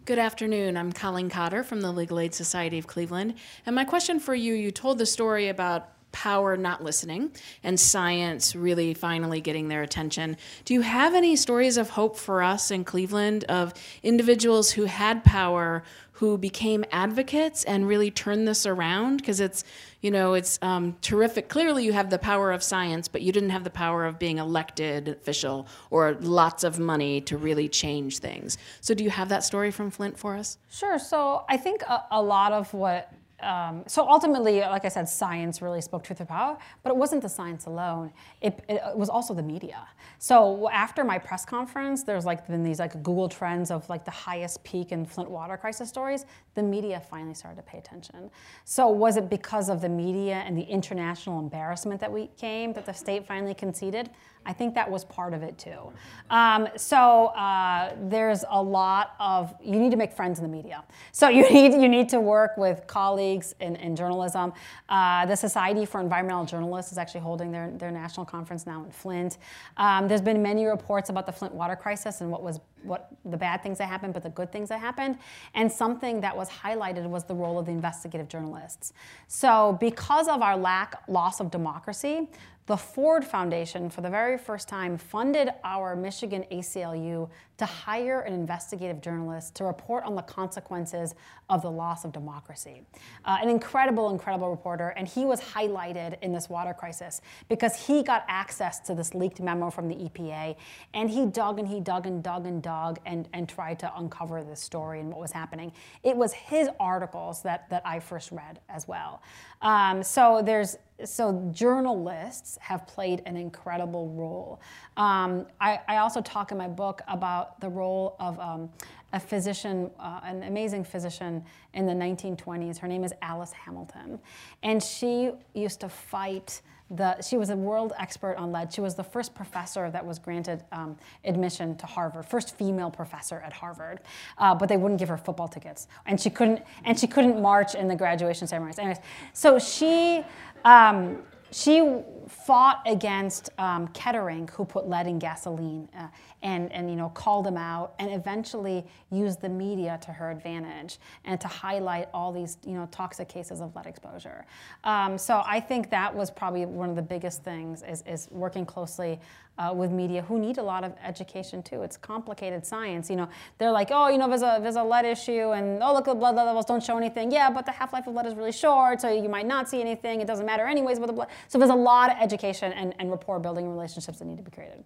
Good 0.09 0.19
afternoon. 0.19 0.79
I'm 0.79 0.91
Colleen 0.91 1.29
Cotter 1.29 1.63
from 1.63 1.83
the 1.83 1.93
Legal 1.93 2.19
Aid 2.19 2.35
Society 2.35 2.79
of 2.79 2.87
Cleveland. 2.87 3.35
And 3.67 3.77
my 3.77 3.85
question 3.85 4.19
for 4.19 4.35
you 4.35 4.55
you 4.55 4.71
told 4.71 4.97
the 4.97 5.05
story 5.05 5.49
about 5.49 5.91
power 6.13 6.57
not 6.57 6.83
listening 6.83 7.31
and 7.63 7.79
science 7.79 8.57
really 8.57 8.95
finally 8.95 9.41
getting 9.41 9.69
their 9.69 9.83
attention. 9.83 10.37
Do 10.65 10.75
you 10.75 10.81
have 10.81 11.15
any 11.15 11.37
stories 11.37 11.77
of 11.77 11.91
hope 11.91 12.17
for 12.17 12.43
us 12.43 12.71
in 12.71 12.85
Cleveland 12.85 13.45
of 13.45 13.75
individuals 14.03 14.73
who 14.73 14.85
had 14.85 15.25
power 15.25 15.83
who 16.19 16.37
became 16.37 16.85
advocates 16.91 17.63
and 17.63 17.87
really 17.87 18.11
turned 18.11 18.49
this 18.49 18.67
around? 18.67 19.19
Because 19.19 19.39
it's, 19.39 19.63
you 20.01 20.11
know, 20.11 20.35
it's 20.35 20.59
um, 20.63 20.97
terrific. 21.01 21.49
Clearly, 21.49 21.85
you 21.85 21.93
have 21.93 22.11
the 22.11 22.19
power 22.19 22.51
of 22.51 22.61
science, 22.61 23.07
but 23.07 23.23
you 23.23 23.31
didn't 23.31 23.51
have 23.51 23.63
the 23.63 23.71
power 23.71 24.05
of 24.05 24.19
being 24.19 24.39
elected 24.39 25.09
official 25.09 25.69
or 25.91 26.17
lots 26.21 26.65
of 26.65 26.81
money 26.81 27.21
to 27.21 27.37
really 27.37 27.69
change 27.69 28.19
things. 28.19 28.59
So, 28.81 28.95
do 28.95 29.05
you 29.05 29.11
have 29.11 29.29
that 29.29 29.45
story 29.45 29.71
from 29.71 29.93
Flint 29.93 30.19
for 30.19 30.37
us? 30.37 30.59
Sure. 30.69 30.99
So 30.99 31.45
I 31.49 31.57
think 31.57 31.83
a, 31.83 32.05
a 32.11 32.23
lot 32.23 32.53
of 32.53 32.75
what 32.75 33.13
um, 33.41 33.85
so 33.87 34.09
ultimately, 34.09 34.61
like 34.61 34.85
I 34.85 34.89
said, 34.89 35.09
science 35.09 35.63
really 35.63 35.81
spoke 35.81 36.03
truth 36.03 36.19
to 36.19 36.25
power, 36.25 36.59
but 36.83 36.91
it 36.91 36.97
wasn't 36.97 37.23
the 37.23 37.29
science 37.29 37.67
alone. 37.67 38.13
It, 38.41 38.65
it, 38.69 38.81
was 38.97 39.09
also 39.09 39.33
the 39.33 39.43
media. 39.43 39.87
So 40.19 40.69
after 40.71 41.05
my 41.05 41.19
press 41.19 41.45
conference, 41.45 42.03
there's 42.03 42.25
like 42.25 42.49
been 42.49 42.65
these 42.65 42.81
like 42.81 42.95
Google 43.03 43.29
trends 43.29 43.71
of 43.71 43.89
like 43.89 44.05
the 44.05 44.11
highest 44.11 44.65
peak 44.65 44.91
in 44.91 45.07
Flint 45.07 45.31
water 45.31 45.57
crisis 45.57 45.89
stories. 45.89 46.27
The 46.57 46.63
media 46.65 46.99
finally 46.99 47.35
started 47.35 47.57
to 47.57 47.63
pay 47.63 47.79
attention. 47.79 48.31
So 48.65 48.89
was 48.89 49.17
it 49.17 49.31
because 49.31 49.69
of 49.69 49.81
the 49.81 49.89
media 49.89 50.43
and 50.45 50.59
the 50.59 50.63
international 50.63 51.39
embarrassment 51.39 52.01
that 52.01 52.13
we 52.13 52.31
came 52.37 52.73
that 52.73 52.87
the 52.87 52.93
state 52.93 53.25
finally 53.25 53.55
conceded? 53.55 54.11
I 54.49 54.55
think 54.55 54.75
that 54.77 54.91
was 54.91 55.05
part 55.05 55.35
of 55.35 55.43
it 55.43 55.59
too. 55.59 55.93
Um, 56.31 56.69
so 56.75 57.27
uh, 57.27 57.95
there's 58.05 58.45
a 58.49 58.61
lot 58.61 59.15
of 59.21 59.55
you 59.63 59.79
need 59.79 59.91
to 59.91 59.99
make 59.99 60.11
friends 60.11 60.39
in 60.39 60.43
the 60.43 60.51
media. 60.51 60.83
So 61.13 61.29
you 61.37 61.49
need 61.51 61.81
you 61.81 61.89
need 61.89 62.09
to 62.09 62.21
work 62.21 62.57
with 62.57 62.87
colleagues 62.87 63.55
in, 63.61 63.77
in 63.77 63.95
journalism. 63.95 64.55
Uh, 64.89 65.27
the 65.27 65.37
Society 65.37 65.85
for 65.85 66.01
Environmental 66.01 66.47
Journalists 66.47 66.91
is 66.91 66.99
actually 66.99 67.21
holding 67.21 67.53
their, 67.53 67.71
their 67.73 67.91
national 67.91 68.25
conference 68.25 68.67
now 68.67 68.83
in 68.85 68.91
Flint. 68.91 69.37
Um, 69.77 70.09
there's 70.09 70.23
been 70.23 70.43
many 70.43 70.65
reports 70.65 71.11
about 71.11 71.27
the 71.27 71.33
Flint 71.33 71.55
water 71.55 71.77
crisis 71.77 72.23
and 72.23 72.31
what 72.31 72.43
was 72.43 72.61
what 72.85 73.09
the 73.25 73.37
bad 73.37 73.63
things 73.63 73.79
that 73.79 73.89
happened, 73.89 74.15
but 74.15 74.23
the 74.23 74.31
good 74.31 74.51
things 74.51 74.69
that 74.71 74.81
happened. 74.81 75.19
And 75.55 75.71
something 75.71 76.21
that 76.21 76.37
was 76.37 76.49
highlighted 76.49 77.09
was 77.09 77.25
the 77.25 77.35
role 77.35 77.59
of 77.59 77.67
the 77.67 77.73
investigative 77.73 78.29
journalists. 78.29 78.93
So 79.27 79.77
because 79.81 80.29
of 80.29 80.43
our 80.43 80.57
lack 80.57 81.03
loss 81.09 81.41
of 81.41 81.51
democracy, 81.51 82.29
the 82.69 82.77
Ford 82.77 83.25
Foundation, 83.25 83.89
for 83.89 84.03
the 84.03 84.11
very 84.11 84.37
first 84.37 84.69
time, 84.69 84.99
funded 84.99 85.49
our 85.65 85.97
Michigan 85.97 86.45
ACLU 86.53 87.27
to 87.57 87.65
hire 87.65 88.21
an 88.21 88.35
investigative 88.35 89.01
journalist 89.01 89.55
to 89.55 89.65
report 89.65 90.05
on 90.05 90.15
the 90.15 90.23
consequences 90.23 91.15
of 91.49 91.63
the 91.63 91.71
loss 91.71 92.05
of 92.05 92.13
democracy. 92.13 92.83
Uh, 93.25 93.39
an 93.41 93.49
incredible, 93.49 94.11
incredible 94.11 94.51
reporter, 94.51 94.91
and 94.99 95.09
he 95.09 95.25
was 95.25 95.41
highlighted 95.41 96.19
in 96.21 96.31
this 96.31 96.51
water 96.51 96.75
crisis 96.75 97.23
because 97.49 97.75
he 97.75 98.03
got 98.03 98.23
access 98.29 98.81
to 98.81 98.95
this 98.95 99.15
leaked 99.15 99.41
memo 99.41 99.71
from 99.71 99.89
the 99.89 99.95
EPA, 99.95 100.55
and 100.93 101.09
he 101.09 101.25
dug 101.25 101.59
and 101.59 101.67
he 101.67 101.81
dug 101.81 102.07
and 102.07 102.23
dug 102.23 102.47
and 102.47 102.63
dug 102.63 103.01
and, 103.07 103.31
and 103.33 103.49
tried 103.49 103.79
to 103.79 103.91
uncover 103.97 104.45
this 104.45 104.61
story 104.61 105.01
and 105.01 105.09
what 105.09 105.21
was 105.21 105.33
happening. 105.33 105.73
It 106.03 106.15
was 106.15 106.35
his 106.35 106.69
articles 106.79 107.43
that, 107.45 107.71
that 107.71 107.81
I 107.87 107.99
first 107.99 108.31
read 108.31 108.61
as 108.69 108.87
well. 108.87 109.23
Um, 109.63 110.03
so 110.03 110.43
there's 110.45 110.77
so 111.05 111.49
journalists 111.53 112.59
have 112.61 112.87
played 112.87 113.23
an 113.27 113.37
incredible 113.37 114.09
role. 114.11 114.61
Um, 114.97 115.47
I, 115.61 115.81
I, 115.87 115.97
also 115.99 116.21
talk 116.21 116.51
in 116.51 116.59
my 116.59 116.69
book 116.69 117.03
about 117.07 117.61
the 117.61 117.69
role 117.69 118.17
of 118.19 118.39
um, 118.41 118.71
a 119.13 119.21
physician, 119.21 119.91
uh, 120.01 120.21
an 120.25 120.43
amazing 120.43 120.85
physician 120.85 121.45
in 121.75 121.87
the 121.87 121.93
1920s. 121.93 122.79
Her 122.79 122.89
name 122.89 123.05
is 123.05 123.13
Alice 123.23 123.53
Hamilton, 123.53 124.19
and 124.63 124.83
she 124.83 125.31
used 125.55 125.81
to 125.81 125.89
fight. 125.89 126.63
The, 126.91 127.21
she 127.21 127.37
was 127.37 127.51
a 127.51 127.57
world 127.57 127.93
expert 127.99 128.37
on 128.37 128.51
lead. 128.51 128.73
She 128.73 128.81
was 128.81 128.95
the 128.95 129.05
first 129.05 129.35
professor 129.35 129.91
that 129.91 130.05
was 130.05 130.19
granted 130.19 130.65
um, 130.73 130.97
admission 131.25 131.77
to 131.77 131.87
Harvard, 131.87 132.25
first 132.25 132.57
female 132.57 132.91
professor 132.91 133.41
at 133.45 133.53
Harvard. 133.53 134.01
Uh, 134.39 134.55
but 134.55 134.69
they 134.69 134.79
wouldn't 134.79 134.99
give 134.99 135.09
her 135.09 135.19
football 135.19 135.49
tickets, 135.49 135.87
and 136.07 136.19
she 136.19 136.31
couldn't 136.31 136.63
and 136.85 136.99
she 136.99 137.07
couldn't 137.07 137.41
march 137.43 137.75
in 137.75 137.89
the 137.89 137.97
graduation 137.97 138.47
ceremonies. 138.47 138.79
Anyways, 138.79 138.99
so 139.35 139.59
she 139.59 140.25
um, 140.65 141.19
she 141.51 142.03
fought 142.29 142.83
against 142.87 143.51
um, 143.59 143.89
Kettering, 143.89 144.49
who 144.49 144.65
put 144.65 144.89
lead 144.89 145.07
in 145.07 145.19
gasoline, 145.19 145.89
uh, 145.97 146.09
and, 146.43 146.71
and 146.73 146.91
you 146.91 146.97
know 146.97 147.09
called 147.11 147.47
him 147.47 147.57
out, 147.57 147.95
and 147.99 148.13
eventually 148.13 148.85
used 149.11 149.41
the 149.41 149.49
media 149.49 149.99
to 150.03 150.13
her 150.13 150.31
advantage 150.31 150.99
and 151.25 151.41
to 151.41 151.49
highlight 151.49 152.09
all 152.13 152.33
these 152.33 152.59
you 152.67 152.75
know 152.75 152.87
toxic 152.91 153.29
cases 153.29 153.61
of 153.61 153.75
lead 153.75 153.87
exposure. 153.87 154.45
Um, 154.85 155.17
so 155.17 155.43
I 155.47 155.61
think 155.61 155.91
that 155.91 156.15
was 156.15 156.31
probably 156.31 156.67
one 156.67 156.91
of 156.91 156.97
the 156.97 157.03
biggest 157.03 157.43
things 157.43 157.83
is, 157.83 158.03
is 158.07 158.29
working 158.31 158.67
closely 158.67 159.19
uh, 159.59 159.73
with 159.75 159.91
media 159.91 160.23
who 160.23 160.39
need 160.39 160.59
a 160.59 160.63
lot 160.63 160.85
of 160.85 160.95
education 161.05 161.63
too. 161.63 161.83
It's 161.83 161.97
complicated 161.97 162.65
science. 162.65 163.11
You 163.11 163.17
know, 163.17 163.29
they're 163.59 163.73
like, 163.73 163.89
oh, 163.91 164.09
you 164.09 164.19
know, 164.19 164.29
there's 164.29 164.43
a 164.43 164.59
there's 164.61 164.77
a 164.77 164.83
lead 164.83 165.05
issue, 165.05 165.53
and 165.53 165.83
oh, 165.83 165.93
look, 165.93 166.05
the 166.05 166.15
blood 166.15 166.37
levels 166.37 166.65
don't 166.65 166.83
show 166.83 166.97
anything. 166.97 167.33
Yeah, 167.33 167.51
but 167.51 167.67
the 167.67 167.73
half-life 167.73 168.07
of 168.07 168.15
lead 168.15 168.27
is 168.27 168.35
really 168.35 168.53
short, 168.53 169.01
so 169.01 169.11
you 169.11 169.29
might 169.29 169.47
not 169.47 169.69
see 169.69 169.81
anything. 169.81 170.21
It 170.21 170.27
doesn't 170.27 170.47
matter 170.47 170.67
anyways 170.67 170.99
with 170.99 171.09
the 171.09 171.13
blood. 171.13 171.29
So 171.49 171.59
there's 171.59 171.71
a 171.71 171.75
lot 171.75 172.11
of 172.11 172.17
education 172.21 172.73
and, 172.73 172.95
and 172.99 173.11
rapport 173.11 173.39
building 173.41 173.69
relationships 173.71 174.19
that 174.21 174.25
need 174.27 174.39
to 174.39 174.43
be 174.43 174.51
created. 174.51 174.85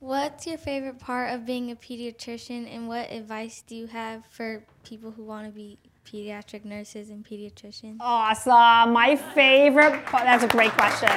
What's 0.00 0.46
your 0.46 0.58
favorite 0.58 1.00
part 1.00 1.34
of 1.34 1.44
being 1.44 1.70
a 1.70 1.76
pediatrician, 1.76 2.72
and 2.72 2.86
what 2.86 3.10
advice 3.10 3.64
do 3.66 3.74
you 3.74 3.86
have 3.88 4.24
for 4.30 4.64
people 4.84 5.10
who 5.10 5.24
want 5.24 5.46
to 5.46 5.52
be 5.52 5.78
pediatric 6.08 6.64
nurses 6.64 7.10
and 7.10 7.24
pediatricians? 7.24 7.96
Awesome. 8.00 8.92
My 8.92 9.16
favorite, 9.16 10.02
that's 10.10 10.44
a 10.44 10.48
great 10.48 10.72
question. 10.72 11.08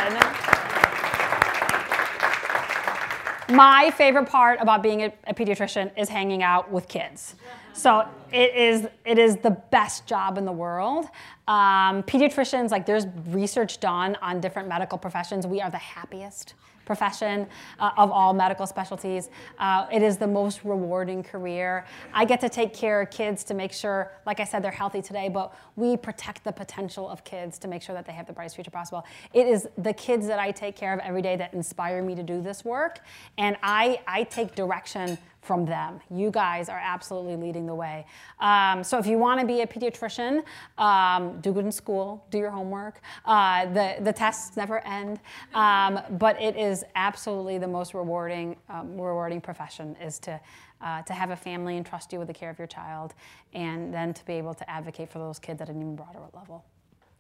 My 3.55 3.91
favorite 3.91 4.27
part 4.27 4.59
about 4.61 4.81
being 4.81 5.03
a, 5.03 5.13
a, 5.27 5.33
pediatrician 5.33 5.91
is 5.97 6.07
hanging 6.07 6.41
out 6.41 6.71
with 6.71 6.87
kids. 6.87 7.35
So 7.73 8.07
it 8.31 8.55
is, 8.55 8.87
it 9.03 9.17
is 9.17 9.37
the 9.37 9.51
best 9.51 10.05
job 10.05 10.37
in 10.37 10.45
the 10.45 10.51
world. 10.51 11.05
Um, 11.47 12.03
pediatricians, 12.03 12.71
like 12.71 12.85
there's 12.85 13.07
research 13.27 13.79
done 13.79 14.17
on 14.21 14.39
different 14.39 14.69
medical 14.69 14.97
professions. 14.97 15.45
We 15.45 15.59
are 15.59 15.69
the 15.69 15.77
happiest 15.77 16.53
profession 16.91 17.47
uh, 17.79 17.91
of 17.97 18.11
all 18.11 18.33
medical 18.33 18.67
specialties. 18.67 19.29
Uh, 19.59 19.87
it 19.93 20.01
is 20.01 20.17
the 20.17 20.27
most 20.27 20.65
rewarding 20.65 21.23
career. 21.23 21.85
I 22.13 22.25
get 22.25 22.41
to 22.41 22.49
take 22.49 22.73
care 22.73 22.99
of 23.01 23.09
kids 23.09 23.45
to 23.45 23.53
make 23.53 23.71
sure, 23.71 24.11
like 24.25 24.41
I 24.41 24.43
said, 24.43 24.61
they're 24.61 24.79
healthy 24.83 25.01
today, 25.01 25.29
but 25.29 25.55
we 25.77 25.95
protect 25.95 26.43
the 26.43 26.51
potential 26.51 27.07
of 27.07 27.23
kids 27.23 27.57
to 27.59 27.69
make 27.69 27.81
sure 27.81 27.95
that 27.95 28.05
they 28.05 28.11
have 28.11 28.27
the 28.27 28.33
brightest 28.33 28.55
future 28.55 28.71
possible. 28.71 29.05
It 29.31 29.47
is 29.47 29.69
the 29.77 29.93
kids 29.93 30.27
that 30.27 30.37
I 30.37 30.51
take 30.51 30.75
care 30.75 30.93
of 30.93 30.99
every 30.99 31.21
day 31.21 31.37
that 31.37 31.53
inspire 31.53 32.03
me 32.03 32.13
to 32.15 32.23
do 32.23 32.41
this 32.41 32.65
work, 32.65 32.99
and 33.37 33.55
I, 33.63 34.01
I 34.05 34.23
take 34.23 34.53
direction 34.53 35.17
from 35.41 35.65
them. 35.65 35.99
You 36.09 36.29
guys 36.29 36.69
are 36.69 36.79
absolutely 36.81 37.35
leading 37.35 37.65
the 37.65 37.73
way. 37.73 38.05
Um, 38.39 38.83
so 38.83 38.97
if 38.97 39.07
you 39.07 39.17
want 39.17 39.39
to 39.39 39.45
be 39.45 39.61
a 39.61 39.67
pediatrician, 39.67 40.43
um, 40.77 41.41
do 41.41 41.51
good 41.51 41.65
in 41.65 41.71
school, 41.71 42.23
do 42.29 42.37
your 42.37 42.51
homework. 42.51 43.01
Uh, 43.25 43.65
the, 43.73 43.95
the 44.01 44.13
tests 44.13 44.55
never 44.55 44.85
end, 44.85 45.19
um, 45.53 45.99
but 46.11 46.39
it 46.39 46.55
is 46.55 46.83
absolutely 46.95 47.57
the 47.57 47.67
most 47.67 47.93
rewarding, 47.93 48.55
um, 48.69 48.99
rewarding 48.99 49.41
profession 49.41 49.95
is 50.01 50.19
to, 50.19 50.39
uh, 50.79 51.01
to 51.03 51.13
have 51.13 51.31
a 51.31 51.35
family 51.35 51.77
and 51.77 51.85
trust 51.85 52.13
you 52.13 52.19
with 52.19 52.27
the 52.27 52.33
care 52.33 52.51
of 52.51 52.59
your 52.59 52.67
child, 52.67 53.13
and 53.53 53.91
then 53.93 54.13
to 54.13 54.23
be 54.25 54.33
able 54.33 54.53
to 54.53 54.69
advocate 54.69 55.09
for 55.09 55.19
those 55.19 55.39
kids 55.39 55.59
at 55.59 55.69
an 55.69 55.77
even 55.77 55.95
broader 55.95 56.19
level. 56.33 56.63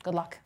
Good 0.03 0.13
luck. 0.13 0.37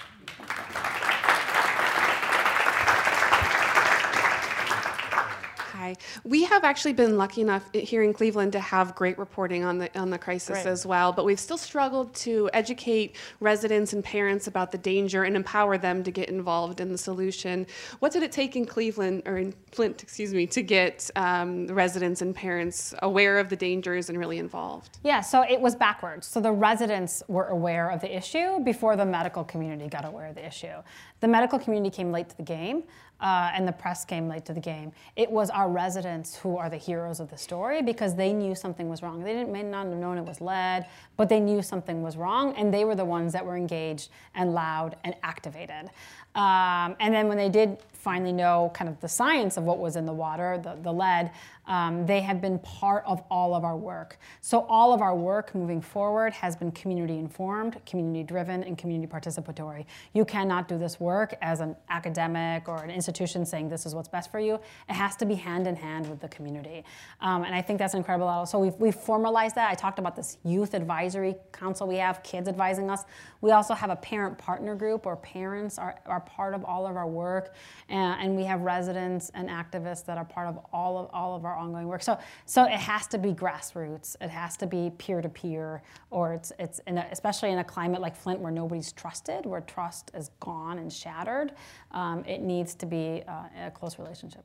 Hi. 5.76 5.98
We 6.24 6.46
have 6.46 6.64
actually 6.64 6.94
been 6.94 7.18
lucky 7.18 7.42
enough 7.42 7.70
here 7.74 8.02
in 8.02 8.14
Cleveland 8.14 8.54
to 8.54 8.62
have 8.62 8.96
great 8.96 9.18
reporting 9.18 9.66
on 9.66 9.78
the 9.78 10.00
on 10.00 10.10
the 10.10 10.18
crisis 10.18 10.64
Great. 10.64 10.68
as 10.68 10.86
well, 10.86 11.12
but 11.12 11.26
we've 11.26 11.40
still 11.40 11.58
struggled 11.58 12.16
to 12.16 12.50
educate 12.54 13.18
residents 13.42 13.92
and 13.92 14.02
parents 14.02 14.48
about 14.48 14.72
the 14.72 14.78
danger 14.78 15.24
and 15.24 15.36
empower 15.36 15.78
them 15.78 16.02
to 16.04 16.12
get 16.12 16.30
involved 16.30 16.80
in 16.80 16.94
the 16.94 16.98
solution. 16.98 17.68
What 18.00 18.14
did 18.14 18.24
it 18.24 18.32
take 18.32 18.56
in 18.56 18.66
Cleveland 18.66 19.24
or 19.26 19.38
in 19.38 19.54
Flint, 19.74 20.02
excuse 20.02 20.34
me, 20.34 20.48
to 20.48 20.62
get 20.62 21.10
um, 21.18 21.68
residents 21.68 22.22
and 22.22 22.34
parents 22.34 22.94
aware 23.02 23.38
of 23.38 23.50
the 23.50 23.58
dangers 23.58 24.08
and 24.08 24.18
really 24.18 24.38
involved? 24.38 25.00
Yeah, 25.04 25.20
so 25.20 25.42
it 25.42 25.60
was 25.60 25.76
backwards. 25.76 26.26
So 26.26 26.40
the 26.40 26.54
residents 26.54 27.22
were 27.28 27.48
aware 27.48 27.90
of 27.90 28.00
the 28.00 28.16
issue 28.16 28.60
before 28.62 28.96
the 28.96 29.06
medical 29.06 29.44
community 29.44 29.90
got 29.90 30.06
aware 30.06 30.28
of 30.28 30.36
the 30.36 30.48
issue. 30.48 30.82
The 31.20 31.28
medical 31.28 31.60
community 31.60 31.94
came 31.94 32.14
late 32.14 32.30
to 32.30 32.38
the 32.38 32.44
game, 32.44 32.84
uh, 33.22 33.52
and 33.54 33.68
the 33.68 33.72
press 33.72 34.06
came 34.06 34.28
late 34.28 34.46
to 34.46 34.54
the 34.54 34.60
game. 34.60 34.92
It 35.16 35.32
was 35.32 35.50
our 35.50 35.70
residents 35.70 36.36
who 36.36 36.58
are 36.58 36.70
the 36.70 36.78
heroes 36.78 37.20
of 37.20 37.30
the 37.30 37.38
story 37.38 37.82
because 37.82 38.16
they 38.16 38.34
knew 38.34 38.56
something 38.56 38.90
was 38.90 39.02
wrong. 39.02 39.24
They 39.24 39.34
didn't, 39.34 39.52
may 39.52 39.64
not 39.64 39.88
have 39.88 39.96
known 39.96 40.18
it 40.18 40.26
was 40.26 40.42
lead, 40.42 40.86
but 41.18 41.30
they 41.30 41.40
knew 41.40 41.62
something 41.62 42.02
was 42.02 42.18
wrong, 42.18 42.54
and 42.56 42.74
they 42.74 42.86
were 42.86 42.96
the 42.96 43.06
ones 43.06 43.34
that 43.34 43.46
were 43.46 43.56
engaged 43.56 44.10
and 44.34 44.54
loud 44.54 44.96
and 45.04 45.16
activated. 45.24 45.90
Um, 46.36 46.96
and 47.00 47.14
then 47.14 47.28
when 47.28 47.38
they 47.38 47.50
did 47.50 47.78
finally 48.06 48.32
know 48.32 48.72
kind 48.76 48.88
of 48.88 49.02
the 49.02 49.10
science 49.10 49.58
of 49.58 49.64
what 49.64 49.80
was 49.80 49.96
in 49.96 50.06
the 50.06 50.14
water, 50.14 50.60
the, 50.62 50.78
the 50.84 50.94
lead, 50.94 51.32
um, 51.68 52.06
they 52.06 52.22
have 52.22 52.40
been 52.40 52.60
part 52.60 53.04
of 53.08 53.24
all 53.32 53.56
of 53.56 53.64
our 53.64 53.76
work. 53.76 54.20
So 54.42 54.68
all 54.70 54.94
of 54.94 55.02
our 55.02 55.16
work 55.16 55.56
moving 55.56 55.82
forward 55.82 56.32
has 56.34 56.56
been 56.56 56.72
community 56.72 57.18
informed, 57.18 57.84
community 57.88 58.22
driven, 58.22 58.64
and 58.64 58.78
community 58.78 59.12
participatory. 59.12 59.86
You 60.14 60.24
cannot 60.26 60.68
do 60.68 60.78
this 60.78 61.00
work 61.00 61.36
as 61.42 61.62
an 61.62 61.76
academic 61.90 62.70
or 62.70 62.84
an 62.84 62.92
institution 62.92 63.44
saying 63.44 63.70
this 63.70 63.88
is 63.88 63.96
what's 63.96 64.08
best 64.08 64.32
for 64.32 64.40
you. 64.40 64.60
It 64.88 64.94
has 64.94 65.16
to 65.16 65.26
be 65.26 65.34
hand 65.34 65.66
in 65.66 65.76
hand 65.76 66.08
with 66.08 66.20
the 66.20 66.28
community. 66.28 66.84
Um, 67.22 67.44
and 67.44 67.56
I 67.56 67.62
think 67.64 67.80
that's 67.80 67.96
incredible. 67.96 68.46
So 68.46 68.60
we've, 68.60 68.76
we've 68.76 68.96
formalized 68.96 69.56
that. 69.56 69.72
I 69.72 69.74
talked 69.74 69.98
about 69.98 70.16
this 70.16 70.38
youth 70.44 70.76
advisory 70.76 71.36
council 71.52 71.88
we 71.88 71.96
have, 71.96 72.22
kids 72.22 72.48
advising 72.48 72.92
us. 72.92 73.04
We 73.42 73.52
also 73.52 73.74
have 73.74 73.90
a 73.90 73.96
parent 73.96 74.38
partner 74.38 74.76
group 74.76 75.08
where 75.08 75.16
parents 75.16 75.80
are, 75.80 75.96
are 76.06 76.20
part 76.20 76.54
of 76.54 76.64
all 76.64 76.86
of 76.86 76.96
our 76.96 77.08
work. 77.08 77.56
And 77.96 78.36
we 78.36 78.44
have 78.44 78.62
residents 78.62 79.32
and 79.34 79.50
activists 79.50 80.06
that 80.06 80.18
are 80.18 80.26
part 80.26 80.48
of 80.48 80.60
all 80.74 80.98
of, 80.98 81.10
all 81.14 81.36
of 81.36 81.46
our 81.46 81.56
ongoing 81.56 81.88
work. 81.88 82.02
So, 82.02 82.18
so 82.46 82.64
it 82.66 82.72
has 82.72 83.08
to 83.08 83.18
be 83.18 83.32
grassroots. 83.34 84.16
It 84.22 84.30
has 84.30 84.58
to 84.58 84.68
be 84.68 84.92
peer 84.98 85.22
to 85.22 85.30
peer, 85.30 85.82
or 86.10 86.34
it's, 86.34 86.52
it's 86.60 86.80
in 86.88 86.98
a, 86.98 87.08
especially 87.12 87.52
in 87.52 87.60
a 87.60 87.64
climate 87.64 88.02
like 88.02 88.16
Flint 88.16 88.40
where 88.40 88.52
nobody's 88.52 88.92
trusted, 88.92 89.46
where 89.46 89.62
trust 89.62 90.12
is 90.14 90.30
gone 90.40 90.80
and 90.80 90.92
shattered. 90.92 91.54
Um, 91.92 92.24
it 92.26 92.42
needs 92.42 92.76
to 92.76 92.86
be 92.86 93.24
uh, 93.28 93.68
a 93.68 93.72
close 93.72 94.00
relationship. 94.00 94.44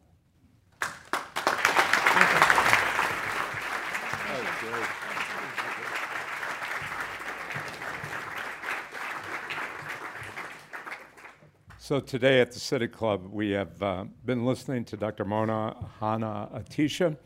So 11.90 11.98
today 11.98 12.40
at 12.40 12.52
the 12.52 12.60
City 12.60 12.86
Club, 12.86 13.26
we 13.32 13.50
have 13.50 13.82
uh, 13.82 14.04
been 14.24 14.46
listening 14.46 14.84
to 14.84 14.96
Dr. 14.96 15.24
Mona 15.24 15.74
Hanna-Attisha, 15.98 17.16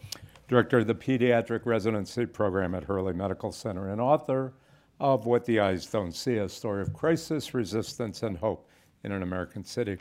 Director 0.48 0.78
of 0.78 0.86
the 0.86 0.94
Pediatric 0.94 1.66
Residency 1.66 2.24
Program 2.24 2.74
at 2.74 2.82
Hurley 2.82 3.12
Medical 3.12 3.52
Center 3.52 3.90
and 3.90 4.00
author 4.00 4.54
of 5.00 5.26
What 5.26 5.44
the 5.44 5.60
Eyes 5.60 5.84
Don't 5.84 6.12
See, 6.12 6.36
a 6.36 6.48
story 6.48 6.80
of 6.80 6.94
crisis, 6.94 7.52
resistance, 7.52 8.22
and 8.22 8.38
hope 8.38 8.66
in 9.02 9.12
an 9.12 9.22
American 9.22 9.66
city. 9.66 9.98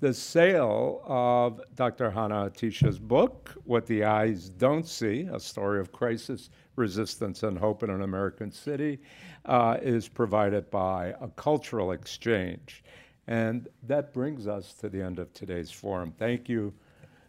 The 0.00 0.12
sale 0.12 1.00
of 1.06 1.62
Dr. 1.74 2.10
Hanna-Attisha's 2.10 2.98
book, 2.98 3.54
What 3.64 3.86
the 3.86 4.04
Eyes 4.04 4.50
Don't 4.50 4.86
See, 4.86 5.30
a 5.32 5.40
story 5.40 5.80
of 5.80 5.92
crisis, 5.92 6.50
resistance, 6.76 7.42
and 7.42 7.56
hope 7.56 7.82
in 7.82 7.88
an 7.88 8.02
American 8.02 8.52
city, 8.52 8.98
uh, 9.46 9.78
is 9.80 10.08
provided 10.08 10.70
by 10.70 11.14
a 11.22 11.28
cultural 11.28 11.92
exchange. 11.92 12.84
And 13.28 13.68
that 13.82 14.14
brings 14.14 14.46
us 14.48 14.72
to 14.80 14.88
the 14.88 15.02
end 15.02 15.18
of 15.18 15.32
today's 15.34 15.70
forum. 15.70 16.14
Thank 16.18 16.48
you 16.48 16.72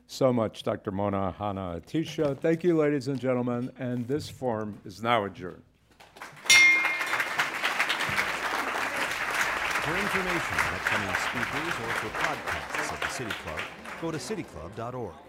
so 0.08 0.32
much, 0.32 0.64
Dr. 0.64 0.92
Mona 0.92 1.36
Hanna-Attisha. 1.38 2.38
Thank 2.40 2.64
you, 2.64 2.78
ladies 2.78 3.10
and 3.10 3.20
gentlemen. 3.20 3.70
And 3.78 4.08
this 4.08 4.30
forum 4.30 4.80
is 4.86 5.04
now 5.04 5.26
adjourned. 5.26 5.62
For 9.84 9.98
information 9.98 10.58
on 10.58 10.74
upcoming 10.74 11.16
speakers 11.16 11.76
or 11.84 11.92
for 11.94 12.10
podcasts 12.18 12.94
of 12.94 13.00
the 13.02 13.08
City 13.10 13.32
Club, 13.44 13.60
go 14.02 14.12
to 14.12 14.18
cityclub.org. 14.18 15.29